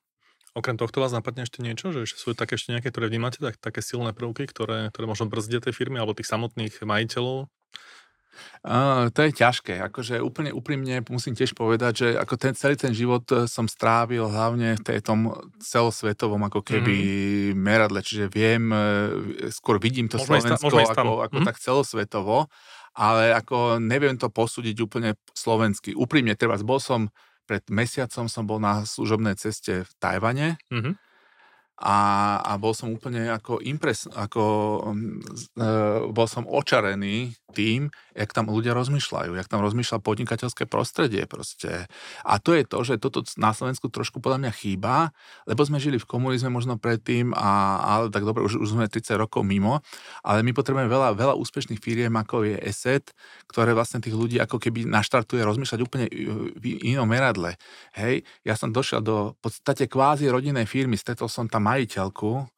Okrem 0.50 0.74
tohto 0.74 0.98
vás 0.98 1.14
napadne 1.14 1.46
ešte 1.46 1.62
niečo, 1.62 1.94
že 1.94 2.10
sú 2.10 2.34
také 2.34 2.58
ešte 2.58 2.74
nejaké, 2.74 2.90
ktoré 2.90 3.06
vnímate, 3.06 3.38
tak, 3.38 3.54
také 3.62 3.78
silné 3.86 4.10
prvky, 4.10 4.50
ktoré, 4.50 4.90
ktoré 4.90 5.06
možno 5.06 5.30
brzdia 5.30 5.62
tej 5.62 5.70
firmy 5.70 6.02
alebo 6.02 6.14
tých 6.14 6.26
samotných 6.26 6.82
majiteľov? 6.82 7.46
Uh, 8.60 9.08
to 9.14 9.24
je 9.24 9.36
ťažké. 9.36 9.80
Akože 9.88 10.18
úplne 10.18 10.50
úprimne 10.50 11.00
musím 11.08 11.32
tiež 11.32 11.56
povedať, 11.56 11.92
že 11.96 12.08
ako 12.16 12.34
ten, 12.40 12.52
celý 12.56 12.76
ten 12.76 12.92
život 12.92 13.24
e, 13.32 13.48
som 13.48 13.68
strávil 13.68 14.28
hlavne 14.28 14.80
v 14.80 15.00
tom 15.00 15.32
celosvetovom 15.60 16.40
ako 16.48 16.60
keby 16.64 16.96
mm-hmm. 16.96 17.56
meradle, 17.56 18.00
čiže 18.00 18.32
viem, 18.32 18.72
e, 18.72 19.48
skôr 19.52 19.80
vidím 19.80 20.08
to 20.08 20.20
môžeme 20.20 20.56
Slovensko 20.56 20.76
ísť, 20.76 20.92
ako, 20.92 21.24
ako 21.24 21.36
mm-hmm. 21.36 21.48
tak 21.48 21.56
celosvetovo, 21.56 22.36
ale 23.00 23.32
ako 23.32 23.80
neviem 23.80 24.20
to 24.20 24.28
posúdiť 24.28 24.76
úplne 24.84 25.16
slovensky. 25.32 25.96
Úprimne, 25.96 26.36
treba, 26.36 26.60
bol 26.60 26.76
som 26.76 27.08
pred 27.48 27.66
mesiacom 27.66 28.30
som 28.30 28.46
bol 28.46 28.62
na 28.62 28.86
služobnej 28.86 29.34
ceste 29.34 29.82
v 29.82 29.90
Tajvane 29.98 30.54
mm-hmm. 30.70 30.94
A, 31.80 31.98
a 32.44 32.52
bol 32.60 32.76
som 32.76 32.92
úplne 32.92 33.32
ako 33.32 33.64
impres, 33.64 34.04
ako 34.12 34.44
uh, 34.84 36.12
bol 36.12 36.28
som 36.28 36.44
očarený 36.44 37.32
tým, 37.50 37.88
jak 38.14 38.30
tam 38.36 38.52
ľudia 38.52 38.76
rozmýšľajú, 38.76 39.34
jak 39.34 39.48
tam 39.50 39.64
rozmýšľa 39.64 40.04
podnikateľské 40.04 40.68
prostredie 40.68 41.24
proste. 41.24 41.88
A 42.22 42.36
to 42.38 42.52
je 42.52 42.62
to, 42.68 42.78
že 42.84 43.02
toto 43.02 43.24
na 43.40 43.56
Slovensku 43.56 43.88
trošku 43.88 44.20
podľa 44.20 44.46
mňa 44.46 44.52
chýba, 44.54 45.10
lebo 45.48 45.64
sme 45.64 45.80
žili 45.82 45.96
v 45.96 46.06
komunizme 46.06 46.52
možno 46.52 46.76
predtým, 46.76 47.32
a, 47.32 47.80
ale 47.80 48.12
tak 48.12 48.28
dobre, 48.28 48.44
už, 48.44 48.60
už 48.60 48.76
sme 48.76 48.86
30 48.86 49.16
rokov 49.16 49.42
mimo, 49.42 49.82
ale 50.20 50.44
my 50.44 50.52
potrebujeme 50.52 50.86
veľa, 50.86 51.16
veľa 51.16 51.34
úspešných 51.40 51.80
firiem, 51.80 52.12
ako 52.12 52.44
je 52.44 52.56
ESET, 52.60 53.10
ktoré 53.48 53.72
vlastne 53.72 54.04
tých 54.04 54.14
ľudí 54.14 54.36
ako 54.36 54.60
keby 54.60 54.84
naštartuje 54.84 55.42
rozmýšľať 55.42 55.80
úplne 55.80 56.06
v 56.60 56.64
inom 56.84 57.08
meradle. 57.08 57.56
Hej, 57.96 58.22
ja 58.44 58.54
som 58.54 58.70
došiel 58.70 59.00
do 59.00 59.32
podstate 59.40 59.88
kvázi 59.88 60.28
rodinnej 60.28 60.68
firmy, 60.68 60.94
stretol 61.00 61.26
som 61.26 61.48
tam 61.48 61.69
majiteľku, 61.70 62.50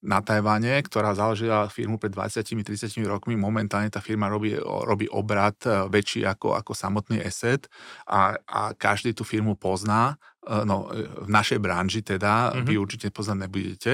na 0.00 0.18
Tajvane, 0.22 0.78
ktorá 0.86 1.10
založila 1.10 1.66
firmu 1.66 1.98
pred 1.98 2.14
20-30 2.14 3.02
rokmi. 3.02 3.34
Momentálne 3.34 3.90
tá 3.90 3.98
firma 3.98 4.30
robí, 4.30 4.54
robí 4.62 5.10
obrad 5.10 5.58
e, 5.66 5.90
väčší 5.90 6.22
ako, 6.22 6.54
ako 6.54 6.70
samotný 6.70 7.18
asset 7.18 7.66
a, 8.06 8.38
a 8.46 8.70
každý 8.78 9.10
tú 9.10 9.26
firmu 9.26 9.58
pozná. 9.58 10.14
E, 10.46 10.62
no, 10.62 10.86
v 10.94 11.26
našej 11.26 11.58
branži 11.58 12.06
teda, 12.06 12.54
mm-hmm. 12.54 12.66
vy 12.70 12.74
určite 12.78 13.06
poznať 13.10 13.38
nebudete, 13.42 13.92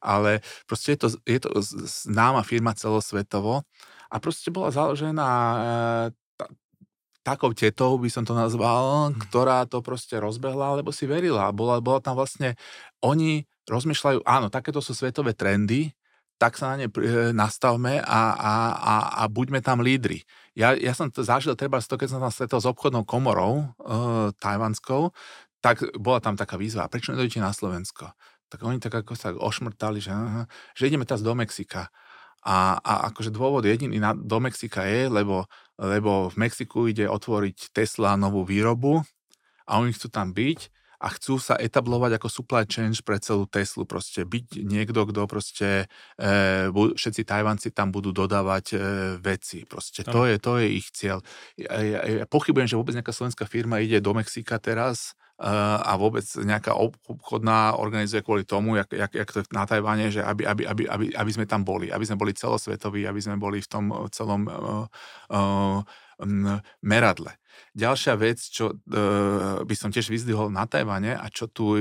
ale 0.00 0.40
proste 0.64 0.96
je 0.96 0.98
to, 1.04 1.08
je 1.28 1.38
to 1.44 1.48
známa 2.08 2.40
firma 2.48 2.72
celosvetovo 2.72 3.60
a 4.08 4.16
proste 4.24 4.48
bola 4.48 4.72
založená 4.72 5.28
takou 7.24 7.56
tetou, 7.56 7.96
by 7.96 8.12
som 8.12 8.22
to 8.28 8.36
nazval, 8.36 9.10
mm. 9.10 9.24
ktorá 9.26 9.64
to 9.64 9.80
proste 9.80 10.20
rozbehla, 10.20 10.84
lebo 10.84 10.92
si 10.92 11.08
verila. 11.08 11.48
Bola, 11.56 11.80
bola 11.80 12.04
tam 12.04 12.20
vlastne, 12.20 12.60
oni 13.04 13.44
rozmýšľajú, 13.68 14.24
áno, 14.24 14.48
takéto 14.48 14.80
sú 14.80 14.96
svetové 14.96 15.36
trendy, 15.36 15.92
tak 16.40 16.58
sa 16.58 16.74
na 16.74 16.84
ne 16.84 16.86
e, 16.90 17.30
nastavme 17.30 18.02
a, 18.02 18.22
a, 18.34 18.54
a, 18.74 18.94
a 19.20 19.30
buďme 19.30 19.62
tam 19.62 19.80
lídri. 19.80 20.26
Ja, 20.58 20.74
ja 20.74 20.92
som 20.92 21.08
to 21.08 21.22
zažil 21.22 21.54
treba 21.54 21.78
to, 21.78 21.94
keď 21.94 22.08
som 22.10 22.20
tam 22.20 22.32
stretol 22.34 22.60
s 22.60 22.66
obchodnou 22.66 23.06
komorou 23.06 23.70
uh, 23.80 24.34
tajvanskou, 24.42 25.14
tak 25.62 25.80
bola 25.96 26.20
tam 26.20 26.36
taká 26.36 26.58
výzva, 26.60 26.90
prečo 26.90 27.14
nedojdete 27.14 27.40
na 27.40 27.54
Slovensko? 27.54 28.12
Tak 28.50 28.60
oni 28.60 28.78
tak 28.82 28.92
ako 28.92 29.16
sa 29.16 29.32
ošmrtali, 29.32 29.98
že, 30.02 30.12
aha, 30.12 30.44
že 30.76 30.90
ideme 30.90 31.08
teraz 31.08 31.24
do 31.24 31.32
Mexika. 31.32 31.88
A, 32.44 32.76
a 32.76 33.08
akože 33.08 33.32
dôvod 33.32 33.64
jediný 33.64 33.96
na, 33.96 34.12
do 34.12 34.36
Mexika 34.36 34.84
je, 34.84 35.08
lebo, 35.08 35.48
lebo 35.80 36.28
v 36.28 36.36
Mexiku 36.44 36.84
ide 36.92 37.08
otvoriť 37.08 37.72
Tesla 37.72 38.20
novú 38.20 38.44
výrobu 38.44 39.00
a 39.64 39.80
oni 39.80 39.96
chcú 39.96 40.12
tam 40.12 40.36
byť 40.36 40.68
a 41.04 41.08
chcú 41.12 41.36
sa 41.36 41.60
etablovať 41.60 42.16
ako 42.16 42.28
supply 42.32 42.64
chain 42.64 42.96
pre 43.04 43.20
celú 43.20 43.44
Teslu, 43.44 43.84
proste 43.84 44.24
byť 44.24 44.64
niekto, 44.64 45.04
kto 45.04 45.28
proste, 45.28 45.84
e, 46.16 46.72
všetci 46.72 47.28
Tajvanci 47.28 47.68
tam 47.76 47.92
budú 47.92 48.16
dodávať 48.16 48.64
e, 48.72 48.76
veci, 49.20 49.68
proste 49.68 50.00
to 50.00 50.24
je, 50.24 50.40
to 50.40 50.56
je 50.56 50.66
ich 50.80 50.88
cieľ. 50.96 51.20
Ja, 51.60 51.76
ja, 51.84 52.00
ja 52.00 52.24
pochybujem, 52.24 52.64
že 52.64 52.80
vôbec 52.80 52.96
nejaká 52.96 53.12
slovenská 53.12 53.44
firma 53.44 53.84
ide 53.84 54.00
do 54.00 54.16
Mexika 54.16 54.56
teraz, 54.56 55.12
e, 55.36 55.44
a 55.84 55.92
vôbec 56.00 56.24
nejaká 56.24 56.72
obchodná 56.72 57.76
organizuje 57.76 58.24
kvôli 58.24 58.48
tomu, 58.48 58.80
jak, 58.80 58.88
jak, 58.88 59.12
jak 59.12 59.28
to 59.28 59.44
je 59.44 59.52
na 59.52 59.68
Tajvane, 59.68 60.08
že 60.08 60.24
aby, 60.24 60.48
aby, 60.48 60.64
aby, 60.64 60.82
aby, 60.88 61.04
aby 61.12 61.30
sme 61.36 61.44
tam 61.44 61.68
boli, 61.68 61.92
aby 61.92 62.04
sme 62.08 62.16
boli 62.16 62.32
celosvetoví, 62.32 63.04
aby 63.04 63.20
sme 63.20 63.36
boli 63.36 63.60
v 63.60 63.68
tom 63.68 63.84
celom 64.08 64.48
uh, 64.48 64.88
uh, 65.28 65.84
meradle. 66.82 67.38
Ďalšia 67.74 68.14
vec, 68.18 68.38
čo 68.42 68.74
uh, 68.74 69.62
by 69.62 69.74
som 69.74 69.90
tiež 69.90 70.10
vyzdvihol 70.10 70.50
na 70.50 70.66
Tajvane 70.66 71.14
a 71.14 71.26
čo 71.30 71.46
tu 71.50 71.78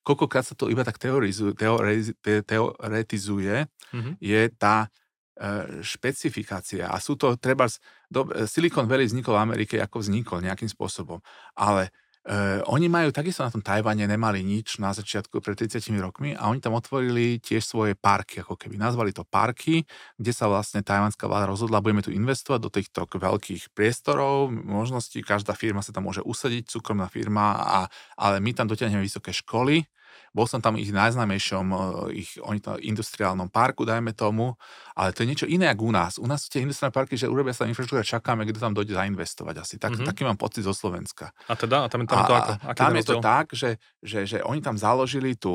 koľkokrát 0.00 0.44
sa 0.44 0.56
to 0.56 0.72
iba 0.72 0.80
tak 0.80 0.96
teorizuje, 0.96 1.52
teoretiz, 1.52 2.16
teoretizuje, 2.24 3.68
mm-hmm. 3.68 4.14
je 4.18 4.42
tá 4.56 4.88
uh, 4.88 5.84
špecifikácia. 5.84 6.88
A 6.88 6.96
sú 6.98 7.20
to, 7.20 7.36
treba, 7.36 7.68
do, 8.08 8.26
Silicon 8.48 8.88
Valley 8.88 9.06
vznikol 9.06 9.36
v 9.36 9.44
Amerike, 9.44 9.76
ako 9.78 10.00
vznikol 10.00 10.40
nejakým 10.40 10.68
spôsobom, 10.68 11.20
ale 11.54 11.92
Uh, 12.20 12.60
oni 12.68 12.92
majú 12.92 13.08
takisto 13.16 13.40
na 13.40 13.48
tom 13.48 13.64
Tajvane 13.64 14.04
nemali 14.04 14.44
nič 14.44 14.76
na 14.76 14.92
začiatku 14.92 15.40
pred 15.40 15.56
30 15.56 15.88
rokmi 16.04 16.36
a 16.36 16.52
oni 16.52 16.60
tam 16.60 16.76
otvorili 16.76 17.40
tiež 17.40 17.64
svoje 17.64 17.96
parky, 17.96 18.44
ako 18.44 18.60
keby. 18.60 18.76
Nazvali 18.76 19.08
to 19.16 19.24
parky, 19.24 19.88
kde 20.20 20.32
sa 20.36 20.44
vlastne 20.44 20.84
tajvanská 20.84 21.24
vláda 21.24 21.48
rozhodla, 21.48 21.80
budeme 21.80 22.04
tu 22.04 22.12
investovať 22.12 22.60
do 22.60 22.68
týchto 22.68 23.08
veľkých 23.08 23.72
priestorov, 23.72 24.52
možností, 24.52 25.24
každá 25.24 25.56
firma 25.56 25.80
sa 25.80 25.96
tam 25.96 26.12
môže 26.12 26.20
usadiť, 26.20 26.68
súkromná 26.68 27.08
firma, 27.08 27.56
a, 27.56 27.78
ale 28.20 28.36
my 28.44 28.52
tam 28.52 28.68
dotiahneme 28.68 29.00
vysoké 29.00 29.32
školy, 29.32 29.88
bol 30.30 30.46
som 30.46 30.62
tam 30.62 30.78
ich 30.78 30.94
najznámejšom, 30.94 31.66
e, 31.70 31.76
ich, 32.22 32.38
oni 32.42 32.60
to 32.62 32.78
industriálnom 32.78 33.50
parku, 33.50 33.82
dajme 33.82 34.14
tomu, 34.14 34.54
ale 34.94 35.10
to 35.10 35.22
je 35.24 35.30
niečo 35.30 35.46
iné 35.50 35.70
ako 35.70 35.82
u 35.88 35.92
nás. 35.92 36.12
U 36.20 36.26
nás 36.26 36.46
sú 36.46 36.54
tie 36.54 36.62
industriálne 36.62 36.94
parky, 36.94 37.18
že 37.18 37.26
urobia 37.26 37.56
sa 37.56 37.66
infraštruktúra, 37.66 38.06
čakáme, 38.06 38.46
kto 38.46 38.58
tam 38.62 38.74
dojde 38.76 38.94
zainvestovať 38.94 39.54
asi. 39.58 39.74
Tak, 39.80 39.96
mm-hmm. 39.96 40.08
Taký 40.08 40.22
mám 40.26 40.38
pocit 40.38 40.62
zo 40.62 40.74
Slovenska. 40.74 41.34
A 41.50 41.54
teda? 41.58 41.84
A 41.84 41.88
tam, 41.90 42.06
tam, 42.06 42.24
to 42.26 42.34
ako? 42.34 42.52
Aký 42.62 42.78
tam 42.78 42.94
je 42.94 43.04
to 43.04 43.16
tak, 43.18 43.46
že, 43.52 43.70
že, 44.00 44.18
že 44.26 44.38
oni 44.46 44.62
tam 44.62 44.78
založili 44.78 45.34
tu, 45.34 45.52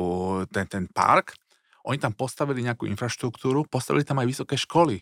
ten, 0.52 0.68
ten 0.68 0.84
park, 0.92 1.36
oni 1.86 2.02
tam 2.02 2.12
postavili 2.12 2.66
nejakú 2.66 2.84
infraštruktúru, 2.90 3.64
postavili 3.70 4.02
tam 4.02 4.18
aj 4.18 4.26
vysoké 4.26 4.58
školy. 4.58 4.98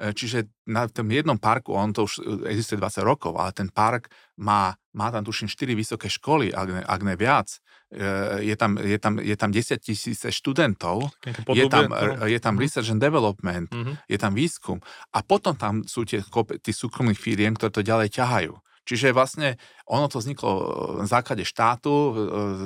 E, 0.00 0.16
čiže 0.16 0.48
na 0.64 0.86
tom 0.86 1.10
jednom 1.10 1.36
parku, 1.36 1.74
on 1.74 1.92
to 1.92 2.06
už 2.06 2.24
existuje 2.46 2.78
20 2.78 3.04
rokov, 3.04 3.34
ale 3.36 3.52
ten 3.52 3.68
park 3.68 4.08
má, 4.38 4.72
má 4.94 5.10
tam 5.10 5.26
tuším 5.26 5.50
4 5.50 5.74
vysoké 5.74 6.08
školy, 6.08 6.54
ak 6.54 6.68
ne, 6.70 6.82
ak 6.86 7.00
ne 7.02 7.14
viac. 7.18 7.60
E, 7.90 8.46
je 8.46 8.54
tam, 8.54 8.78
je, 8.78 8.98
tam, 9.02 9.18
je 9.18 9.36
tam 9.36 9.50
10 9.50 9.82
tisíce 9.82 10.30
študentov, 10.30 11.10
je 11.50 11.66
tam, 11.66 11.90
je 12.22 12.38
tam 12.38 12.54
mhm. 12.54 12.62
research 12.62 12.90
and 12.94 13.02
development, 13.02 13.66
mm-hmm. 13.74 13.94
je 14.06 14.18
tam 14.18 14.32
výskum 14.34 14.78
a 15.10 15.26
potom 15.26 15.58
tam 15.58 15.82
sú 15.82 16.06
tie, 16.06 16.22
tí 16.62 16.70
súkromných 16.70 17.18
firiem, 17.18 17.58
ktoré 17.58 17.74
to 17.74 17.82
ďalej 17.82 18.14
ťahajú. 18.14 18.54
Čiže 18.90 19.14
vlastne 19.14 19.54
ono 19.86 20.10
to 20.10 20.18
vzniklo 20.18 20.50
na 20.98 21.06
základe 21.06 21.46
štátu, 21.46 21.90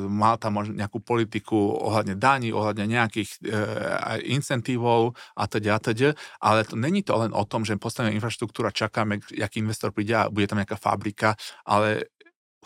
mal 0.09 0.41
tam 0.41 0.57
možno 0.57 0.72
nejakú 0.72 1.03
politiku 1.05 1.57
ohľadne 1.77 2.16
daní, 2.16 2.49
ohľadne 2.49 2.89
nejakých 2.89 3.31
e, 3.45 3.59
incentívov 4.33 5.12
a 5.37 5.45
teda 5.45 5.77
a 5.77 5.81
teda, 5.81 6.16
ale 6.41 6.64
to 6.64 6.81
není 6.81 7.05
to 7.05 7.12
len 7.18 7.33
o 7.35 7.45
tom, 7.45 7.68
že 7.68 7.77
postavíme 7.77 8.16
infraštruktúra, 8.16 8.72
čakáme, 8.72 9.20
aký 9.20 9.61
investor 9.61 9.93
príde 9.93 10.16
a 10.16 10.33
bude 10.33 10.49
tam 10.49 10.64
nejaká 10.64 10.81
fabrika, 10.81 11.37
ale 11.66 12.14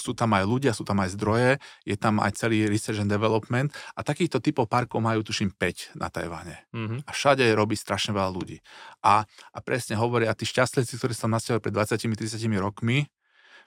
sú 0.01 0.14
tam 0.14 0.34
aj 0.34 0.44
ľudia, 0.46 0.72
sú 0.74 0.82
tam 0.86 1.03
aj 1.03 1.14
zdroje, 1.14 1.51
je 1.84 1.96
tam 1.99 2.22
aj 2.22 2.38
celý 2.38 2.66
research 2.66 3.03
and 3.03 3.11
development 3.11 3.74
a 3.94 4.01
takýchto 4.03 4.38
typov 4.42 4.70
parkov 4.70 5.03
majú 5.03 5.22
tuším 5.22 5.55
5 5.55 5.99
na 5.99 6.09
Tajvane. 6.09 6.66
Mm-hmm. 6.72 7.01
A 7.07 7.11
všade 7.11 7.44
robí 7.55 7.74
strašne 7.74 8.14
veľa 8.14 8.30
ľudí. 8.30 8.59
A, 9.05 9.26
a 9.26 9.59
presne 9.61 9.99
hovoria, 9.99 10.34
tí 10.34 10.46
šťastlivci, 10.49 10.94
ktorí 10.99 11.12
sa 11.12 11.26
tam 11.28 11.36
nasťahovali 11.36 11.64
pred 11.64 11.74
20-30 11.74 12.49
rokmi, 12.59 13.11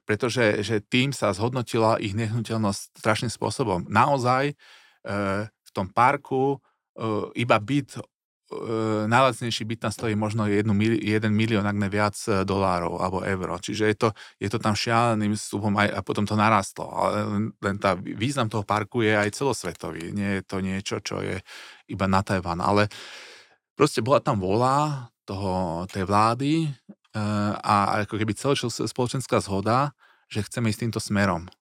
pretože 0.06 0.66
že 0.66 0.82
tým 0.82 1.14
sa 1.14 1.30
zhodnotila 1.32 2.02
ich 2.02 2.18
nehnuteľnosť 2.18 2.98
strašným 2.98 3.32
spôsobom. 3.32 3.86
Naozaj 3.86 4.44
e, 4.52 4.56
v 5.48 5.70
tom 5.72 5.88
parku 5.94 6.58
e, 6.58 7.38
iba 7.38 7.58
byt, 7.62 8.02
e, 8.52 9.08
najlacnejší 9.08 9.64
byt 9.66 9.80
tam 9.88 9.92
stojí 9.92 10.16
možno 10.20 10.46
1 10.46 10.68
milión, 11.32 11.64
ak 11.64 11.78
ne 11.80 11.90
viac 11.90 12.16
e, 12.28 12.44
dolárov 12.44 13.00
alebo 13.00 13.24
eur. 13.24 13.58
Čiže 13.58 13.84
je 13.88 13.96
to, 13.96 14.10
je 14.38 14.50
to 14.52 14.60
tam 14.60 14.76
šialeným 14.76 15.34
stupom 15.40 15.72
aj, 15.80 15.90
a 15.96 16.00
potom 16.04 16.28
to 16.28 16.36
narastlo. 16.36 16.92
Ale 16.92 17.18
len, 17.64 17.76
tá 17.80 17.96
význam 17.96 18.52
toho 18.52 18.68
parku 18.68 19.02
je 19.02 19.16
aj 19.16 19.32
celosvetový. 19.32 20.12
Nie 20.12 20.40
je 20.40 20.44
to 20.44 20.58
niečo, 20.60 21.00
čo 21.00 21.24
je 21.24 21.40
iba 21.88 22.06
na 22.12 22.20
Tajvan. 22.20 22.60
Ale 22.60 22.92
proste 23.74 24.04
bola 24.04 24.20
tam 24.20 24.38
vola 24.38 25.08
toho, 25.24 25.88
tej 25.88 26.04
vlády 26.04 26.68
a 27.62 28.08
ako 28.08 28.16
keby 28.16 28.32
celá 28.32 28.56
spoločenská 28.88 29.44
zhoda, 29.44 29.92
že 30.32 30.48
chceme 30.48 30.72
ísť 30.72 30.88
týmto 30.88 31.04
smerom. 31.04 31.52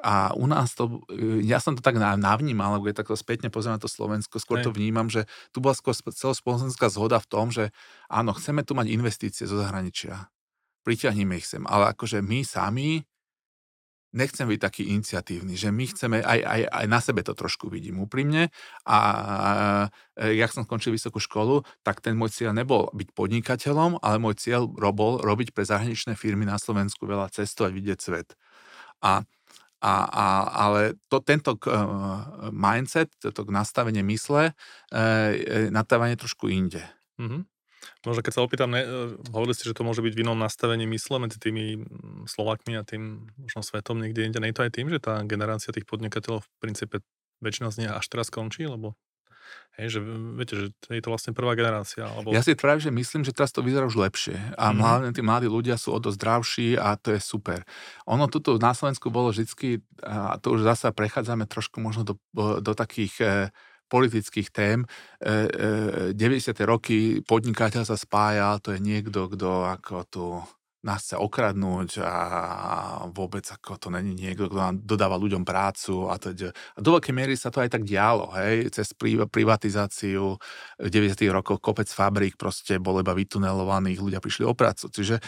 A 0.00 0.32
u 0.34 0.48
nás 0.48 0.72
to, 0.72 1.04
e, 1.12 1.44
ja 1.44 1.60
som 1.60 1.76
to 1.76 1.84
tak 1.84 1.96
navnímal, 1.96 2.76
alebo 2.76 2.88
je 2.88 2.96
takto 2.96 3.16
spätne 3.16 3.52
pozriem 3.52 3.76
na 3.76 3.82
to 3.82 3.88
Slovensko, 3.88 4.40
skôr 4.40 4.64
to 4.64 4.72
vnímam, 4.72 5.12
že 5.12 5.28
tu 5.52 5.60
bola 5.60 5.76
skôr 5.76 5.92
celospoločenská 5.94 6.88
zhoda 6.88 7.20
v 7.20 7.28
tom, 7.28 7.52
že 7.52 7.70
áno, 8.08 8.32
chceme 8.32 8.64
tu 8.64 8.72
mať 8.72 8.88
investície 8.90 9.44
zo 9.44 9.60
zahraničia. 9.60 10.32
Priťahnime 10.82 11.36
ich 11.36 11.46
sem. 11.46 11.62
Ale 11.68 11.92
akože 11.92 12.24
my 12.24 12.40
sami 12.42 13.04
nechcem 14.10 14.46
byť 14.46 14.60
taký 14.60 14.82
iniciatívny, 14.90 15.54
že 15.54 15.70
my 15.70 15.84
chceme, 15.86 16.16
aj, 16.22 16.40
aj, 16.42 16.60
aj 16.66 16.86
na 16.90 16.98
sebe 16.98 17.22
to 17.22 17.34
trošku 17.34 17.70
vidím 17.70 18.02
úprimne 18.02 18.50
a 18.82 18.98
e, 20.18 20.34
jak 20.34 20.50
som 20.50 20.66
skončil 20.66 20.90
vysokú 20.90 21.22
školu, 21.22 21.62
tak 21.86 22.02
ten 22.02 22.18
môj 22.18 22.34
cieľ 22.34 22.50
nebol 22.50 22.90
byť 22.90 23.08
podnikateľom, 23.14 24.02
ale 24.02 24.16
môj 24.18 24.34
cieľ 24.42 24.66
bol 24.66 25.22
robiť 25.22 25.54
pre 25.54 25.62
zahraničné 25.62 26.18
firmy 26.18 26.42
na 26.42 26.58
Slovensku 26.58 27.06
veľa 27.06 27.30
cestovať, 27.30 27.70
vidieť 27.70 27.98
svet. 28.02 28.34
A 28.98 29.22
a, 29.80 29.94
a, 30.04 30.26
ale 30.68 31.00
to, 31.08 31.24
tento 31.24 31.56
uh, 31.56 32.52
mindset, 32.52 33.08
toto 33.20 33.48
nastavenie 33.48 34.04
mysle, 34.04 34.52
uh, 34.92 35.30
nastavenie 35.72 36.20
trošku 36.20 36.52
inde. 36.52 36.84
Mm-hmm. 37.16 37.42
Možno 38.04 38.20
keď 38.20 38.32
sa 38.32 38.44
opýtam, 38.44 38.72
ne, 38.72 38.84
e, 38.84 38.88
hovorili 39.32 39.56
ste, 39.56 39.68
že 39.68 39.76
to 39.76 39.84
môže 39.84 40.04
byť 40.04 40.12
v 40.12 40.22
inom 40.24 40.36
nastavení 40.36 40.84
mysle 40.88 41.16
medzi 41.16 41.40
tými 41.40 41.84
Slovakmi 42.28 42.76
a 42.76 42.84
tým 42.84 43.28
možno 43.40 43.64
svetom 43.64 44.00
niekde 44.00 44.24
inde. 44.24 44.40
Nie 44.40 44.52
je 44.52 44.56
to 44.60 44.64
aj 44.68 44.72
tým, 44.72 44.88
že 44.92 45.00
tá 45.00 45.20
generácia 45.24 45.72
tých 45.72 45.88
podnikateľov 45.88 46.44
v 46.44 46.48
princípe 46.60 46.96
väčšina 47.40 47.72
z 47.72 47.76
nich 47.84 47.90
až 47.92 48.04
teraz 48.08 48.28
končí, 48.28 48.68
lebo 48.68 48.96
Hej, 49.80 49.96
že 49.96 50.00
viete, 50.36 50.54
že 50.60 50.66
je 50.92 51.00
to 51.00 51.08
vlastne 51.08 51.32
prvá 51.32 51.56
generácia. 51.56 52.04
Alebo... 52.04 52.36
Ja 52.36 52.44
si 52.44 52.52
práve, 52.52 52.84
že 52.84 52.92
myslím, 52.92 53.24
že 53.24 53.32
teraz 53.32 53.48
to 53.48 53.64
vyzerá 53.64 53.88
už 53.88 53.96
lepšie. 53.96 54.36
A 54.60 54.70
mm-hmm. 54.70 54.80
hlavne 54.82 55.10
tí 55.16 55.22
mladí 55.24 55.48
ľudia 55.48 55.80
sú 55.80 55.96
o 55.96 56.00
to 56.02 56.12
zdravší 56.12 56.76
a 56.76 57.00
to 57.00 57.16
je 57.16 57.20
super. 57.22 57.64
Ono 58.04 58.28
tuto 58.28 58.60
na 58.60 58.76
Slovensku 58.76 59.08
bolo 59.08 59.32
vždy, 59.32 59.80
a 60.04 60.36
to 60.36 60.58
už 60.58 60.68
zasa 60.68 60.92
prechádzame 60.92 61.48
trošku 61.48 61.80
možno 61.80 62.04
do, 62.04 62.14
do 62.60 62.72
takých 62.76 63.14
e, 63.24 63.26
politických 63.88 64.52
tém. 64.52 64.84
E, 65.16 66.12
e, 66.12 66.18
90. 66.18 66.52
roky 66.68 67.24
podnikateľ 67.24 67.88
sa 67.88 67.96
spájal, 67.96 68.60
to 68.60 68.76
je 68.76 68.84
niekto, 68.84 69.32
kto 69.32 69.64
ako 69.64 69.96
tu 70.12 70.24
nás 70.80 71.04
chce 71.04 71.20
okradnúť 71.20 72.00
a 72.00 72.14
vôbec 73.12 73.44
ako 73.44 73.76
to 73.76 73.88
není 73.92 74.16
niekto, 74.16 74.48
kto 74.48 74.56
nám 74.56 74.76
dodáva 74.80 75.20
ľuďom 75.20 75.44
prácu 75.44 76.08
a 76.08 76.16
teda. 76.16 76.56
A 76.76 76.78
do 76.80 76.96
veľkej 76.96 77.12
miery 77.12 77.36
sa 77.36 77.52
to 77.52 77.60
aj 77.60 77.76
tak 77.76 77.84
dialo, 77.84 78.32
hej, 78.40 78.72
cez 78.72 78.96
privatizáciu 79.28 80.40
v 80.80 80.88
90. 80.88 81.20
rokoch 81.28 81.60
kopec 81.60 81.88
fabrík 81.88 82.40
proste 82.40 82.80
bol 82.80 82.96
iba 82.96 83.12
vytunelovaných, 83.12 84.00
ľudia 84.00 84.24
prišli 84.24 84.48
o 84.48 84.56
prácu. 84.56 84.88
Čiže 84.88 85.20
e, 85.20 85.22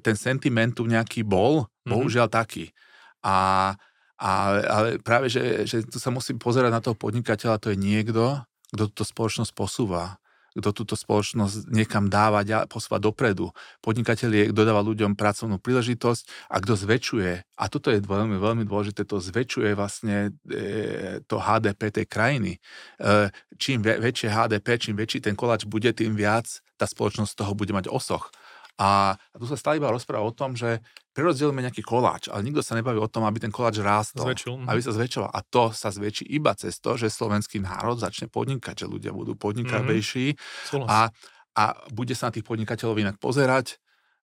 ten 0.00 0.16
sentiment 0.16 0.72
tu 0.72 0.88
nejaký 0.88 1.28
bol, 1.28 1.68
mm-hmm. 1.68 1.90
bohužiaľ 1.92 2.28
taký. 2.32 2.72
A 3.20 3.76
ale, 4.20 4.60
ale 4.68 4.88
práve, 5.00 5.32
že, 5.32 5.64
že 5.64 5.80
tu 5.88 5.96
sa 5.96 6.12
musím 6.12 6.36
pozerať 6.36 6.68
na 6.68 6.84
toho 6.84 6.92
podnikateľa, 6.92 7.56
to 7.56 7.72
je 7.72 7.80
niekto, 7.80 8.44
kto 8.68 8.92
túto 8.92 9.04
spoločnosť 9.08 9.56
posúva 9.56 10.19
kto 10.58 10.70
túto 10.74 10.94
spoločnosť 10.98 11.70
niekam 11.70 12.10
dáva, 12.10 12.42
posúva 12.66 12.98
dopredu. 12.98 13.54
Podnikateľ 13.84 14.30
je, 14.30 14.44
kto 14.50 14.60
dáva 14.66 14.82
ľuďom 14.82 15.14
pracovnú 15.14 15.62
príležitosť 15.62 16.50
a 16.50 16.56
kto 16.58 16.74
zväčšuje, 16.74 17.32
a 17.60 17.64
toto 17.70 17.92
je 17.92 18.02
veľmi, 18.02 18.40
veľmi 18.40 18.64
dôležité, 18.66 19.06
to 19.06 19.22
zväčšuje 19.22 19.76
vlastne 19.78 20.34
e, 20.48 21.20
to 21.28 21.36
HDP 21.38 21.92
tej 21.94 22.06
krajiny. 22.10 22.52
E, 22.56 23.30
čím 23.60 23.84
väčšie 23.84 24.32
HDP, 24.32 24.66
čím 24.80 24.96
väčší 24.98 25.22
ten 25.22 25.38
koláč 25.38 25.68
bude, 25.68 25.92
tým 25.94 26.16
viac 26.18 26.48
tá 26.80 26.88
spoločnosť 26.88 27.36
toho 27.36 27.52
bude 27.52 27.76
mať 27.76 27.92
osoch. 27.92 28.32
A 28.80 29.12
tu 29.36 29.44
sa 29.44 29.60
stále 29.60 29.76
iba 29.76 29.92
rozpráva 29.92 30.24
o 30.24 30.32
tom, 30.32 30.56
že 30.56 30.80
prerozdielime 31.12 31.60
nejaký 31.60 31.84
koláč, 31.84 32.32
ale 32.32 32.40
nikto 32.48 32.64
sa 32.64 32.72
nebaví 32.72 32.96
o 32.96 33.12
tom, 33.12 33.28
aby 33.28 33.36
ten 33.36 33.52
koláč 33.52 33.76
rástol, 33.84 34.24
Zväčšil. 34.32 34.56
Mhm. 34.56 34.72
aby 34.72 34.80
sa 34.80 34.96
zväčšoval. 34.96 35.28
A 35.28 35.40
to 35.44 35.68
sa 35.76 35.92
zväčší 35.92 36.24
iba 36.32 36.56
cez 36.56 36.80
to, 36.80 36.96
že 36.96 37.12
slovenský 37.12 37.60
národ 37.60 38.00
začne 38.00 38.32
podnikať, 38.32 38.80
že 38.80 38.86
ľudia 38.88 39.12
budú 39.12 39.36
podnikavejší 39.36 40.32
mm-hmm. 40.32 40.88
a, 40.88 41.12
a 41.60 41.64
bude 41.92 42.16
sa 42.16 42.32
na 42.32 42.40
tých 42.40 42.48
podnikateľov 42.48 42.96
inak 42.96 43.20
pozerať, 43.20 43.76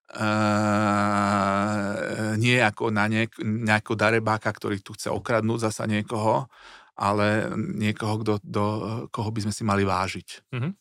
Uh, 0.08 0.24
nie 2.39 2.55
ako 2.64 2.95
na 2.95 3.12
niek- 3.12 3.43
nejakého 3.43 3.99
darebáka, 3.99 4.47
ktorý 4.55 4.80
tu 4.80 4.95
chce 4.95 5.12
okradnúť 5.12 5.68
zasa 5.68 5.84
niekoho, 5.84 6.47
ale 6.95 7.51
niekoho, 7.76 8.24
kdo, 8.24 8.39
do 8.39 8.66
koho 9.12 9.28
by 9.36 9.43
sme 9.43 9.51
si 9.51 9.68
mali 9.68 9.84
vážiť. 9.84 10.47
Mm-hmm 10.47 10.72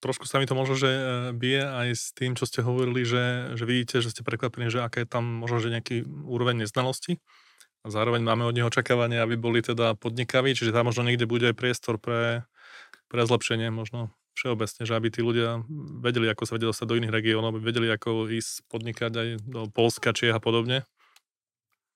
trošku 0.00 0.28
sa 0.28 0.40
mi 0.40 0.46
to 0.48 0.54
možno, 0.56 0.76
že 0.76 0.90
e, 0.90 1.00
bije 1.32 1.62
aj 1.62 1.88
s 1.94 2.04
tým, 2.12 2.36
čo 2.36 2.44
ste 2.44 2.64
hovorili, 2.64 3.02
že, 3.06 3.56
že 3.56 3.64
vidíte, 3.64 4.04
že 4.04 4.12
ste 4.12 4.26
prekvapení, 4.26 4.68
že 4.68 4.84
aké 4.84 5.04
je 5.04 5.10
tam 5.10 5.24
možno, 5.24 5.60
že 5.60 5.72
nejaký 5.72 6.04
úroveň 6.26 6.66
neznalosti. 6.66 7.18
A 7.86 7.92
zároveň 7.92 8.26
máme 8.26 8.42
od 8.42 8.54
neho 8.56 8.66
očakávanie, 8.66 9.22
aby 9.22 9.38
boli 9.38 9.62
teda 9.62 9.94
podnikaví, 9.94 10.58
čiže 10.58 10.74
tam 10.74 10.90
možno 10.90 11.06
niekde 11.06 11.30
bude 11.30 11.54
aj 11.54 11.54
priestor 11.54 12.02
pre, 12.02 12.42
pre 13.06 13.22
zlepšenie 13.22 13.70
možno 13.70 14.10
všeobecne, 14.36 14.82
že 14.84 14.92
aby 14.92 15.08
tí 15.08 15.24
ľudia 15.24 15.64
vedeli, 16.04 16.28
ako 16.28 16.44
sa 16.44 16.54
vedeli 16.58 16.70
dostať 16.74 16.86
do 16.86 16.98
iných 17.00 17.14
regiónov, 17.14 17.56
aby 17.56 17.72
vedeli, 17.72 17.88
ako 17.88 18.28
ísť 18.28 18.68
podnikať 18.68 19.12
aj 19.16 19.28
do 19.48 19.60
Polska, 19.72 20.12
Čiech 20.12 20.36
a 20.36 20.42
podobne. 20.42 20.84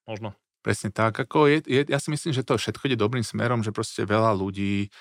Možno. 0.08 0.32
Presne 0.60 0.92
tak. 0.92 1.16
Ako 1.16 1.48
je, 1.48 1.64
je, 1.64 1.80
ja 1.88 1.96
si 1.96 2.12
myslím, 2.12 2.36
že 2.36 2.44
to 2.44 2.60
všetko 2.60 2.84
ide 2.88 3.00
dobrým 3.00 3.24
smerom, 3.24 3.64
že 3.64 3.72
proste 3.72 4.04
veľa 4.04 4.36
ľudí 4.36 4.92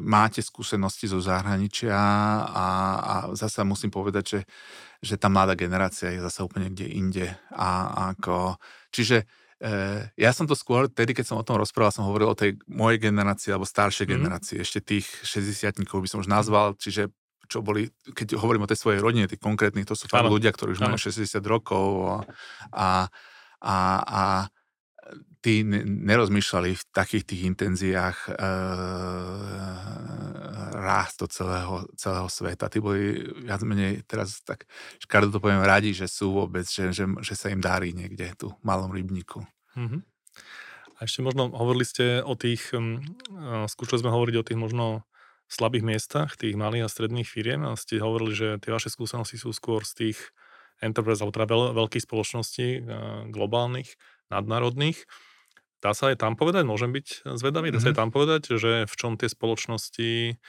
máte 0.00 0.40
skúsenosti 0.40 1.04
zo 1.12 1.20
zahraničia 1.20 1.92
a, 2.48 2.66
a 2.96 3.14
zase 3.36 3.60
musím 3.68 3.92
povedať, 3.92 4.24
že, 4.24 4.40
že 5.04 5.14
tá 5.20 5.28
mladá 5.28 5.52
generácia 5.52 6.08
je 6.08 6.24
zase 6.24 6.40
úplne 6.40 6.72
kde 6.72 6.88
inde. 6.88 7.26
A, 7.52 8.10
ako, 8.16 8.56
čiže 8.88 9.28
e, 9.60 10.08
ja 10.16 10.30
som 10.32 10.48
to 10.48 10.56
skôr, 10.56 10.88
tedy 10.88 11.12
keď 11.12 11.28
som 11.28 11.36
o 11.36 11.44
tom 11.44 11.60
rozprával, 11.60 11.92
som 11.92 12.08
hovoril 12.08 12.32
o 12.32 12.38
tej 12.38 12.56
mojej 12.64 12.96
generácii 12.96 13.52
alebo 13.52 13.68
staršej 13.68 14.08
mm. 14.08 14.12
generácii, 14.16 14.56
ešte 14.64 14.80
tých 14.80 15.04
60 15.28 15.76
by 15.84 16.08
som 16.08 16.24
už 16.24 16.28
nazval, 16.32 16.80
čiže 16.80 17.12
čo 17.46 17.62
boli, 17.62 17.92
keď 18.10 18.40
hovorím 18.40 18.66
o 18.66 18.70
tej 18.72 18.80
svojej 18.80 18.98
rodine, 19.04 19.30
tých 19.30 19.38
konkrétnych, 19.38 19.86
to 19.86 19.94
sú 19.94 20.10
fakt 20.10 20.26
ľudia, 20.26 20.50
ktorí 20.50 20.74
už 20.74 20.82
majú 20.82 20.98
60 20.98 21.28
rokov 21.46 21.86
a, 22.02 22.16
a 22.74 22.86
a, 23.60 23.76
a 24.04 24.22
tí 25.40 25.62
nerozmýšľali 25.62 26.70
v 26.74 26.84
takých 26.90 27.24
tých 27.24 27.42
intenziách 27.46 28.18
e, 28.26 28.30
rástu 30.74 31.30
celého, 31.30 31.86
celého 31.94 32.26
sveta. 32.26 32.66
Tí 32.66 32.82
boli 32.82 33.22
viac 33.46 33.62
menej, 33.62 34.02
teraz 34.10 34.42
tak 34.42 34.66
škardo 34.98 35.30
to 35.30 35.38
poviem, 35.38 35.62
radi, 35.62 35.94
že 35.94 36.10
sú 36.10 36.34
vôbec, 36.34 36.66
že, 36.66 36.90
že, 36.90 37.06
že 37.22 37.34
sa 37.38 37.50
im 37.54 37.62
darí 37.62 37.94
niekde 37.94 38.34
tu 38.34 38.50
v 38.50 38.62
malom 38.66 38.90
rybníku. 38.90 39.46
Mm-hmm. 39.78 40.02
A 40.96 40.98
ešte 41.04 41.20
možno 41.20 41.52
hovorili 41.52 41.84
ste 41.84 42.24
o 42.24 42.34
tých, 42.34 42.72
um, 42.72 43.04
skúšali 43.68 44.00
sme 44.00 44.14
hovoriť 44.14 44.34
o 44.40 44.46
tých 44.46 44.58
možno 44.58 45.04
slabých 45.46 45.84
miestach, 45.86 46.34
tých 46.34 46.58
malých 46.58 46.88
a 46.88 46.92
stredných 46.92 47.28
firiem 47.28 47.62
a 47.62 47.78
ste 47.78 48.02
hovorili, 48.02 48.34
že 48.34 48.48
tie 48.58 48.74
vaše 48.74 48.90
skúsenosti 48.90 49.38
sú 49.38 49.54
skôr 49.54 49.86
z 49.86 49.92
tých 49.94 50.18
enterprise, 50.82 51.22
alebo 51.22 51.36
teda 51.36 51.48
veľ, 51.48 51.62
veľkých 51.72 52.04
spoločností, 52.04 52.68
globálnych, 53.30 53.96
nadnárodných. 54.32 55.04
Dá 55.84 55.92
sa 55.92 56.10
aj 56.10 56.24
tam 56.24 56.34
povedať, 56.34 56.64
môžem 56.64 56.90
byť 56.90 57.36
zvedavý, 57.36 57.70
dá 57.70 57.78
sa 57.78 57.92
aj 57.92 57.96
mhm. 57.96 58.02
tam 58.02 58.10
povedať, 58.10 58.42
že 58.56 58.72
v 58.88 58.94
čom 58.96 59.14
tie 59.20 59.28
spoločnosti 59.28 60.40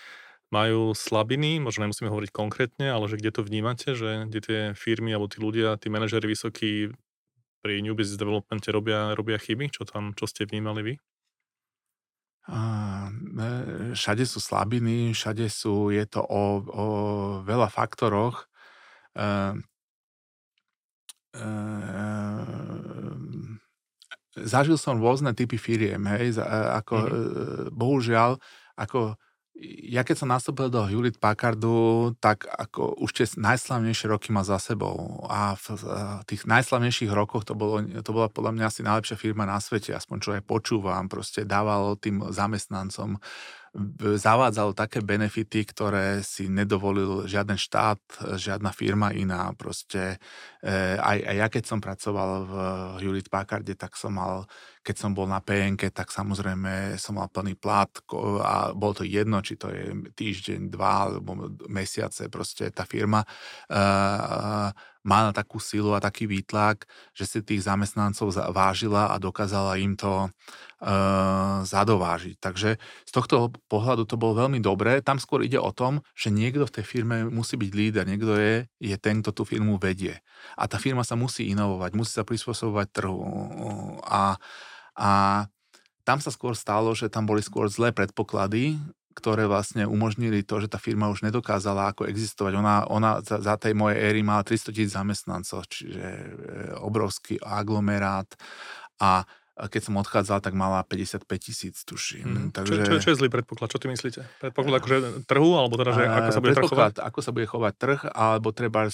majú 0.48 0.96
slabiny, 0.96 1.60
možno 1.60 1.84
nemusíme 1.84 2.08
hovoriť 2.08 2.32
konkrétne, 2.32 2.88
ale 2.88 3.12
že 3.12 3.20
kde 3.20 3.36
to 3.36 3.42
vnímate, 3.44 3.92
že 4.00 4.32
kde 4.32 4.40
tie 4.40 4.60
firmy 4.80 5.12
alebo 5.12 5.28
tí 5.28 5.44
ľudia, 5.44 5.76
tí 5.76 5.92
manažery 5.92 6.32
vysokí 6.32 6.96
pri 7.60 7.84
New 7.84 8.00
Business 8.00 8.16
Developmente 8.16 8.72
robia, 8.72 9.12
robia 9.12 9.36
chyby, 9.36 9.68
čo 9.76 9.84
tam, 9.84 10.16
čo 10.16 10.24
ste 10.24 10.48
vnímali 10.48 10.82
vy? 10.84 10.96
všade 13.92 14.24
sú 14.24 14.40
slabiny, 14.40 15.12
všade 15.12 15.52
sú, 15.52 15.92
je 15.92 16.06
to 16.08 16.24
o, 16.24 16.64
o 16.64 16.86
veľa 17.44 17.68
faktoroch. 17.68 18.48
Ehm, 19.20 19.68
zažil 24.46 24.78
som 24.78 25.02
rôzne 25.02 25.34
typy 25.34 25.58
firiem, 25.58 26.04
hej, 26.18 26.38
ako, 26.44 26.96
mm-hmm. 26.98 27.74
bohužiaľ, 27.74 28.38
ako 28.78 29.18
ja 29.90 30.06
keď 30.06 30.16
som 30.22 30.30
nastúpil 30.30 30.70
do 30.70 30.86
Hewlett 30.86 31.18
Packardu, 31.18 32.14
tak 32.22 32.46
ako 32.46 33.02
už 33.02 33.10
tie 33.10 33.26
najslavnejšie 33.42 34.06
roky 34.06 34.30
má 34.30 34.46
za 34.46 34.62
sebou 34.62 35.26
a 35.26 35.58
v 35.58 35.66
tých 36.30 36.46
najslavnejších 36.46 37.10
rokoch 37.10 37.42
to, 37.42 37.58
bolo, 37.58 37.82
to 37.82 38.12
bola 38.14 38.30
podľa 38.30 38.54
mňa 38.54 38.66
asi 38.70 38.82
najlepšia 38.86 39.18
firma 39.18 39.50
na 39.50 39.58
svete, 39.58 39.98
aspoň 39.98 40.18
čo 40.22 40.30
aj 40.38 40.44
počúvam, 40.46 41.10
proste 41.10 41.42
dával 41.42 41.98
tým 41.98 42.30
zamestnancom 42.30 43.18
zavádzal 44.18 44.74
také 44.74 45.06
benefity, 45.06 45.62
ktoré 45.62 46.26
si 46.26 46.50
nedovolil 46.50 47.30
žiaden 47.30 47.58
štát, 47.62 48.02
žiadna 48.36 48.74
firma 48.74 49.14
iná. 49.14 49.54
Proste 49.54 50.18
e, 50.66 50.98
aj, 50.98 51.18
aj 51.22 51.36
ja 51.38 51.48
keď 51.48 51.64
som 51.64 51.80
pracoval 51.80 52.30
v 52.50 52.54
Hewlett 53.06 53.30
Packarde, 53.30 53.78
tak 53.78 53.94
som 53.94 54.18
mal, 54.18 54.50
keď 54.82 54.96
som 54.98 55.12
bol 55.14 55.30
na 55.30 55.38
PNK, 55.46 55.94
tak 55.94 56.10
samozrejme 56.10 56.98
som 56.98 57.22
mal 57.22 57.30
plný 57.30 57.54
plat 57.54 57.90
a 58.42 58.74
bolo 58.74 58.94
to 58.98 59.06
jedno, 59.06 59.46
či 59.46 59.62
to 59.62 59.70
je 59.70 59.94
týždeň, 60.18 60.74
dva 60.74 61.14
alebo 61.14 61.54
mesiace, 61.70 62.34
proste 62.34 62.74
tá 62.74 62.82
firma 62.90 63.22
uh, 63.70 64.74
mala 65.08 65.32
takú 65.32 65.64
silu 65.64 65.96
a 65.96 66.04
taký 66.04 66.28
výtlak, 66.28 66.84
že 67.16 67.24
si 67.24 67.40
tých 67.40 67.64
zamestnancov 67.64 68.36
vážila 68.52 69.08
a 69.08 69.16
dokázala 69.16 69.80
im 69.80 69.96
to 69.96 70.28
uh, 70.28 71.64
zadovážiť. 71.64 72.36
Takže 72.44 72.76
z 72.78 73.12
tohto 73.16 73.56
pohľadu 73.72 74.04
to 74.04 74.20
bolo 74.20 74.44
veľmi 74.44 74.60
dobré. 74.60 75.00
Tam 75.00 75.16
skôr 75.16 75.48
ide 75.48 75.56
o 75.56 75.72
tom, 75.72 76.04
že 76.12 76.28
niekto 76.28 76.68
v 76.68 76.76
tej 76.76 76.86
firme 76.86 77.32
musí 77.32 77.56
byť 77.56 77.72
líder, 77.72 78.04
niekto 78.04 78.36
je, 78.36 78.68
je 78.84 78.96
ten, 79.00 79.24
kto 79.24 79.32
tú 79.32 79.44
firmu 79.48 79.80
vedie. 79.80 80.20
A 80.60 80.68
tá 80.68 80.76
firma 80.76 81.08
sa 81.08 81.16
musí 81.16 81.48
inovovať, 81.56 81.92
musí 81.96 82.12
sa 82.12 82.28
prispôsobovať 82.28 82.88
trhu. 82.92 83.24
A, 84.04 84.36
a 85.00 85.10
tam 86.04 86.20
sa 86.20 86.32
skôr 86.32 86.56
stalo, 86.56 86.92
že 86.92 87.08
tam 87.08 87.24
boli 87.24 87.40
skôr 87.40 87.72
zlé 87.72 87.96
predpoklady, 87.96 88.76
ktoré 89.18 89.50
vlastne 89.50 89.90
umožnili 89.90 90.46
to, 90.46 90.62
že 90.62 90.70
tá 90.70 90.78
firma 90.78 91.10
už 91.10 91.26
nedokázala 91.26 91.90
ako 91.90 92.06
existovať. 92.06 92.54
Ona, 92.62 92.86
ona 92.86 93.12
za, 93.26 93.42
za 93.42 93.58
tej 93.58 93.74
mojej 93.74 93.98
éry 93.98 94.22
mala 94.22 94.46
300 94.46 94.70
tisíc 94.70 94.94
zamestnancov, 94.94 95.66
čiže 95.66 96.06
e, 96.06 96.26
obrovský 96.78 97.42
aglomerát 97.42 98.30
a 99.02 99.26
keď 99.58 99.82
som 99.90 99.98
odchádzal, 99.98 100.38
tak 100.46 100.54
mala 100.54 100.86
55 100.86 101.26
tisíc, 101.42 101.82
tuším. 101.82 102.30
Mm. 102.30 102.50
Takže... 102.54 102.78
Čo, 102.78 102.94
čo, 102.94 102.98
čo 103.02 103.10
je 103.10 103.18
zlý 103.26 103.30
predpoklad? 103.34 103.74
Čo 103.74 103.82
ty 103.82 103.90
myslíte? 103.90 104.22
Predpoklad 104.38 104.86
akože 104.86 104.98
trhu, 105.26 105.58
alebo 105.58 105.74
teda, 105.82 105.92
že 105.98 106.04
ako 106.06 106.30
sa 106.30 106.42
bude 106.46 106.54
trh 106.54 106.70
chovať? 106.70 106.94
Ako 107.02 107.20
sa 107.26 107.32
bude 107.34 107.48
chovať 107.50 107.74
trh, 107.74 108.00
alebo 108.14 108.54
treba... 108.54 108.86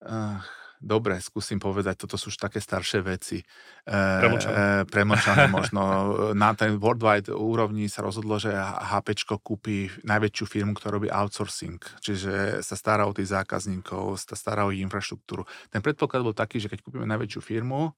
Uh, 0.00 0.40
dobre, 0.78 1.18
skúsim 1.18 1.58
povedať, 1.58 2.06
toto 2.06 2.14
sú 2.14 2.30
už 2.30 2.38
také 2.38 2.62
staršie 2.62 3.02
veci. 3.02 3.42
Premočané. 3.84 4.54
E, 4.54 4.86
premočané 4.86 5.44
možno. 5.50 5.80
Na 6.38 6.54
ten 6.54 6.78
worldwide 6.78 7.34
úrovni 7.34 7.90
sa 7.90 8.06
rozhodlo, 8.06 8.38
že 8.38 8.54
HP 8.54 9.18
kúpi 9.42 9.90
najväčšiu 10.06 10.44
firmu, 10.46 10.72
ktorá 10.78 10.98
robí 10.98 11.10
outsourcing, 11.10 11.78
čiže 11.98 12.62
sa 12.62 12.74
stará 12.78 13.04
o 13.06 13.12
tých 13.12 13.30
zákazníkov, 13.34 14.18
sa 14.22 14.38
stará 14.38 14.64
o 14.66 14.72
ich 14.74 14.82
infraštruktúru. 14.82 15.44
Ten 15.68 15.82
predpoklad 15.82 16.22
bol 16.22 16.36
taký, 16.36 16.62
že 16.62 16.70
keď 16.70 16.80
kúpime 16.82 17.06
najväčšiu 17.06 17.40
firmu, 17.42 17.92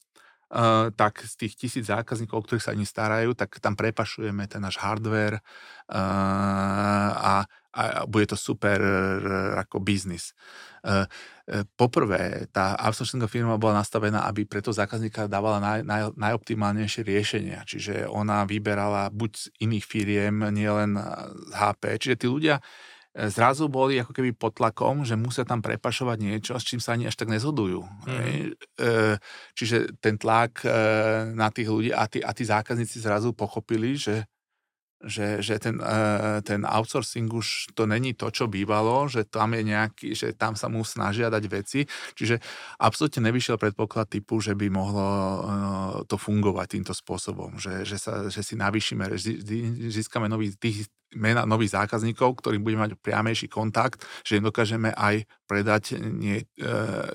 Uh, 0.50 0.90
tak 0.98 1.22
z 1.22 1.46
tých 1.46 1.54
tisíc 1.54 1.86
zákazníkov, 1.86 2.34
o 2.34 2.42
ktorých 2.42 2.66
sa 2.66 2.74
ani 2.74 2.82
starajú, 2.82 3.38
tak 3.38 3.62
tam 3.62 3.78
prepašujeme 3.78 4.50
ten 4.50 4.58
náš 4.58 4.82
hardware 4.82 5.38
uh, 5.38 7.10
a, 7.14 7.46
a 7.70 8.06
bude 8.06 8.26
to 8.30 8.36
super 8.36 8.82
ako 9.62 9.78
biznis. 9.78 10.34
Uh, 10.82 11.06
Poprvé, 11.74 12.46
tá 12.54 12.78
outsourcingová 12.78 13.26
firma 13.26 13.58
bola 13.58 13.82
nastavená, 13.82 14.22
aby 14.30 14.46
pre 14.46 14.62
toho 14.62 14.70
zákazníka 14.70 15.26
dávala 15.26 15.58
naj, 15.58 15.80
naj, 15.82 16.02
najoptimálnejšie 16.14 17.02
riešenia. 17.02 17.66
Čiže 17.66 18.06
ona 18.06 18.46
vyberala 18.46 19.10
buď 19.10 19.30
z 19.34 19.44
iných 19.58 19.84
firiem, 19.84 20.36
nielen 20.54 20.94
z 21.50 21.52
HP. 21.58 21.98
Čiže 21.98 22.16
tí 22.22 22.26
ľudia 22.30 22.62
e, 22.62 23.26
zrazu 23.34 23.66
boli 23.66 23.98
ako 23.98 24.14
keby 24.14 24.30
pod 24.30 24.62
tlakom, 24.62 25.02
že 25.02 25.18
musia 25.18 25.42
tam 25.42 25.58
prepašovať 25.58 26.18
niečo, 26.22 26.54
s 26.54 26.62
čím 26.62 26.78
sa 26.78 26.94
ani 26.94 27.10
až 27.10 27.18
tak 27.18 27.34
nezhodujú. 27.34 27.82
Mm. 28.06 28.54
Čiže 29.58 29.98
ten 29.98 30.22
tlak 30.22 30.62
e, 30.62 30.70
na 31.34 31.50
tých 31.50 31.66
ľudí 31.66 31.90
a 31.90 32.06
tí, 32.06 32.22
a 32.22 32.30
tí 32.30 32.46
zákazníci 32.46 33.02
zrazu 33.02 33.34
pochopili, 33.34 33.98
že 33.98 34.22
že, 35.00 35.40
že 35.40 35.56
ten, 35.56 35.80
uh, 35.80 36.44
ten 36.44 36.64
outsourcing 36.68 37.28
už 37.32 37.72
to 37.72 37.88
není 37.88 38.12
to, 38.12 38.28
čo 38.28 38.52
bývalo, 38.52 39.08
že 39.08 39.24
tam 39.24 39.56
je 39.56 39.62
nejaký, 39.64 40.08
že 40.12 40.36
tam 40.36 40.52
sa 40.54 40.68
mu 40.68 40.84
snažia 40.84 41.32
dať 41.32 41.44
veci, 41.48 41.80
čiže 42.16 42.36
absolútne 42.76 43.32
nevyšiel 43.32 43.56
predpoklad 43.56 44.12
typu, 44.12 44.44
že 44.44 44.52
by 44.52 44.68
mohlo 44.68 45.08
uh, 45.08 45.40
to 46.04 46.20
fungovať 46.20 46.66
týmto 46.76 46.92
spôsobom, 46.92 47.56
že, 47.56 47.88
že, 47.88 47.96
sa, 47.96 48.28
že 48.28 48.44
si 48.44 48.54
navýšime, 48.60 49.08
získame 49.88 50.28
nový, 50.28 50.52
tých, 50.52 50.88
mena 51.16 51.42
nových 51.42 51.74
zákazníkov, 51.74 52.38
ktorým 52.38 52.62
budeme 52.62 52.86
mať 52.86 52.92
priamejší 53.02 53.50
kontakt, 53.50 54.06
že 54.22 54.38
dokážeme 54.38 54.94
aj 54.94 55.26
predať, 55.50 55.98
nie, 55.98 56.46
e, 56.54 56.66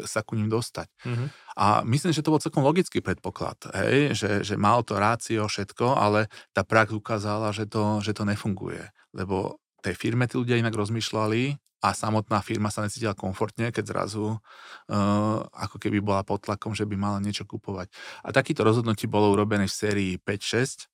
sa 0.04 0.20
ku 0.20 0.36
ním 0.36 0.52
dostať. 0.52 0.88
Mm-hmm. 1.08 1.28
A 1.56 1.88
myslím, 1.88 2.12
že 2.12 2.20
to 2.20 2.36
bol 2.36 2.44
celkom 2.44 2.68
logický 2.68 3.00
predpoklad, 3.00 3.72
hej? 3.72 4.12
Že, 4.12 4.44
že 4.44 4.56
mal 4.60 4.84
to 4.84 5.00
rácio 5.00 5.48
všetko, 5.48 5.96
ale 5.96 6.28
tá 6.52 6.68
prax 6.68 6.92
ukázala, 6.92 7.56
že 7.56 7.64
to, 7.64 8.04
že 8.04 8.12
to 8.12 8.28
nefunguje. 8.28 8.92
Lebo 9.16 9.64
tej 9.80 9.96
firme 9.96 10.28
tí 10.28 10.36
ľudia 10.36 10.60
inak 10.60 10.76
rozmýšľali 10.76 11.56
a 11.86 11.94
samotná 11.94 12.42
firma 12.42 12.74
sa 12.74 12.82
necítila 12.82 13.14
komfortne, 13.14 13.70
keď 13.70 13.86
zrazu 13.94 14.36
uh, 14.36 15.40
ako 15.46 15.78
keby 15.78 16.02
bola 16.02 16.26
pod 16.26 16.42
tlakom, 16.42 16.74
že 16.74 16.90
by 16.90 16.98
mala 16.98 17.22
niečo 17.22 17.46
kupovať. 17.46 17.94
A 18.26 18.34
takýto 18.34 18.66
rozhodnutí 18.66 19.06
bolo 19.06 19.30
urobené 19.30 19.70
v 19.70 19.78
sérii 19.78 20.12
5-6 20.18 20.90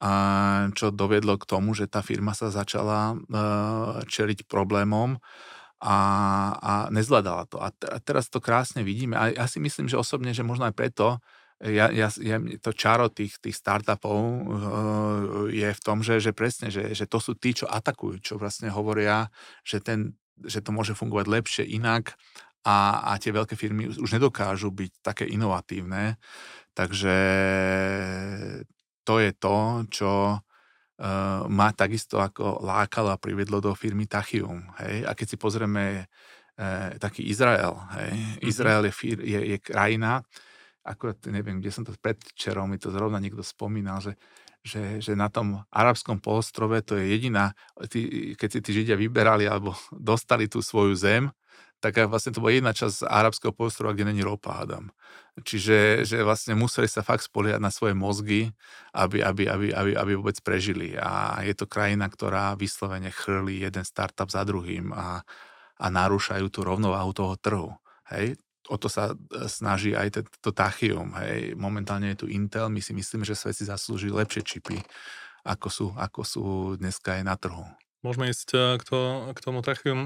a 0.00 0.12
čo 0.76 0.92
doviedlo 0.92 1.36
k 1.36 1.48
tomu, 1.48 1.76
že 1.76 1.88
tá 1.88 2.00
firma 2.00 2.36
sa 2.36 2.52
začala 2.52 3.16
uh, 3.16 4.00
čeliť 4.04 4.48
problémom 4.48 5.20
a, 5.80 5.98
a 6.60 6.72
nezvládala 6.92 7.48
to. 7.48 7.56
A, 7.56 7.72
t- 7.72 7.88
a 7.88 7.96
teraz 8.04 8.28
to 8.28 8.38
krásne 8.38 8.84
vidíme. 8.84 9.16
A 9.16 9.32
ja 9.32 9.46
si 9.48 9.56
myslím, 9.58 9.88
že 9.88 9.96
osobne, 9.96 10.36
že 10.36 10.44
možno 10.44 10.68
aj 10.68 10.76
preto, 10.76 11.18
ja, 11.60 11.92
ja, 11.92 12.08
ja, 12.08 12.40
to 12.56 12.72
čaro 12.72 13.12
tých, 13.12 13.36
tých 13.36 13.52
startupov 13.52 14.16
uh, 14.16 14.40
je 15.52 15.68
v 15.68 15.80
tom, 15.84 16.00
že, 16.00 16.16
že 16.16 16.32
presne, 16.32 16.72
že, 16.72 16.96
že 16.96 17.04
to 17.04 17.20
sú 17.20 17.36
tí, 17.36 17.52
čo 17.52 17.68
atakujú, 17.68 18.16
čo 18.24 18.34
vlastne 18.40 18.72
hovoria, 18.72 19.28
že, 19.60 19.84
ten, 19.84 20.16
že 20.40 20.64
to 20.64 20.72
môže 20.72 20.96
fungovať 20.96 21.26
lepšie 21.28 21.64
inak 21.68 22.16
a, 22.64 23.12
a 23.12 23.20
tie 23.20 23.32
veľké 23.32 23.60
firmy 23.60 23.92
už 23.92 24.08
nedokážu 24.08 24.72
byť 24.72 25.04
také 25.04 25.28
inovatívne. 25.28 26.16
Takže 26.72 27.16
to 29.04 29.14
je 29.20 29.30
to, 29.36 29.56
čo 29.92 30.10
ma 31.48 31.72
takisto 31.72 32.20
ako 32.20 32.60
lákalo 32.60 33.08
a 33.08 33.16
priviedlo 33.16 33.58
do 33.64 33.72
firmy 33.72 34.04
Tachium. 34.04 34.68
Hej? 34.84 35.08
A 35.08 35.16
keď 35.16 35.26
si 35.32 35.36
pozrieme 35.40 36.04
uh, 36.60 36.92
taký 37.00 37.24
Izrael, 37.24 37.72
hej? 37.96 38.12
Mm-hmm. 38.12 38.44
Izrael 38.44 38.82
je, 38.84 38.92
fir, 38.92 39.18
je, 39.24 39.40
je 39.56 39.58
krajina, 39.64 40.20
ako 40.84 41.16
neviem, 41.32 41.60
kde 41.60 41.72
som 41.72 41.84
to 41.88 41.96
predčerom, 41.96 42.68
mi 42.68 42.76
to 42.76 42.92
zrovna 42.92 43.16
niekto 43.16 43.40
spomínal, 43.40 44.04
že 44.04 44.16
že, 44.60 45.00
že 45.00 45.16
na 45.16 45.32
tom 45.32 45.64
arabskom 45.72 46.20
polostrove 46.20 46.84
to 46.84 47.00
je 47.00 47.16
jediná, 47.16 47.56
tí, 47.88 48.32
keď 48.36 48.48
si 48.52 48.60
tí 48.60 48.70
Židia 48.76 48.96
vyberali 48.96 49.48
alebo 49.48 49.72
dostali 49.96 50.46
tú 50.46 50.60
svoju 50.60 50.92
zem, 50.96 51.32
tak 51.80 51.96
vlastne 52.12 52.36
to 52.36 52.44
bola 52.44 52.52
jedna 52.52 52.76
časť 52.76 53.08
arabského 53.08 53.56
polostrova, 53.56 53.96
kde 53.96 54.12
není 54.12 54.20
ropa, 54.20 54.52
hádam. 54.52 54.92
Čiže 55.40 56.04
že 56.04 56.20
vlastne 56.20 56.52
museli 56.52 56.84
sa 56.84 57.00
fakt 57.00 57.24
spoliať 57.24 57.56
na 57.56 57.72
svoje 57.72 57.96
mozgy, 57.96 58.52
aby, 58.92 59.24
aby, 59.24 59.48
aby, 59.48 59.66
aby, 59.72 59.92
aby 59.96 60.12
vôbec 60.12 60.36
prežili. 60.44 60.92
A 61.00 61.40
je 61.40 61.56
to 61.56 61.64
krajina, 61.64 62.12
ktorá 62.12 62.52
vyslovene 62.60 63.08
chrlí 63.08 63.64
jeden 63.64 63.88
startup 63.88 64.28
za 64.28 64.44
druhým 64.44 64.92
a, 64.92 65.24
a 65.80 65.86
narúšajú 65.88 66.46
tú 66.52 66.60
rovnováhu 66.60 67.16
toho 67.16 67.34
trhu. 67.40 67.72
Hej? 68.12 68.36
O 68.68 68.76
to 68.76 68.92
sa 68.92 69.16
e, 69.16 69.48
snaží 69.48 69.96
aj 69.96 70.20
to 70.44 70.52
Tachium. 70.52 71.16
Hej? 71.16 71.56
Momentálne 71.56 72.12
je 72.12 72.22
tu 72.22 72.26
Intel, 72.28 72.68
my 72.68 72.84
si 72.84 72.92
myslíme, 72.92 73.24
že 73.24 73.32
svet 73.32 73.56
si 73.56 73.64
zaslúži 73.64 74.12
lepšie 74.12 74.44
čipy, 74.44 74.76
ako 75.48 75.68
sú, 75.72 75.86
ako 75.96 76.20
sú 76.28 76.44
dneska 76.76 77.16
aj 77.16 77.22
na 77.24 77.34
trhu. 77.40 77.64
Môžeme 78.04 78.28
ísť 78.28 78.48
e, 78.52 78.58
k, 78.76 78.82
to, 78.84 78.98
k 79.32 79.38
tomu 79.40 79.64
Tachium 79.64 80.04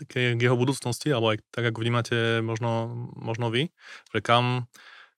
k 0.00 0.40
jeho 0.40 0.56
budúcnosti, 0.56 1.12
alebo 1.12 1.36
aj 1.36 1.44
tak, 1.52 1.68
ako 1.70 1.82
vnímate 1.82 2.40
možno, 2.40 2.90
možno 3.14 3.52
vy, 3.52 3.70
že 4.10 4.18
kam, 4.24 4.66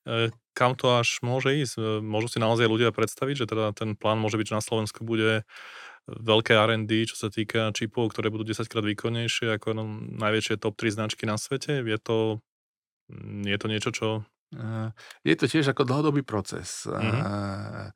e, 0.05 0.35
kam 0.53 0.75
to 0.75 1.01
až 1.01 1.23
môže 1.23 1.55
ísť. 1.55 1.75
E, 1.79 1.83
môžu 2.03 2.29
si 2.29 2.39
naozaj 2.43 2.67
ľudia 2.67 2.91
predstaviť, 2.91 3.45
že 3.45 3.47
teda 3.51 3.73
ten 3.73 3.95
plán 3.95 4.19
môže 4.19 4.37
byť, 4.37 4.47
že 4.51 4.59
na 4.59 4.65
Slovensku 4.65 5.07
bude 5.07 5.47
veľké 6.05 6.53
R&D, 6.53 7.09
čo 7.09 7.17
sa 7.17 7.33
týka 7.33 7.73
čipov, 7.73 8.13
ktoré 8.13 8.29
budú 8.29 8.45
10 8.53 8.69
krát 8.69 8.85
výkonnejšie 8.85 9.57
ako 9.57 9.73
najväčšie 10.21 10.61
top 10.61 10.77
3 10.77 11.01
značky 11.01 11.25
na 11.25 11.41
svete. 11.41 11.81
Je 11.81 11.99
to, 12.03 12.45
je 13.45 13.57
to 13.57 13.67
niečo, 13.71 13.91
čo... 13.95 14.09
E, 14.53 14.93
je 15.25 15.35
to 15.39 15.49
tiež 15.49 15.73
ako 15.73 15.89
dlhodobý 15.89 16.21
proces. 16.21 16.85
Mm-hmm. 16.85 17.95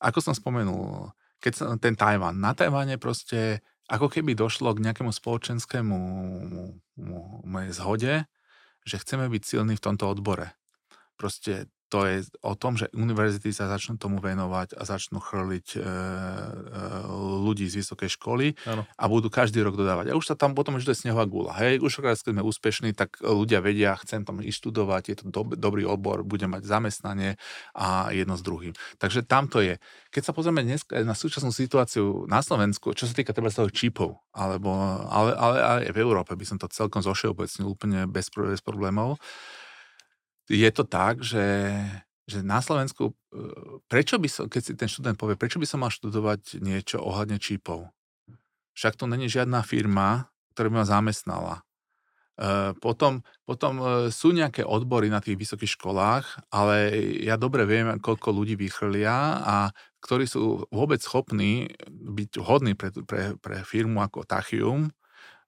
Ako 0.00 0.18
som 0.22 0.32
spomenul, 0.32 1.10
keď 1.42 1.52
sa, 1.52 1.64
ten 1.76 1.98
Tajvan. 1.98 2.38
Na 2.38 2.54
Tajvane 2.54 2.96
proste 2.96 3.64
ako 3.90 4.06
keby 4.06 4.38
došlo 4.38 4.70
k 4.78 4.86
nejakému 4.86 5.10
spoločenskému 5.10 5.98
zhode, 7.74 8.24
že 8.86 8.96
chceme 9.02 9.26
byť 9.26 9.42
silní 9.42 9.74
v 9.74 9.84
tomto 9.84 10.06
odbore. 10.06 10.54
Proste 11.18 11.66
to 11.90 12.06
je 12.06 12.16
o 12.46 12.54
tom, 12.54 12.78
že 12.78 12.86
univerzity 12.94 13.50
sa 13.50 13.66
začnú 13.66 13.98
tomu 13.98 14.22
venovať 14.22 14.78
a 14.78 14.86
začnú 14.86 15.18
chrliť 15.18 15.66
e, 15.74 15.78
e, 15.78 15.84
ľudí 17.42 17.66
z 17.66 17.82
vysokej 17.82 18.14
školy 18.14 18.54
ano. 18.70 18.86
a 18.86 19.04
budú 19.10 19.26
každý 19.26 19.58
rok 19.66 19.74
dodávať. 19.74 20.14
A 20.14 20.16
už 20.16 20.30
sa 20.30 20.38
tam 20.38 20.54
potom, 20.54 20.78
že 20.78 20.86
to 20.86 20.94
je 20.94 21.02
snehová 21.02 21.26
gula. 21.26 21.50
Hej, 21.58 21.82
už 21.82 21.98
keď 21.98 22.22
sme 22.22 22.46
úspešní, 22.46 22.94
tak 22.94 23.18
ľudia 23.18 23.58
vedia, 23.58 23.98
chcem 23.98 24.22
tam 24.22 24.38
ísť 24.38 24.62
študovať, 24.62 25.02
je 25.10 25.16
to 25.18 25.24
dob- 25.34 25.58
dobrý 25.58 25.82
odbor, 25.82 26.22
budem 26.22 26.54
mať 26.54 26.62
zamestnanie 26.70 27.34
a 27.74 28.14
jedno 28.14 28.38
s 28.38 28.46
druhým. 28.46 28.72
Takže 29.02 29.26
tam 29.26 29.50
to 29.50 29.58
je. 29.58 29.82
Keď 30.14 30.22
sa 30.30 30.32
pozrieme 30.32 30.62
dnes 30.62 30.86
na 30.86 31.18
súčasnú 31.18 31.50
situáciu 31.50 32.30
na 32.30 32.38
Slovensku, 32.38 32.94
čo 32.94 33.10
sa 33.10 33.14
týka 33.18 33.34
treba 33.34 33.50
toho 33.50 33.66
čipov, 33.66 34.22
alebo, 34.30 34.70
ale, 35.10 35.34
ale 35.34 35.56
aj 35.58 35.90
v 35.90 35.98
Európe 35.98 36.38
by 36.38 36.46
som 36.46 36.56
to 36.62 36.70
celkom 36.70 37.02
zošeobecnil 37.02 37.66
úplne 37.66 38.06
bez, 38.06 38.30
bez 38.30 38.62
problémov, 38.62 39.18
je 40.50 40.70
to 40.74 40.82
tak, 40.82 41.22
že, 41.22 41.78
že 42.26 42.42
na 42.42 42.58
Slovensku, 42.58 43.14
e, 43.14 43.14
prečo 43.86 44.18
by 44.18 44.26
som, 44.26 44.44
keď 44.50 44.62
si 44.62 44.72
ten 44.74 44.90
študent 44.90 45.14
povie, 45.14 45.38
prečo 45.38 45.62
by 45.62 45.66
som 45.70 45.86
mal 45.86 45.94
študovať 45.94 46.58
niečo 46.58 46.98
ohľadne 46.98 47.38
čípov? 47.38 47.86
Však 48.74 48.98
to 48.98 49.06
není 49.06 49.30
žiadna 49.30 49.62
firma, 49.62 50.26
ktorá 50.54 50.66
by 50.68 50.76
ma 50.82 50.86
zamestnala. 50.86 51.54
Uh, 52.40 52.72
potom, 52.80 53.20
potom 53.44 53.74
uh, 53.76 53.88
sú 54.08 54.32
nejaké 54.32 54.64
odbory 54.64 55.12
na 55.12 55.20
tých 55.20 55.36
vysokých 55.36 55.76
školách, 55.76 56.48
ale 56.48 56.88
ja 57.20 57.36
dobre 57.36 57.68
viem, 57.68 58.00
koľko 58.00 58.32
ľudí 58.32 58.56
vychrlia 58.56 59.44
a 59.44 59.56
ktorí 60.00 60.24
sú 60.24 60.64
vôbec 60.72 61.04
schopní 61.04 61.68
byť 61.92 62.40
hodní 62.40 62.72
pre, 62.72 62.96
pre, 63.04 63.36
pre 63.36 63.60
firmu 63.60 64.00
ako 64.00 64.24
Tachium, 64.24 64.88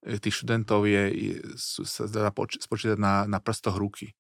e, 0.05 0.20
tých 0.20 0.44
študentov 0.44 0.84
je, 0.84 1.40
sa 1.57 2.05
dá 2.12 2.28
poč- 2.28 2.61
spočítať 2.61 3.00
na, 3.00 3.24
na 3.24 3.40
prstoch 3.40 3.80
ruky. 3.80 4.12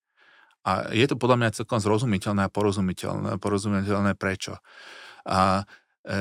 A 0.62 0.94
je 0.94 1.06
to 1.10 1.18
podľa 1.18 1.36
mňa 1.42 1.56
celkom 1.58 1.82
zrozumiteľné 1.82 2.46
a 2.46 2.52
porozumiteľné, 2.52 3.38
porozumiteľné 3.42 4.14
prečo. 4.14 4.62
A, 5.26 5.66
e, 6.06 6.14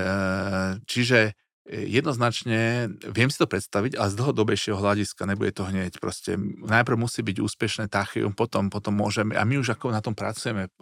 čiže 0.85 1.37
jednoznačne 1.71 2.89
viem 3.13 3.29
si 3.29 3.37
to 3.37 3.45
predstaviť, 3.45 3.93
ale 3.93 4.09
z 4.09 4.17
dlhodobejšieho 4.17 4.81
hľadiska 4.81 5.29
nebude 5.29 5.53
to 5.53 5.63
hneď. 5.63 6.01
Proste 6.01 6.35
najprv 6.65 6.97
musí 6.97 7.21
byť 7.21 7.37
úspešné 7.37 7.85
tachium, 7.87 8.33
potom, 8.33 8.73
potom 8.73 8.97
môžeme, 8.97 9.37
a 9.37 9.45
my 9.45 9.61
už 9.61 9.77
ako 9.77 9.93
na 9.93 10.01
tom 10.01 10.17
pracujeme, 10.17 10.73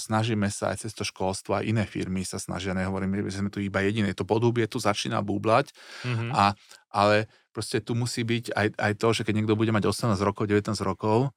snažíme 0.00 0.48
sa 0.48 0.72
aj 0.72 0.88
cez 0.88 0.92
to 0.96 1.04
školstvo, 1.04 1.60
aj 1.60 1.68
iné 1.68 1.84
firmy 1.84 2.24
sa 2.24 2.40
snažia, 2.40 2.72
nehovorím, 2.72 3.28
že 3.28 3.44
sme 3.44 3.52
tu 3.52 3.60
iba 3.60 3.84
jediné, 3.84 4.16
to 4.16 4.24
podhubie 4.24 4.64
tu 4.66 4.80
začína 4.80 5.20
búblať, 5.20 5.70
mm-hmm. 6.02 6.30
a, 6.32 6.56
ale 6.90 7.28
proste 7.52 7.84
tu 7.84 7.92
musí 7.92 8.24
byť 8.24 8.56
aj, 8.56 8.66
aj 8.80 8.92
to, 8.96 9.08
že 9.14 9.22
keď 9.28 9.34
niekto 9.36 9.54
bude 9.54 9.70
mať 9.70 9.84
18 9.84 10.16
rokov, 10.24 10.48
19 10.48 10.74
rokov 10.80 11.30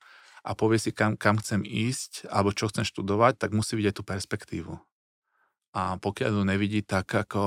a 0.44 0.52
povie 0.54 0.80
si, 0.80 0.91
kam, 0.91 1.16
kam 1.16 1.39
chcem 1.39 1.64
ísť, 1.64 2.28
alebo 2.28 2.52
čo 2.52 2.68
chcem 2.68 2.84
študovať, 2.84 3.39
tak 3.39 3.56
musí 3.56 3.80
vidieť 3.80 3.96
tú 4.00 4.04
perspektívu 4.04 4.76
a 5.74 5.98
pokiaľ 5.98 6.32
ju 6.39 6.44
nevidí, 6.46 6.80
tak 6.86 7.10
ako 7.10 7.41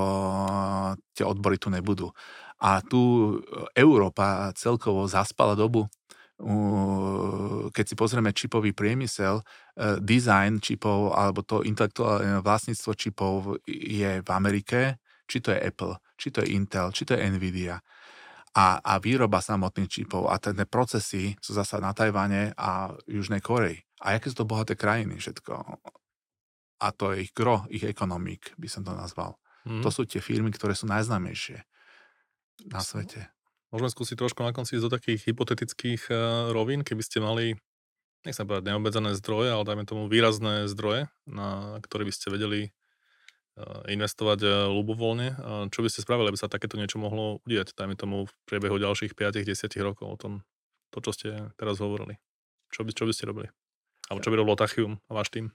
tie 1.15 1.23
odbory 1.23 1.55
tu 1.55 1.71
nebudú. 1.71 2.11
A 2.59 2.83
tu 2.83 3.33
Európa 3.71 4.51
celkovo 4.59 5.07
zaspala 5.07 5.55
dobu. 5.55 5.87
Keď 7.71 7.85
si 7.87 7.95
pozrieme 7.97 8.29
čipový 8.29 8.69
priemysel, 8.69 9.41
e, 9.41 9.43
design 9.97 10.61
čipov 10.61 11.17
alebo 11.17 11.41
to 11.41 11.65
intelektuálne 11.65 12.45
vlastníctvo 12.45 12.91
čipov 12.93 13.57
je 13.65 14.21
v 14.21 14.29
Amerike, 14.29 15.01
či 15.25 15.41
to 15.41 15.49
je 15.49 15.57
Apple, 15.57 15.97
či 16.13 16.29
to 16.29 16.45
je 16.45 16.53
Intel, 16.53 16.93
či 16.93 17.09
to 17.09 17.17
je 17.17 17.25
Nvidia. 17.25 17.81
A, 18.57 18.81
a 18.81 18.97
výroba 18.97 19.37
samotných 19.37 19.85
čipov 19.85 20.33
a 20.33 20.41
tie 20.41 20.57
procesy 20.65 21.37
sú 21.37 21.53
zasa 21.53 21.77
na 21.77 21.93
Tajvane 21.93 22.57
a 22.57 22.89
Južnej 23.05 23.37
Koreji. 23.37 23.85
A 24.01 24.17
aké 24.17 24.33
sú 24.33 24.41
to 24.41 24.49
bohaté 24.49 24.73
krajiny 24.73 25.21
všetko 25.21 25.77
a 26.77 26.87
to 26.93 27.13
je 27.13 27.25
ich 27.27 27.33
gro, 27.33 27.65
ich 27.73 27.83
ekonomik, 27.83 28.53
by 28.57 28.69
som 28.69 28.85
to 28.85 28.93
nazval. 28.93 29.41
Mm. 29.65 29.81
To 29.81 29.89
sú 29.89 30.05
tie 30.05 30.21
firmy, 30.21 30.53
ktoré 30.53 30.77
sú 30.77 30.85
najznámejšie 30.85 31.65
na 32.69 32.81
svete. 32.81 33.29
Môžeme 33.73 33.91
skúsiť 33.91 34.15
trošku 34.15 34.41
na 34.45 34.55
konci 34.55 34.79
do 34.79 34.87
takých 34.87 35.27
hypotetických 35.27 36.01
uh, 36.07 36.17
rovín, 36.55 36.85
keby 36.87 37.03
ste 37.03 37.19
mali, 37.19 37.57
nech 38.23 38.37
sa 38.37 38.47
povedať, 38.47 38.71
neobmedzené 38.71 39.17
zdroje, 39.17 39.51
ale 39.51 39.67
dajme 39.67 39.83
tomu 39.83 40.03
výrazné 40.07 40.69
zdroje, 40.71 41.11
na 41.27 41.81
ktoré 41.83 42.07
by 42.07 42.13
ste 42.13 42.31
vedeli 42.31 42.71
investovať 43.89 44.39
uh, 44.45 44.51
ľubovoľne. 44.69 45.27
Čo 45.73 45.81
by 45.81 45.89
ste 45.89 46.05
spravili, 46.05 46.29
aby 46.29 46.39
sa 46.39 46.51
takéto 46.51 46.77
niečo 46.77 47.01
mohlo 47.01 47.41
udiať, 47.45 47.73
dajme 47.73 47.97
tomu 47.97 48.29
v 48.29 48.33
priebehu 48.45 48.77
ďalších 48.77 49.17
5-10 49.17 49.73
rokov 49.81 50.07
o 50.07 50.17
tom, 50.17 50.33
to, 50.93 51.01
čo 51.01 51.11
ste 51.13 51.29
teraz 51.57 51.81
hovorili. 51.81 52.21
Čo 52.69 52.85
by, 52.85 52.91
čo 52.93 53.09
by 53.09 53.13
ste 53.15 53.29
robili? 53.29 53.47
Alebo 54.07 54.21
čo 54.21 54.29
by 54.29 54.37
robilo 54.39 54.59
Tachium 54.59 55.01
a 55.09 55.11
váš 55.17 55.33
tým? 55.33 55.51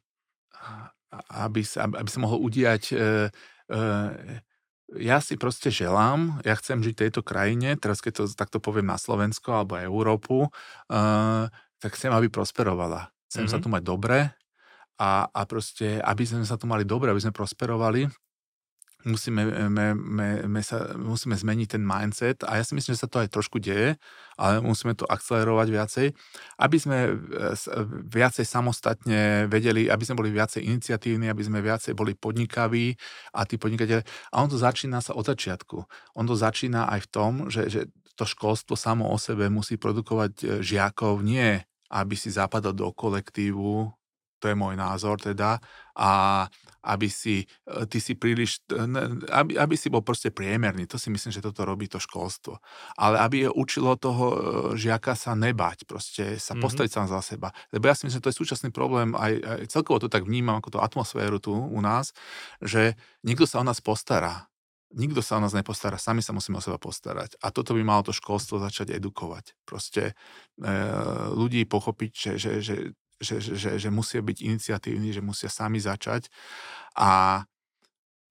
aby 1.12 1.60
sa, 1.60 1.84
aby 1.84 2.08
sa 2.08 2.20
mohol 2.24 2.40
udiať 2.40 2.82
e, 2.92 2.96
e, 2.96 3.80
ja 4.92 5.18
si 5.24 5.40
proste 5.40 5.72
želám, 5.72 6.44
ja 6.44 6.52
chcem 6.56 6.84
žiť 6.84 6.94
v 6.96 7.02
tejto 7.08 7.20
krajine, 7.24 7.80
teraz 7.80 8.04
keď 8.04 8.12
to 8.12 8.24
takto 8.36 8.60
poviem 8.60 8.92
na 8.92 9.00
Slovensko 9.00 9.64
alebo 9.64 9.80
Európu, 9.80 10.52
uh, 10.52 11.48
tak 11.80 11.96
chcem, 11.96 12.12
aby 12.12 12.28
prosperovala. 12.28 13.08
Chcem 13.32 13.48
mm-hmm. 13.48 13.56
sa 13.56 13.64
tu 13.64 13.72
mať 13.72 13.82
dobre 13.88 14.36
a, 15.02 15.26
a 15.26 15.40
proste, 15.50 15.98
aby 15.98 16.22
sme 16.22 16.46
sa 16.46 16.54
tu 16.54 16.70
mali 16.70 16.86
dobre, 16.86 17.10
aby 17.10 17.18
sme 17.18 17.34
prosperovali, 17.34 18.06
musíme, 19.02 19.42
me, 19.66 19.86
me, 19.98 20.28
me 20.46 20.62
sa, 20.62 20.94
musíme 20.94 21.34
zmeniť 21.34 21.74
ten 21.74 21.82
mindset 21.82 22.46
a 22.46 22.54
ja 22.58 22.62
si 22.62 22.78
myslím, 22.78 22.94
že 22.94 23.02
sa 23.02 23.10
to 23.10 23.18
aj 23.18 23.34
trošku 23.34 23.58
deje, 23.58 23.98
ale 24.38 24.62
musíme 24.62 24.94
to 24.94 25.02
akcelerovať 25.10 25.68
viacej, 25.74 26.06
aby 26.62 26.76
sme 26.78 26.98
e, 27.10 27.12
viacej 28.06 28.46
samostatne 28.46 29.50
vedeli, 29.50 29.90
aby 29.90 30.02
sme 30.06 30.22
boli 30.22 30.30
viacej 30.30 30.62
iniciatívni, 30.62 31.26
aby 31.26 31.42
sme 31.42 31.58
viacej 31.58 31.98
boli 31.98 32.14
podnikaví 32.14 32.94
a 33.34 33.42
tí 33.42 33.58
podnikateľe. 33.58 34.06
A 34.30 34.36
on 34.38 34.46
to 34.46 34.58
začína 34.58 35.02
sa 35.02 35.18
od 35.18 35.26
začiatku. 35.26 35.82
On 36.14 36.24
to 36.30 36.38
začína 36.38 36.86
aj 36.86 37.00
v 37.02 37.08
tom, 37.10 37.32
že, 37.50 37.66
že 37.66 37.80
to 38.14 38.22
školstvo 38.22 38.78
samo 38.78 39.10
o 39.10 39.18
sebe 39.18 39.50
musí 39.50 39.74
produkovať 39.74 40.32
e, 40.38 40.44
žiakov, 40.62 41.26
nie 41.26 41.58
aby 41.92 42.16
si 42.16 42.32
zapadal 42.32 42.72
do 42.72 42.88
kolektívu, 42.88 43.92
to 44.42 44.50
je 44.50 44.58
môj 44.58 44.74
názor 44.74 45.22
teda, 45.22 45.62
a 45.94 46.10
aby 46.82 47.06
si, 47.06 47.46
e, 47.46 47.86
ty 47.86 48.02
si 48.02 48.18
príliš, 48.18 48.66
aby, 49.30 49.54
aby 49.54 49.74
si 49.78 49.86
bol 49.86 50.02
proste 50.02 50.34
priemerný, 50.34 50.90
to 50.90 50.98
si 50.98 51.14
myslím, 51.14 51.30
že 51.30 51.44
toto 51.44 51.62
robí 51.62 51.86
to 51.86 52.02
školstvo. 52.02 52.58
Ale 52.98 53.22
aby 53.22 53.46
je 53.46 53.50
učilo 53.54 53.94
toho 53.94 54.26
e, 54.26 54.36
žiaka 54.74 55.14
sa 55.14 55.38
nebať, 55.38 55.86
proste 55.86 56.42
sa 56.42 56.52
mm-hmm. 56.52 56.62
postaviť 56.66 56.90
sám 56.90 57.06
za 57.06 57.22
seba. 57.22 57.54
Lebo 57.70 57.86
ja 57.86 57.94
si 57.94 58.10
myslím, 58.10 58.18
že 58.18 58.24
to 58.26 58.32
je 58.34 58.40
súčasný 58.42 58.70
problém, 58.74 59.14
aj, 59.14 59.32
aj 59.38 59.60
celkovo 59.70 60.02
to 60.02 60.10
tak 60.10 60.26
vnímam, 60.26 60.58
ako 60.58 60.74
tú 60.74 60.78
atmosféru 60.82 61.38
tu 61.38 61.54
u 61.54 61.80
nás, 61.80 62.10
že 62.58 62.98
niekto 63.22 63.46
sa 63.46 63.62
o 63.62 63.64
nás 63.64 63.78
postará. 63.78 64.50
Nikto 64.92 65.24
sa 65.24 65.40
o 65.40 65.42
nás 65.44 65.56
nepostará, 65.56 65.96
sami 65.96 66.20
sa 66.20 66.36
musíme 66.36 66.60
o 66.60 66.64
seba 66.64 66.76
postarať. 66.76 67.40
A 67.40 67.48
toto 67.48 67.72
by 67.72 67.80
malo 67.80 68.04
to 68.04 68.12
školstvo 68.12 68.60
začať 68.60 68.92
edukovať. 68.92 69.56
Proste 69.64 70.12
e, 70.12 70.74
ľudí 71.32 71.64
pochopiť, 71.64 72.12
že, 72.12 72.32
že, 72.36 72.52
že 72.60 72.74
že, 73.22 73.38
že, 73.40 73.78
že 73.78 73.88
musia 73.88 74.20
byť 74.20 74.38
iniciatívni, 74.42 75.14
že 75.14 75.22
musia 75.22 75.48
sami 75.48 75.78
začať. 75.78 76.26
A 76.98 77.42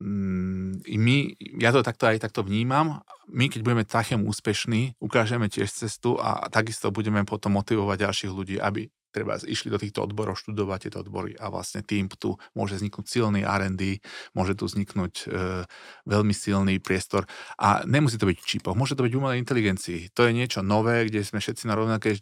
mm, 0.04 0.86
my, 0.86 1.16
ja 1.64 1.72
to 1.72 1.82
takto 1.82 2.12
aj 2.12 2.22
takto 2.22 2.44
vnímam, 2.44 3.02
my 3.32 3.48
keď 3.48 3.64
budeme 3.64 3.88
takým 3.88 4.28
úspešní, 4.28 5.00
ukážeme 5.00 5.48
tiež 5.48 5.72
cestu 5.72 6.20
a 6.20 6.52
takisto 6.52 6.92
budeme 6.92 7.24
potom 7.24 7.56
motivovať 7.56 7.98
ďalších 8.06 8.32
ľudí, 8.32 8.60
aby 8.60 8.92
treba 9.12 9.36
išli 9.38 9.68
do 9.68 9.78
týchto 9.78 10.08
odborov 10.08 10.40
študovať 10.40 10.88
tieto 10.88 11.04
odbory 11.04 11.36
a 11.36 11.52
vlastne 11.52 11.84
tým 11.84 12.08
tu 12.16 12.40
môže 12.56 12.80
vzniknúť 12.80 13.06
silný 13.06 13.44
R&D, 13.44 14.00
môže 14.34 14.56
tu 14.56 14.66
vzniknúť 14.66 15.14
e, 15.28 15.68
veľmi 16.08 16.32
silný 16.32 16.80
priestor 16.80 17.28
a 17.60 17.84
nemusí 17.84 18.16
to 18.16 18.26
byť 18.26 18.40
v 18.40 18.50
čipoch, 18.58 18.80
môže 18.80 18.96
to 18.96 19.04
byť 19.04 19.14
umelej 19.14 19.44
inteligencii. 19.44 20.16
To 20.16 20.26
je 20.26 20.32
niečo 20.32 20.64
nové, 20.64 21.12
kde 21.12 21.28
sme 21.28 21.44
všetci 21.44 21.68
na 21.68 21.76
rovnakej 21.76 22.14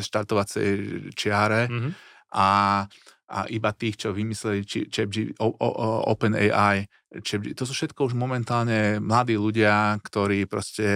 štartovacej 0.00 0.66
čiare 1.18 1.66
mm-hmm 1.66 2.14
a, 2.32 2.84
a 3.26 3.38
iba 3.50 3.70
tých, 3.74 4.06
čo 4.06 4.14
vymysleli 4.14 4.62
OpenAI. 6.06 6.86
To 7.54 7.62
sú 7.64 7.72
všetko 7.72 8.12
už 8.12 8.14
momentálne 8.14 9.02
mladí 9.02 9.34
ľudia, 9.38 9.98
ktorí 10.02 10.46
proste 10.46 10.86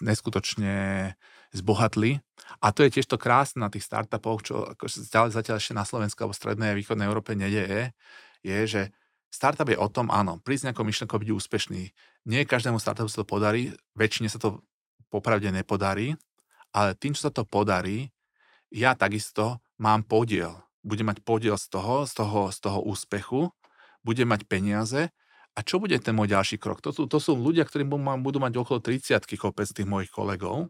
neskutočne 0.00 1.12
zbohatli. 1.54 2.18
A 2.60 2.70
to 2.74 2.84
je 2.84 2.98
tiež 2.98 3.06
to 3.08 3.16
krásne 3.16 3.62
na 3.62 3.70
tých 3.72 3.86
startupoch, 3.86 4.44
čo 4.44 4.68
ako 4.74 4.84
zatiaľ, 4.90 5.32
zatiaľ 5.32 5.56
ešte 5.58 5.74
na 5.74 5.86
Slovensku 5.86 6.18
alebo 6.22 6.36
strednej 6.36 6.74
a 6.74 6.78
východnej 6.78 7.08
Európe 7.08 7.32
nedeje, 7.34 7.94
je, 8.44 8.58
že 8.68 8.82
startup 9.32 9.66
je 9.66 9.78
o 9.80 9.88
tom, 9.88 10.12
áno, 10.12 10.38
prísť 10.38 10.70
nejakou 10.70 10.84
myšlenkou 10.86 11.18
byť 11.18 11.30
úspešný. 11.34 11.82
Nie 12.30 12.46
každému 12.46 12.78
startupu 12.78 13.10
sa 13.10 13.24
to 13.24 13.26
podarí, 13.26 13.72
väčšine 13.96 14.28
sa 14.28 14.38
to 14.38 14.62
popravde 15.08 15.48
nepodarí, 15.50 16.14
ale 16.74 16.94
tým, 16.98 17.14
čo 17.14 17.30
sa 17.30 17.32
to 17.32 17.46
podarí, 17.46 18.10
ja 18.74 18.98
takisto 18.98 19.62
mám 19.78 20.06
podiel. 20.06 20.62
Budem 20.84 21.08
mať 21.08 21.24
podiel 21.24 21.56
z 21.56 21.72
toho, 21.72 22.04
z 22.04 22.12
toho, 22.12 22.40
z 22.52 22.58
toho 22.60 22.78
úspechu, 22.84 23.40
budem 24.04 24.28
mať 24.28 24.44
peniaze 24.44 25.08
a 25.54 25.58
čo 25.62 25.78
bude 25.78 25.96
ten 26.02 26.12
môj 26.12 26.34
ďalší 26.34 26.58
krok? 26.58 26.82
To 26.82 26.90
sú, 26.90 27.06
to 27.06 27.18
sú 27.22 27.38
ľudia, 27.38 27.64
ktorí 27.64 27.86
budú 28.20 28.38
mať 28.42 28.52
okolo 28.58 28.82
30 28.82 29.22
kopec 29.38 29.70
tých 29.70 29.88
mojich 29.88 30.10
kolegov. 30.10 30.68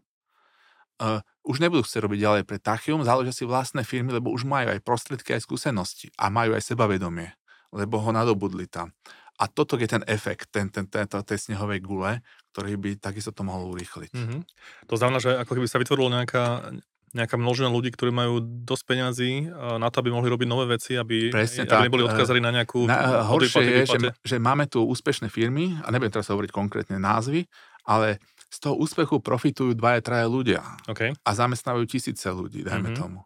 Uh, 0.95 1.19
už 1.43 1.59
nebudú 1.59 1.83
chcieť 1.83 2.07
robiť 2.07 2.19
ďalej 2.23 2.43
pre 2.47 2.55
Tachium, 2.55 3.03
založia 3.03 3.35
si 3.35 3.43
vlastné 3.43 3.83
firmy, 3.83 4.15
lebo 4.15 4.31
už 4.31 4.47
majú 4.47 4.71
aj 4.71 4.79
prostriedky, 4.79 5.35
aj 5.35 5.43
skúsenosti 5.43 6.07
a 6.15 6.31
majú 6.31 6.55
aj 6.55 6.63
sebavedomie, 6.63 7.35
lebo 7.75 7.99
ho 7.99 8.15
nadobudli 8.15 8.63
tam. 8.71 8.95
A 9.35 9.51
toto 9.51 9.75
je 9.75 9.83
ten 9.91 9.99
efekt, 10.07 10.47
ten, 10.55 10.71
ten, 10.71 10.87
ten, 10.87 11.03
tej 11.03 11.51
snehovej 11.51 11.83
gule, 11.83 12.23
ktorý 12.55 12.79
by 12.79 12.89
takisto 12.95 13.35
to 13.35 13.43
mohol 13.43 13.75
urýchliť. 13.75 14.15
Mm-hmm. 14.15 14.41
To 14.87 14.95
znamená, 14.95 15.19
že 15.19 15.35
ako 15.35 15.59
keby 15.59 15.67
sa 15.67 15.83
vytvorila 15.83 16.23
nejaká, 16.23 16.71
nejaká 17.15 17.39
množina 17.39 17.71
ľudí, 17.71 17.95
ktorí 17.95 18.11
majú 18.11 18.43
dosť 18.43 18.83
peňazí 18.83 19.31
na 19.79 19.87
to, 19.87 20.03
aby 20.03 20.11
mohli 20.11 20.27
robiť 20.27 20.47
nové 20.51 20.75
veci, 20.75 20.99
aby, 20.99 21.31
Presne 21.31 21.63
aby 21.63 21.71
tak. 21.71 21.85
neboli 21.87 22.03
odkázali 22.03 22.43
na 22.43 22.51
nejakú... 22.51 22.83
Na, 22.83 23.23
horšie 23.31 23.63
je, 23.63 23.81
že, 23.87 23.99
že 24.19 24.35
máme 24.35 24.67
tu 24.67 24.83
úspešné 24.83 25.31
firmy, 25.31 25.79
a 25.79 25.87
nebudem 25.95 26.11
teraz 26.11 26.27
hovoriť 26.27 26.51
konkrétne 26.51 26.99
názvy, 26.99 27.47
ale 27.87 28.19
z 28.51 28.57
toho 28.59 28.75
úspechu 28.75 29.23
profitujú 29.23 29.71
dvaja, 29.79 30.03
traja 30.03 30.27
ľudia. 30.27 30.59
Okay. 30.91 31.15
A 31.23 31.29
zamestnávajú 31.31 31.87
tisíce 31.87 32.27
ľudí, 32.27 32.67
dajme 32.67 32.91
mm-hmm. 32.91 32.99
tomu. 32.99 33.23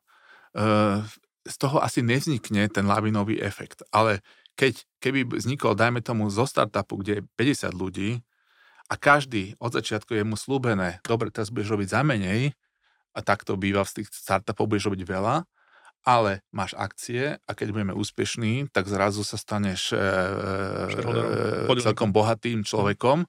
Z 1.49 1.55
toho 1.57 1.81
asi 1.81 2.05
nevznikne 2.05 2.69
ten 2.69 2.85
lavinový 2.85 3.41
efekt. 3.41 3.81
Ale 3.89 4.21
keď, 4.53 4.85
keby 5.01 5.25
vznikol, 5.33 5.73
dajme 5.73 6.05
tomu, 6.05 6.29
zo 6.29 6.45
startupu, 6.45 7.01
kde 7.01 7.21
je 7.21 7.55
50 7.57 7.73
ľudí 7.73 8.09
a 8.89 8.93
každý 8.97 9.57
od 9.57 9.73
začiatku 9.73 10.13
je 10.13 10.23
mu 10.25 10.37
slúbené, 10.37 11.01
dobre, 11.05 11.33
teraz 11.33 11.49
budeš 11.49 11.73
robiť 11.73 11.87
za 11.89 12.01
menej, 12.05 12.53
a 13.13 13.19
tak 13.25 13.45
to 13.47 13.57
býva 13.57 13.83
v 13.85 14.01
tých 14.01 14.09
startupov, 14.13 14.69
budeš 14.69 14.91
robiť 14.91 15.03
veľa, 15.05 15.35
ale 16.07 16.41
máš 16.55 16.73
akcie 16.79 17.37
a 17.43 17.51
keď 17.51 17.67
budeme 17.75 17.93
úspešní, 17.95 18.71
tak 18.71 18.87
zrazu 18.87 19.27
sa 19.27 19.35
staneš 19.35 19.91
e, 19.91 19.99
e, 21.67 21.81
celkom 21.83 22.15
bohatým 22.15 22.63
človekom, 22.63 23.27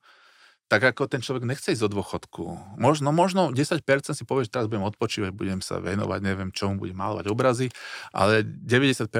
tak 0.70 0.94
ako 0.94 1.10
ten 1.10 1.18
človek 1.18 1.42
nechce 1.42 1.74
ísť 1.74 1.90
do 1.90 1.98
dôchodku. 1.98 2.78
Možno, 2.78 3.10
možno 3.10 3.50
10% 3.50 3.82
si 4.14 4.22
povie, 4.22 4.46
že 4.46 4.54
teraz 4.54 4.70
budem 4.70 4.86
odpočívať, 4.86 5.34
budem 5.34 5.58
sa 5.58 5.82
venovať, 5.82 6.22
neviem 6.22 6.54
čomu, 6.54 6.86
budem 6.86 6.94
malovať 6.94 7.26
obrazy, 7.26 7.74
ale 8.14 8.46
90% 8.46 9.10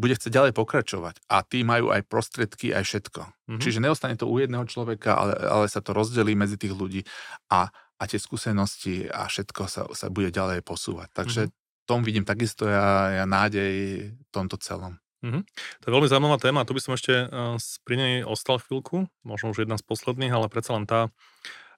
bude 0.00 0.14
chcieť 0.16 0.32
ďalej 0.32 0.52
pokračovať. 0.56 1.20
A 1.28 1.44
tí 1.44 1.68
majú 1.68 1.92
aj 1.92 2.08
prostriedky, 2.08 2.72
aj 2.72 2.88
všetko. 2.88 3.20
Mm-hmm. 3.28 3.60
Čiže 3.60 3.78
neostane 3.84 4.16
to 4.16 4.24
u 4.24 4.40
jedného 4.40 4.64
človeka, 4.64 5.20
ale, 5.20 5.36
ale 5.36 5.66
sa 5.68 5.84
to 5.84 5.92
rozdelí 5.92 6.32
medzi 6.32 6.56
tých 6.56 6.72
ľudí 6.72 7.04
a, 7.52 7.68
a 8.00 8.02
tie 8.08 8.16
skúsenosti 8.16 9.04
a 9.12 9.28
všetko 9.28 9.62
sa, 9.68 9.84
sa 9.92 10.08
bude 10.08 10.32
ďalej 10.32 10.64
posúvať. 10.64 11.12
Takže 11.12 11.40
mm-hmm. 11.46 11.84
tom 11.84 12.00
vidím 12.00 12.24
takisto 12.24 12.64
ja, 12.64 13.12
ja 13.22 13.24
nádej 13.28 13.74
v 14.16 14.30
tomto 14.32 14.56
celom. 14.56 14.96
Mm-hmm. 15.20 15.42
To 15.44 15.84
je 15.84 15.92
veľmi 15.92 16.08
zaujímavá 16.08 16.40
téma, 16.40 16.64
tu 16.64 16.72
by 16.72 16.80
som 16.80 16.96
ešte 16.96 17.28
uh, 17.28 17.60
pri 17.84 17.96
nej 18.00 18.14
ostal 18.24 18.56
chvíľku, 18.56 19.04
možno 19.20 19.52
už 19.52 19.68
jedna 19.68 19.76
z 19.76 19.84
posledných, 19.84 20.32
ale 20.32 20.48
predsa 20.48 20.72
len 20.72 20.88
tá, 20.88 21.12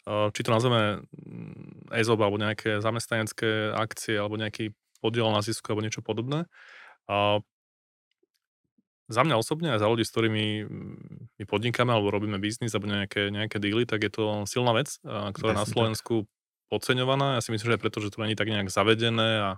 uh, 0.07 0.31
či 0.31 0.47
to 0.47 0.55
nazveme 0.55 1.03
mm, 1.11 1.91
EZOB 1.91 2.23
alebo 2.23 2.39
nejaké 2.39 2.79
zamestnanecké 2.79 3.75
akcie 3.75 4.15
alebo 4.15 4.39
nejaký 4.39 4.71
podiel 5.03 5.27
na 5.35 5.43
zisku 5.43 5.75
alebo 5.75 5.83
niečo 5.83 6.07
podobné. 6.07 6.47
Uh, 7.11 7.43
za 9.11 9.23
mňa 9.27 9.35
osobne 9.39 9.75
aj 9.75 9.81
za 9.83 9.89
ľudí, 9.91 10.05
s 10.07 10.13
ktorými 10.15 10.47
mm, 10.63 11.43
my 11.43 11.45
podnikáme 11.49 11.91
alebo 11.91 12.15
robíme 12.15 12.39
biznis 12.39 12.71
alebo 12.75 12.91
nejaké, 12.91 13.35
nejaké 13.35 13.59
díly, 13.59 13.87
tak 13.89 14.07
je 14.07 14.13
to 14.13 14.23
silná 14.47 14.73
vec, 14.77 14.99
ktorá 15.03 15.55
je 15.55 15.63
na 15.63 15.69
Slovensku 15.69 16.31
podceňovaná. 16.71 17.37
Ja 17.37 17.43
si 17.45 17.51
myslím, 17.53 17.75
že 17.75 17.77
aj 17.77 17.83
preto, 17.83 17.99
že 18.01 18.13
to 18.15 18.23
není 18.23 18.39
tak 18.39 18.49
nejak 18.49 18.71
zavedené 18.73 19.31
a 19.43 19.51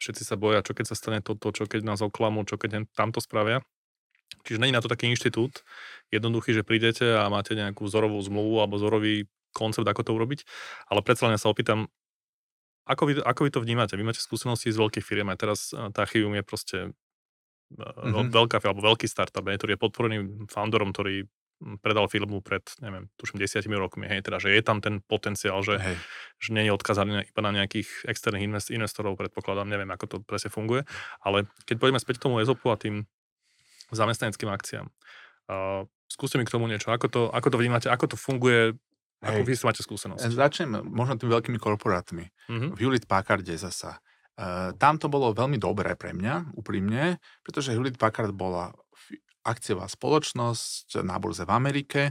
všetci 0.00 0.22
sa 0.24 0.34
boja, 0.40 0.64
čo 0.64 0.72
keď 0.72 0.86
sa 0.90 0.96
stane 0.96 1.20
toto, 1.20 1.52
čo 1.52 1.68
keď 1.68 1.84
nás 1.84 2.00
oklamú, 2.00 2.42
čo 2.48 2.56
keď 2.56 2.88
tamto 2.96 3.20
spravia. 3.20 3.60
Čiže 4.46 4.62
není 4.62 4.72
na 4.72 4.80
to 4.80 4.88
taký 4.88 5.10
inštitút 5.12 5.62
jednoduchý, 6.08 6.56
že 6.56 6.64
prídete 6.64 7.04
a 7.04 7.28
máte 7.28 7.52
nejakú 7.52 7.84
vzorovú 7.84 8.16
zmluvu 8.24 8.64
alebo 8.64 8.80
vzorový 8.80 9.28
koncept, 9.52 9.84
ako 9.84 10.02
to 10.06 10.12
urobiť. 10.16 10.40
Ale 10.88 11.04
predsa 11.04 11.28
len 11.28 11.36
ja 11.36 11.42
sa 11.42 11.52
opýtam, 11.52 11.90
ako 12.88 13.02
vy, 13.06 13.12
ako 13.22 13.40
vy 13.46 13.50
to 13.52 13.60
vnímate? 13.60 13.94
Vy 13.94 14.02
máte 14.02 14.22
skúsenosti 14.22 14.72
z 14.72 14.80
veľkých 14.80 15.04
firiem, 15.04 15.28
aj 15.30 15.38
teraz 15.38 15.60
Tachium 15.94 16.34
je 16.34 16.42
proste 16.42 16.78
mm-hmm. 17.70 18.34
veľká 18.34 18.58
alebo 18.62 18.82
veľký 18.82 19.06
startup, 19.06 19.46
ktorý 19.46 19.78
je 19.78 19.80
podporený 19.80 20.16
founderom, 20.50 20.90
ktorý 20.90 21.26
predal 21.84 22.08
firmu 22.08 22.40
pred, 22.40 22.64
neviem, 22.80 23.12
tuším, 23.20 23.36
desiatimi 23.36 23.76
rokmi, 23.76 24.08
hej, 24.08 24.24
teda, 24.24 24.40
že 24.40 24.48
je 24.48 24.62
tam 24.64 24.80
ten 24.80 25.04
potenciál, 25.04 25.60
že, 25.60 25.76
hej. 25.76 25.96
že 26.40 26.56
nie 26.56 26.64
je 26.64 26.72
odkazaný 26.72 27.28
iba 27.28 27.42
na 27.44 27.52
nejakých 27.52 28.08
externých 28.08 28.44
invest, 28.48 28.68
investorov, 28.72 29.20
predpokladám, 29.20 29.68
neviem, 29.68 29.92
ako 29.92 30.04
to 30.08 30.16
presne 30.24 30.48
funguje, 30.48 30.88
ale 31.20 31.44
keď 31.68 31.76
poďme 31.76 32.00
späť 32.00 32.16
k 32.16 32.24
tomu 32.28 32.40
EZOPu 32.40 32.64
a 32.72 32.80
tým 32.80 33.04
zamestnaneckým 33.92 34.48
akciám, 34.48 34.88
uh, 34.88 35.84
skúste 36.08 36.40
mi 36.40 36.48
k 36.48 36.54
tomu 36.56 36.64
niečo, 36.64 36.96
ako 36.96 37.06
to, 37.12 37.22
ako 37.28 37.52
to 37.52 37.60
vnímate, 37.60 37.92
ako 37.92 38.08
to 38.08 38.16
funguje, 38.16 38.72
hej. 38.72 39.28
ako 39.28 39.40
vy 39.44 39.52
máte 39.60 39.84
skúsenosť. 39.84 40.32
Začnem 40.32 40.80
možno 40.88 41.20
tými 41.20 41.36
veľkými 41.36 41.58
korporátmi. 41.60 42.32
Mm-hmm. 42.48 42.70
V 42.72 42.78
Hewlett 42.80 43.04
Packarde 43.04 43.52
zasa. 43.60 44.00
Uh, 44.40 44.72
tam 44.80 44.96
to 44.96 45.12
bolo 45.12 45.36
veľmi 45.36 45.60
dobré 45.60 45.92
pre 46.00 46.16
mňa, 46.16 46.56
úprimne, 46.56 47.20
pretože 47.44 47.76
Hewlett 47.76 48.00
Packard 48.00 48.32
bola 48.32 48.72
akciová 49.44 49.84
spoločnosť 49.84 51.04
na 51.04 51.20
burze 51.20 51.44
v 51.44 51.52
Amerike 51.52 52.02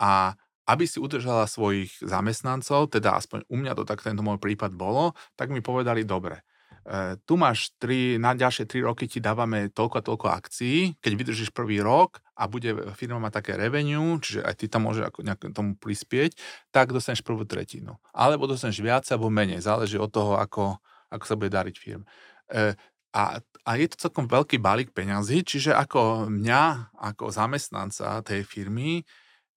a 0.00 0.32
aby 0.70 0.84
si 0.86 1.02
udržala 1.02 1.50
svojich 1.50 1.98
zamestnancov, 1.98 2.94
teda 2.94 3.18
aspoň 3.18 3.42
u 3.50 3.56
mňa 3.58 3.74
to 3.74 3.82
tak 3.82 4.06
tento 4.06 4.22
môj 4.22 4.38
prípad 4.38 4.70
bolo, 4.70 5.18
tak 5.34 5.50
mi 5.50 5.58
povedali, 5.58 6.06
dobre, 6.06 6.46
e, 6.86 7.18
tu 7.26 7.34
máš 7.34 7.74
tri, 7.82 8.20
na 8.22 8.38
ďalšie 8.38 8.70
3 8.70 8.86
roky 8.86 9.10
ti 9.10 9.18
dávame 9.18 9.66
toľko 9.74 9.96
a 9.98 10.06
toľko 10.06 10.26
akcií, 10.30 10.94
keď 11.02 11.12
vydržíš 11.18 11.50
prvý 11.50 11.82
rok 11.82 12.22
a 12.38 12.46
bude 12.46 12.94
firma 12.94 13.18
mať 13.18 13.42
také 13.42 13.52
revenue, 13.58 14.22
čiže 14.22 14.46
aj 14.46 14.54
ty 14.62 14.70
tam 14.70 14.86
môže 14.86 15.02
ako 15.02 15.26
nejak 15.26 15.50
tomu 15.50 15.74
prispieť, 15.74 16.38
tak 16.70 16.94
dostaneš 16.94 17.26
prvú 17.26 17.42
tretinu. 17.42 17.98
Alebo 18.14 18.46
dostaneš 18.46 18.78
viac 18.78 19.04
alebo 19.10 19.26
menej, 19.26 19.66
záleží 19.66 19.98
od 19.98 20.12
toho, 20.14 20.38
ako, 20.38 20.78
ako 21.10 21.24
sa 21.26 21.34
bude 21.36 21.50
dariť 21.50 21.76
firm. 21.76 22.02
E, 22.48 22.74
a, 23.10 23.22
a 23.42 23.70
je 23.74 23.86
to 23.90 24.08
celkom 24.08 24.30
veľký 24.30 24.62
balík 24.62 24.94
peňazí, 24.94 25.42
čiže 25.42 25.74
ako 25.74 26.30
mňa, 26.30 26.94
ako 27.02 27.34
zamestnanca 27.34 28.22
tej 28.22 28.46
firmy, 28.46 29.02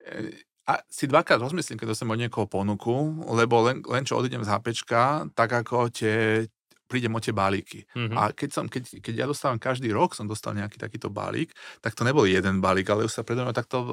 e, 0.01 0.33
a 0.63 0.79
si 0.87 1.11
dvakrát 1.11 1.43
rozmyslím, 1.43 1.75
keď 1.75 1.91
dostanem 1.91 2.15
od 2.15 2.21
niekoho 2.23 2.47
ponuku, 2.47 2.95
lebo 3.35 3.67
len, 3.67 3.83
len 3.83 4.07
čo 4.07 4.15
odídem 4.15 4.47
z 4.47 4.51
HPčka, 4.51 5.27
tak 5.35 5.51
ako 5.51 5.91
tie, 5.91 6.47
prídem 6.93 7.09
o 7.09 7.17
tie 7.17 7.33
balíky. 7.33 7.89
Mm-hmm. 7.97 8.13
A 8.13 8.29
keď, 8.37 8.49
som, 8.53 8.65
keď, 8.69 9.01
keď 9.01 9.13
ja 9.17 9.25
dostávam 9.25 9.57
každý 9.57 9.89
rok, 9.89 10.13
som 10.13 10.29
dostal 10.29 10.53
nejaký 10.53 10.77
takýto 10.77 11.09
balík, 11.09 11.49
tak 11.81 11.97
to 11.97 12.05
nebol 12.05 12.29
jeden 12.29 12.61
balík, 12.61 12.85
ale 12.93 13.09
už 13.09 13.13
sa 13.17 13.25
predo 13.25 13.41
mňa 13.41 13.57
takto 13.57 13.81
uh, 13.81 13.89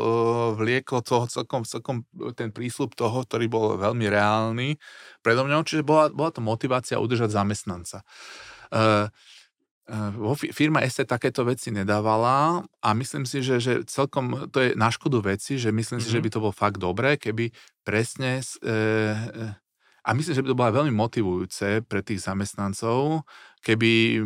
vlieklo 0.61 1.01
toho 1.01 1.24
celkom, 1.24 1.64
celkom 1.64 2.05
ten 2.36 2.53
prísľub 2.53 2.92
toho, 2.92 3.24
ktorý 3.24 3.48
bol 3.48 3.80
veľmi 3.80 4.05
reálny 4.05 4.76
predo 5.24 5.48
mňou, 5.48 5.64
čiže 5.64 5.80
bola, 5.80 6.12
bola 6.12 6.28
to 6.28 6.44
motivácia 6.44 7.01
udržať 7.01 7.32
zamestnanca. 7.32 8.05
Uh, 8.68 9.09
vo 10.14 10.38
firma 10.38 10.86
ST 10.86 11.03
takéto 11.03 11.42
veci 11.42 11.74
nedávala 11.74 12.62
a 12.62 12.88
myslím 12.94 13.26
si, 13.26 13.42
že, 13.42 13.59
že 13.59 13.72
celkom 13.90 14.46
to 14.55 14.62
je 14.62 14.78
na 14.78 14.86
škodu 14.86 15.18
veci, 15.34 15.59
že 15.59 15.74
myslím 15.74 15.98
mm-hmm. 15.98 16.07
si, 16.07 16.14
že 16.14 16.22
by 16.22 16.28
to 16.30 16.42
bolo 16.42 16.55
fakt 16.55 16.78
dobré, 16.78 17.18
keby 17.18 17.51
presne 17.82 18.38
e, 18.38 18.70
e, 18.70 18.74
a 20.01 20.16
myslím, 20.16 20.34
že 20.34 20.42
by 20.44 20.48
to 20.48 20.59
bolo 20.59 20.76
veľmi 20.82 20.94
motivujúce 20.94 21.84
pre 21.84 22.01
tých 22.01 22.24
zamestnancov, 22.24 23.28
keby 23.61 23.92
e, 24.16 24.20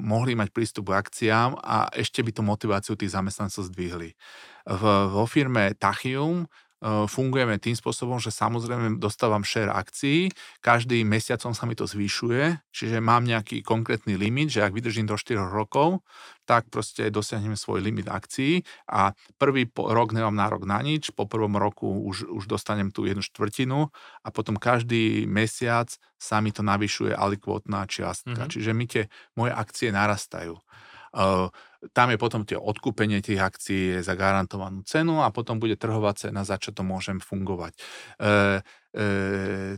mohli 0.00 0.32
mať 0.32 0.48
prístup 0.50 0.90
k 0.90 1.00
akciám 1.04 1.60
a 1.60 1.92
ešte 1.92 2.24
by 2.24 2.32
to 2.32 2.42
motiváciu 2.42 2.96
tých 2.96 3.12
zamestnancov 3.12 3.68
zdvihli. 3.68 4.16
V, 4.64 4.82
vo 5.12 5.24
firme 5.28 5.76
Tachium 5.76 6.48
fungujeme 6.80 7.60
tým 7.60 7.76
spôsobom, 7.76 8.16
že 8.16 8.32
samozrejme 8.32 8.96
dostávam 8.96 9.44
share 9.44 9.68
akcií, 9.68 10.32
každý 10.64 11.04
mesiacom 11.04 11.52
sa 11.52 11.68
mi 11.68 11.76
to 11.76 11.84
zvyšuje, 11.84 12.56
čiže 12.72 13.04
mám 13.04 13.28
nejaký 13.28 13.60
konkrétny 13.60 14.16
limit, 14.16 14.48
že 14.56 14.64
ak 14.64 14.72
vydržím 14.72 15.04
do 15.04 15.20
4 15.20 15.36
rokov, 15.44 16.00
tak 16.48 16.72
proste 16.72 17.12
dosiahnem 17.12 17.54
svoj 17.54 17.84
limit 17.84 18.08
akcií 18.08 18.64
a 18.88 19.12
prvý 19.36 19.68
rok 19.76 20.16
nemám 20.16 20.34
nárok 20.34 20.64
na 20.64 20.80
nič, 20.80 21.12
po 21.12 21.28
prvom 21.28 21.60
roku 21.60 21.86
už, 21.86 22.26
už 22.26 22.48
dostanem 22.48 22.88
tú 22.88 23.04
jednu 23.04 23.22
štvrtinu 23.22 23.92
a 24.24 24.28
potom 24.32 24.56
každý 24.56 25.28
mesiac 25.28 25.92
sa 26.16 26.40
mi 26.40 26.50
to 26.50 26.64
navyšuje 26.64 27.12
alikvotná 27.12 27.84
čiastka. 27.86 28.34
Mm-hmm. 28.34 28.52
Čiže 28.56 28.70
mi 28.72 28.88
tie 28.88 29.06
moje 29.36 29.52
akcie 29.52 29.92
narastajú. 29.92 30.58
Uh, 31.10 31.50
tam 31.96 32.12
je 32.12 32.18
potom 32.20 32.44
tie 32.44 32.60
odkúpenie 32.60 33.24
tých 33.24 33.40
akcií 33.40 34.04
za 34.04 34.12
garantovanú 34.12 34.84
cenu 34.84 35.24
a 35.24 35.32
potom 35.32 35.56
bude 35.56 35.80
trhová 35.80 36.12
cena, 36.12 36.44
za 36.44 36.60
čo 36.60 36.76
to 36.76 36.84
môžem 36.84 37.16
fungovať. 37.24 37.72
E, 37.72 37.80
e, 38.92 39.04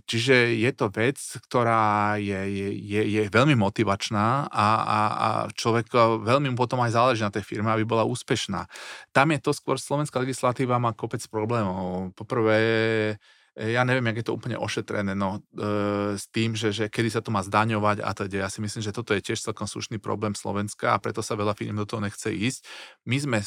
čiže 0.02 0.50
je 0.50 0.70
to 0.74 0.90
vec, 0.90 1.14
ktorá 1.46 2.18
je, 2.18 2.42
je, 2.74 3.00
je, 3.06 3.22
veľmi 3.30 3.54
motivačná 3.54 4.50
a, 4.50 4.66
a, 4.82 5.00
a 5.14 5.28
človek 5.54 5.94
veľmi 6.26 6.50
mu 6.50 6.58
potom 6.58 6.82
aj 6.82 6.90
záleží 6.90 7.22
na 7.22 7.30
tej 7.30 7.46
firme, 7.46 7.70
aby 7.70 7.86
bola 7.86 8.02
úspešná. 8.02 8.66
Tam 9.14 9.30
je 9.30 9.38
to 9.38 9.54
skôr 9.54 9.78
slovenská 9.78 10.18
legislatíva 10.18 10.82
má 10.82 10.90
kopec 10.90 11.22
problémov. 11.30 12.10
Poprvé 12.18 12.58
E, 12.58 13.16
ja 13.52 13.84
neviem, 13.84 14.08
jak 14.12 14.24
je 14.24 14.26
to 14.32 14.36
úplne 14.36 14.56
ošetrené, 14.56 15.12
no, 15.12 15.44
e, 15.52 16.16
s 16.16 16.24
tým, 16.32 16.56
že, 16.56 16.72
že 16.72 16.88
kedy 16.88 17.12
sa 17.12 17.20
to 17.20 17.28
má 17.28 17.44
zdaňovať 17.44 18.00
a 18.00 18.10
teda. 18.16 18.36
Ja 18.44 18.48
si 18.48 18.64
myslím, 18.64 18.80
že 18.80 18.96
toto 18.96 19.12
je 19.12 19.20
tiež 19.20 19.44
celkom 19.44 19.68
slušný 19.68 20.00
problém 20.00 20.32
Slovenska 20.32 20.96
a 20.96 21.00
preto 21.02 21.20
sa 21.20 21.36
veľa 21.36 21.52
firm 21.52 21.76
do 21.76 21.84
toho 21.84 22.00
nechce 22.00 22.32
ísť. 22.32 22.64
My 23.04 23.20
sme 23.20 23.38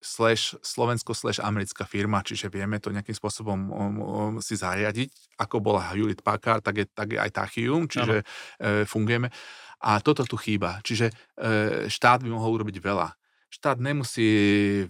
slash 0.00 0.56
Slovensko 0.64 1.12
slash 1.12 1.42
americká 1.42 1.84
firma, 1.84 2.24
čiže 2.24 2.48
vieme 2.48 2.80
to 2.80 2.88
nejakým 2.88 3.12
spôsobom 3.12 3.58
um, 3.68 3.70
um, 3.74 4.34
si 4.40 4.56
zariadiť, 4.56 5.36
ako 5.36 5.60
bola 5.60 5.92
Hewlett 5.92 6.24
Packard, 6.24 6.64
tak 6.64 6.80
je, 6.80 6.86
tak 6.88 7.12
je 7.12 7.18
aj 7.20 7.30
Tachium, 7.36 7.84
čiže 7.84 8.24
e, 8.56 8.88
fungujeme. 8.88 9.28
A 9.80 10.00
toto 10.00 10.24
tu 10.24 10.40
chýba. 10.40 10.80
Čiže 10.80 11.12
e, 11.12 11.14
štát 11.88 12.24
by 12.24 12.32
mohol 12.32 12.60
urobiť 12.60 12.80
veľa 12.80 13.19
štát 13.50 13.82
nemusí 13.82 14.30
e, 14.80 14.84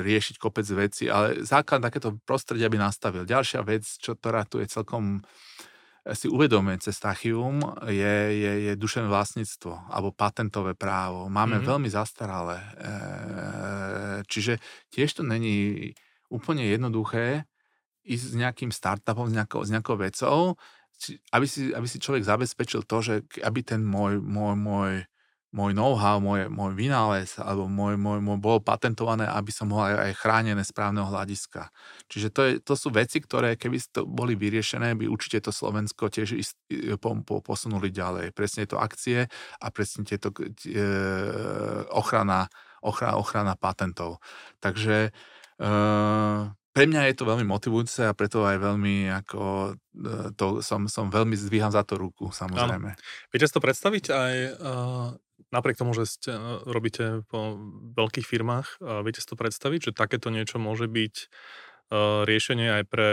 riešiť 0.00 0.38
kopec 0.38 0.62
veci, 0.70 1.10
ale 1.10 1.42
základ 1.42 1.82
takéto 1.82 2.16
prostredia 2.22 2.70
by 2.70 2.78
nastavil. 2.78 3.26
Ďalšia 3.26 3.66
vec, 3.66 3.82
čo 3.82 4.14
ktorá 4.14 4.46
tu 4.46 4.62
je 4.62 4.70
celkom 4.70 5.18
e, 6.06 6.14
si 6.14 6.30
uvedomuje 6.30 6.78
cez 6.78 7.02
Tachium, 7.02 7.58
je, 7.90 8.16
je, 8.30 8.52
je 8.70 8.72
duševné 8.78 9.10
vlastníctvo 9.10 9.90
alebo 9.90 10.14
patentové 10.14 10.78
právo. 10.78 11.26
Máme 11.26 11.58
mm-hmm. 11.58 11.70
veľmi 11.70 11.90
zastaralé. 11.90 12.62
E, 12.62 12.68
čiže 14.30 14.62
tiež 14.94 15.18
to 15.18 15.22
není 15.26 15.90
úplne 16.30 16.62
jednoduché 16.62 17.50
ísť 18.06 18.24
s 18.24 18.34
nejakým 18.38 18.70
startupom, 18.70 19.28
s 19.28 19.34
nejakou, 19.34 19.66
s 19.66 19.70
nejakou 19.74 19.98
vecou, 19.98 20.54
aby 21.34 21.46
si, 21.48 21.74
aby 21.74 21.86
si 21.90 21.98
človek 21.98 22.22
zabezpečil 22.22 22.86
to, 22.86 22.98
že 23.02 23.14
aby 23.42 23.66
ten 23.66 23.82
môj, 23.82 24.22
môj, 24.22 24.54
môj 24.54 24.92
môj 25.50 25.74
know-how, 25.74 26.22
môj, 26.22 26.46
môj 26.46 26.78
vynález 26.78 27.34
alebo 27.42 27.66
môj, 27.66 27.98
môj, 27.98 28.22
môj 28.22 28.38
bol 28.38 28.58
patentované, 28.62 29.26
aby 29.26 29.50
som 29.50 29.66
mohol 29.66 29.90
aj, 29.90 29.96
aj 30.10 30.12
chránené 30.22 30.62
správneho 30.62 31.10
hľadiska. 31.10 31.74
Čiže 32.06 32.28
to, 32.30 32.40
je, 32.46 32.52
to 32.62 32.74
sú 32.78 32.94
veci, 32.94 33.18
ktoré 33.18 33.58
keby 33.58 33.82
to 33.90 34.06
boli 34.06 34.38
vyriešené, 34.38 34.94
by 34.94 35.10
určite 35.10 35.42
to 35.42 35.50
Slovensko 35.50 36.06
tiež 36.06 36.38
ist, 36.38 36.54
po, 37.02 37.18
po, 37.26 37.42
posunuli 37.42 37.90
ďalej. 37.90 38.30
Presne 38.30 38.70
to 38.70 38.78
akcie 38.78 39.26
a 39.58 39.66
presne 39.74 40.06
tieto 40.06 40.30
e, 40.30 40.78
ochrana, 41.90 42.46
ochrana, 42.86 43.18
ochrana 43.18 43.54
patentov. 43.58 44.22
Takže 44.62 45.10
e, 45.58 45.70
pre 46.70 46.84
mňa 46.86 47.10
je 47.10 47.14
to 47.18 47.26
veľmi 47.26 47.42
motivujúce 47.42 48.06
a 48.06 48.14
preto 48.14 48.46
aj 48.46 48.62
veľmi 48.62 49.10
ako 49.26 49.74
e, 49.98 50.30
to 50.38 50.62
som, 50.62 50.86
som 50.86 51.10
veľmi 51.10 51.34
zdvíham 51.34 51.74
za 51.74 51.82
to 51.82 51.98
ruku, 51.98 52.30
samozrejme. 52.30 52.94
Ano. 52.94 53.02
Viete 53.34 53.50
si 53.50 53.54
to 53.58 53.58
predstaviť 53.58 54.04
aj 54.14 54.34
uh, 54.62 55.10
napriek 55.50 55.78
tomu, 55.78 55.94
že 55.94 56.06
ste, 56.06 56.32
uh, 56.34 56.62
robíte 56.66 57.22
po 57.30 57.58
veľkých 57.94 58.26
firmách, 58.26 58.66
uh, 58.80 59.02
viete 59.06 59.22
si 59.22 59.28
to 59.28 59.38
predstaviť, 59.38 59.90
že 59.90 59.98
takéto 59.98 60.30
niečo 60.30 60.58
môže 60.58 60.90
byť 60.90 61.14
uh, 61.90 62.22
riešenie 62.26 62.70
aj 62.80 62.82
pre 62.90 63.10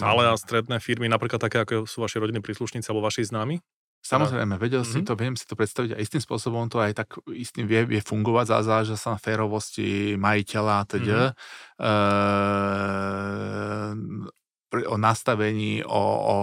malé 0.00 0.24
a 0.28 0.36
stredné 0.36 0.80
firmy, 0.80 1.08
napríklad 1.08 1.40
také, 1.40 1.64
ako 1.64 1.84
sú 1.84 2.02
vaši 2.02 2.20
rodinní 2.20 2.40
príslušníci 2.40 2.88
alebo 2.88 3.06
vaši 3.06 3.28
známi? 3.28 3.60
Samozrejme, 4.04 4.60
vedel 4.60 4.84
mm-hmm. 4.84 5.00
si 5.00 5.02
to, 5.08 5.16
viem 5.16 5.32
si 5.32 5.48
to 5.48 5.56
predstaviť 5.56 5.96
a 5.96 6.02
istým 6.02 6.20
spôsobom 6.20 6.68
to 6.68 6.76
aj 6.76 6.92
tak 6.92 7.16
istým 7.32 7.64
vie, 7.64 7.88
vie 7.88 8.04
fungovať, 8.04 8.60
záleží 8.60 9.00
sa 9.00 9.16
na 9.16 9.20
férovosti 9.20 10.20
majiteľa 10.20 10.74
a 10.76 10.84
teda. 10.84 11.32
Mm-hmm. 11.80 14.28
E, 14.76 14.84
o 14.92 14.96
nastavení, 15.00 15.80
o, 15.88 16.04
o 16.04 16.36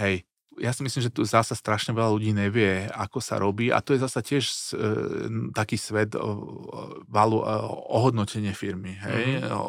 hej, 0.00 0.24
ja 0.58 0.74
si 0.74 0.82
myslím, 0.82 1.02
že 1.06 1.14
tu 1.14 1.22
zasa 1.22 1.54
strašne 1.54 1.94
veľa 1.94 2.10
ľudí 2.14 2.30
nevie, 2.34 2.90
ako 2.90 3.18
sa 3.22 3.38
robí 3.38 3.70
a 3.70 3.78
to 3.82 3.94
je 3.94 4.02
zasa 4.02 4.20
tiež 4.20 4.44
e, 4.44 4.54
taký 5.54 5.78
svet 5.78 6.18
o, 6.18 6.26
valu, 7.06 7.40
ohodnotenie 7.88 8.52
firmy. 8.52 8.98
Hej? 8.98 9.42
Mm-hmm. 9.42 9.54
O, 9.54 9.64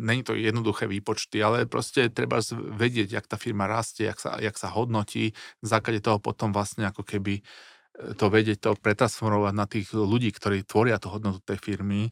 není 0.00 0.24
to 0.24 0.32
jednoduché 0.34 0.88
výpočty, 0.88 1.44
ale 1.44 1.68
proste 1.68 2.08
treba 2.08 2.40
vedieť, 2.54 3.16
jak 3.20 3.26
tá 3.28 3.36
firma 3.36 3.68
rastie, 3.68 4.08
jak 4.08 4.18
sa, 4.18 4.40
jak 4.40 4.56
sa 4.56 4.72
hodnotí, 4.72 5.36
v 5.60 5.66
základe 5.66 6.00
toho 6.00 6.18
potom 6.18 6.50
vlastne 6.50 6.88
ako 6.88 7.04
keby 7.04 7.40
e, 7.40 7.42
to 8.16 8.26
vedieť, 8.32 8.58
to 8.64 8.70
pretransformovať 8.80 9.54
na 9.54 9.66
tých 9.68 9.92
ľudí, 9.92 10.32
ktorí 10.32 10.64
tvoria 10.64 10.96
tú 10.96 11.12
hodnotu 11.12 11.44
tej 11.44 11.60
firmy. 11.60 12.10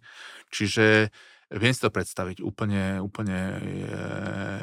Čiže 0.53 1.09
Viem 1.53 1.73
si 1.77 1.85
to 1.85 1.93
predstaviť, 1.93 2.41
úplne, 2.41 2.97
úplne 3.05 3.41
je, 3.61 4.05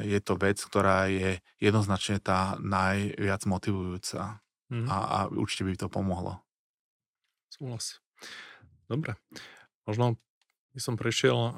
je 0.09 0.19
to 0.25 0.33
vec, 0.41 0.57
ktorá 0.57 1.05
je 1.05 1.37
jednoznačne 1.61 2.17
tá 2.17 2.57
najviac 2.57 3.45
motivujúca 3.45 4.41
mm. 4.73 4.89
a, 4.89 4.97
a 4.97 5.17
určite 5.29 5.69
by 5.69 5.73
to 5.77 5.87
pomohlo. 5.87 6.41
Súhlas. 7.53 8.01
Dobre. 8.89 9.13
Možno 9.85 10.17
by 10.73 10.79
som 10.81 10.97
prešiel 10.97 11.37
uh, 11.37 11.51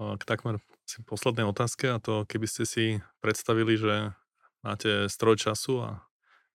uh, 0.00 0.14
k 0.20 0.22
takmer 0.28 0.60
poslednej 1.08 1.48
otázke 1.48 1.88
a 1.90 2.00
to, 2.00 2.28
keby 2.28 2.44
ste 2.44 2.64
si 2.68 2.84
predstavili, 3.24 3.80
že 3.80 4.12
máte 4.60 5.08
stroj 5.08 5.40
času 5.40 5.80
a 5.80 5.90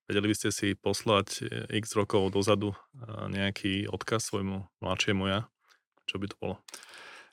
vedeli 0.06 0.30
by 0.32 0.36
ste 0.38 0.50
si 0.52 0.68
poslať 0.76 1.28
e, 1.40 1.44
x 1.80 1.96
rokov 1.96 2.32
dozadu 2.36 2.72
uh, 2.72 3.28
nejaký 3.28 3.88
odkaz 3.92 4.28
svojmu 4.32 4.68
mladšiemu 4.80 5.24
ja, 5.28 5.40
čo 6.08 6.20
by 6.20 6.26
to 6.32 6.36
bolo? 6.40 6.56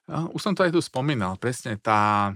Už 0.09 0.41
som 0.41 0.57
to 0.57 0.65
aj 0.65 0.73
tu 0.73 0.81
spomínal, 0.81 1.37
presne 1.37 1.77
tá, 1.77 2.33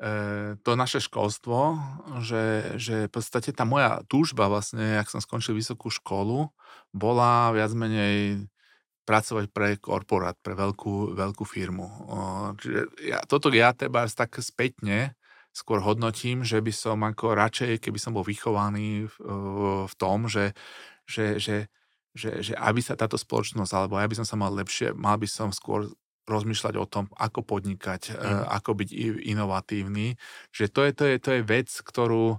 e, 0.00 0.56
to 0.64 0.72
naše 0.72 1.04
školstvo, 1.04 1.76
že, 2.24 2.74
že 2.80 2.96
v 3.06 3.12
podstate 3.12 3.52
tá 3.52 3.68
moja 3.68 4.00
túžba 4.08 4.48
vlastne, 4.48 4.96
ak 4.96 5.12
som 5.12 5.20
skončil 5.20 5.52
vysokú 5.52 5.92
školu, 5.92 6.48
bola 6.96 7.52
viac 7.52 7.76
menej 7.76 8.48
pracovať 9.04 9.50
pre 9.52 9.76
korporát, 9.76 10.38
pre 10.40 10.54
veľkú, 10.54 11.18
veľkú 11.18 11.44
firmu. 11.44 11.86
čiže 12.62 12.80
ja, 13.04 13.18
toto 13.26 13.50
ja 13.50 13.74
teba 13.74 14.06
tak 14.06 14.38
spätne 14.38 15.18
skôr 15.50 15.82
hodnotím, 15.82 16.46
že 16.46 16.62
by 16.62 16.70
som 16.70 17.02
ako 17.02 17.34
radšej, 17.34 17.82
keby 17.82 17.98
som 17.98 18.14
bol 18.14 18.22
vychovaný 18.22 19.10
v, 19.10 19.14
v 19.90 19.94
tom, 19.98 20.30
že, 20.30 20.54
že, 21.10 21.42
že, 21.42 21.66
že, 22.14 22.38
že 22.38 22.54
aby 22.54 22.78
sa 22.78 22.94
táto 22.94 23.18
spoločnosť, 23.18 23.72
alebo 23.74 23.98
aby 23.98 24.14
som 24.14 24.22
sa 24.22 24.38
mal 24.38 24.54
lepšie, 24.54 24.94
mal 24.94 25.18
by 25.18 25.26
som 25.26 25.50
skôr 25.50 25.90
rozmýšľať 26.30 26.74
o 26.78 26.86
tom, 26.86 27.10
ako 27.18 27.42
podnikať, 27.42 28.14
mm. 28.14 28.46
ako 28.54 28.70
byť 28.78 28.90
inovatívny. 29.26 30.14
Že 30.54 30.64
to 30.70 30.80
je, 30.86 30.92
to 30.94 31.04
je, 31.10 31.16
to 31.18 31.30
je 31.34 31.42
vec, 31.42 31.68
ktorú 31.68 32.38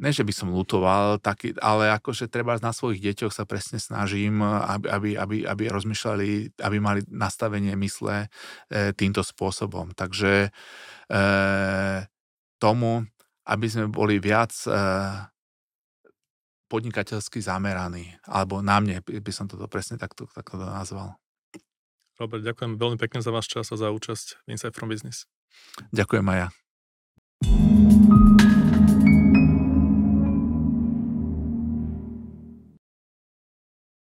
ne, 0.00 0.10
že 0.10 0.24
by 0.24 0.32
som 0.32 0.48
lutoval, 0.48 1.20
taký, 1.20 1.52
ale 1.60 1.92
akože 1.92 2.32
treba 2.32 2.56
na 2.56 2.72
svojich 2.72 3.04
deťoch 3.04 3.32
sa 3.32 3.44
presne 3.44 3.76
snažím, 3.76 4.40
aby, 4.40 4.88
aby, 4.88 5.10
aby, 5.20 5.36
aby 5.44 5.62
rozmýšľali, 5.68 6.56
aby 6.56 6.76
mali 6.80 7.04
nastavenie 7.12 7.76
mysle 7.76 8.26
e, 8.72 8.96
týmto 8.96 9.20
spôsobom. 9.20 9.92
Takže 9.92 10.48
e, 10.48 11.20
tomu, 12.56 13.04
aby 13.44 13.66
sme 13.68 13.92
boli 13.92 14.16
viac 14.16 14.56
e, 14.64 14.72
podnikateľsky 16.72 17.44
zameraní, 17.44 18.16
alebo 18.24 18.64
na 18.64 18.80
mne 18.80 19.04
by 19.04 19.32
som 19.36 19.44
toto 19.44 19.68
presne 19.68 20.00
takto, 20.00 20.24
takto 20.32 20.56
nazval. 20.56 21.20
Robert, 22.18 22.46
ďakujem 22.46 22.78
veľmi 22.78 22.98
pekne 22.98 23.20
za 23.20 23.34
váš 23.34 23.50
čas 23.50 23.70
a 23.74 23.76
za 23.76 23.90
účasť 23.90 24.46
v 24.46 24.54
Insight 24.54 24.74
from 24.74 24.90
Business. 24.90 25.26
Ďakujem 25.90 26.26
aj 26.30 26.38
ja. 26.38 26.48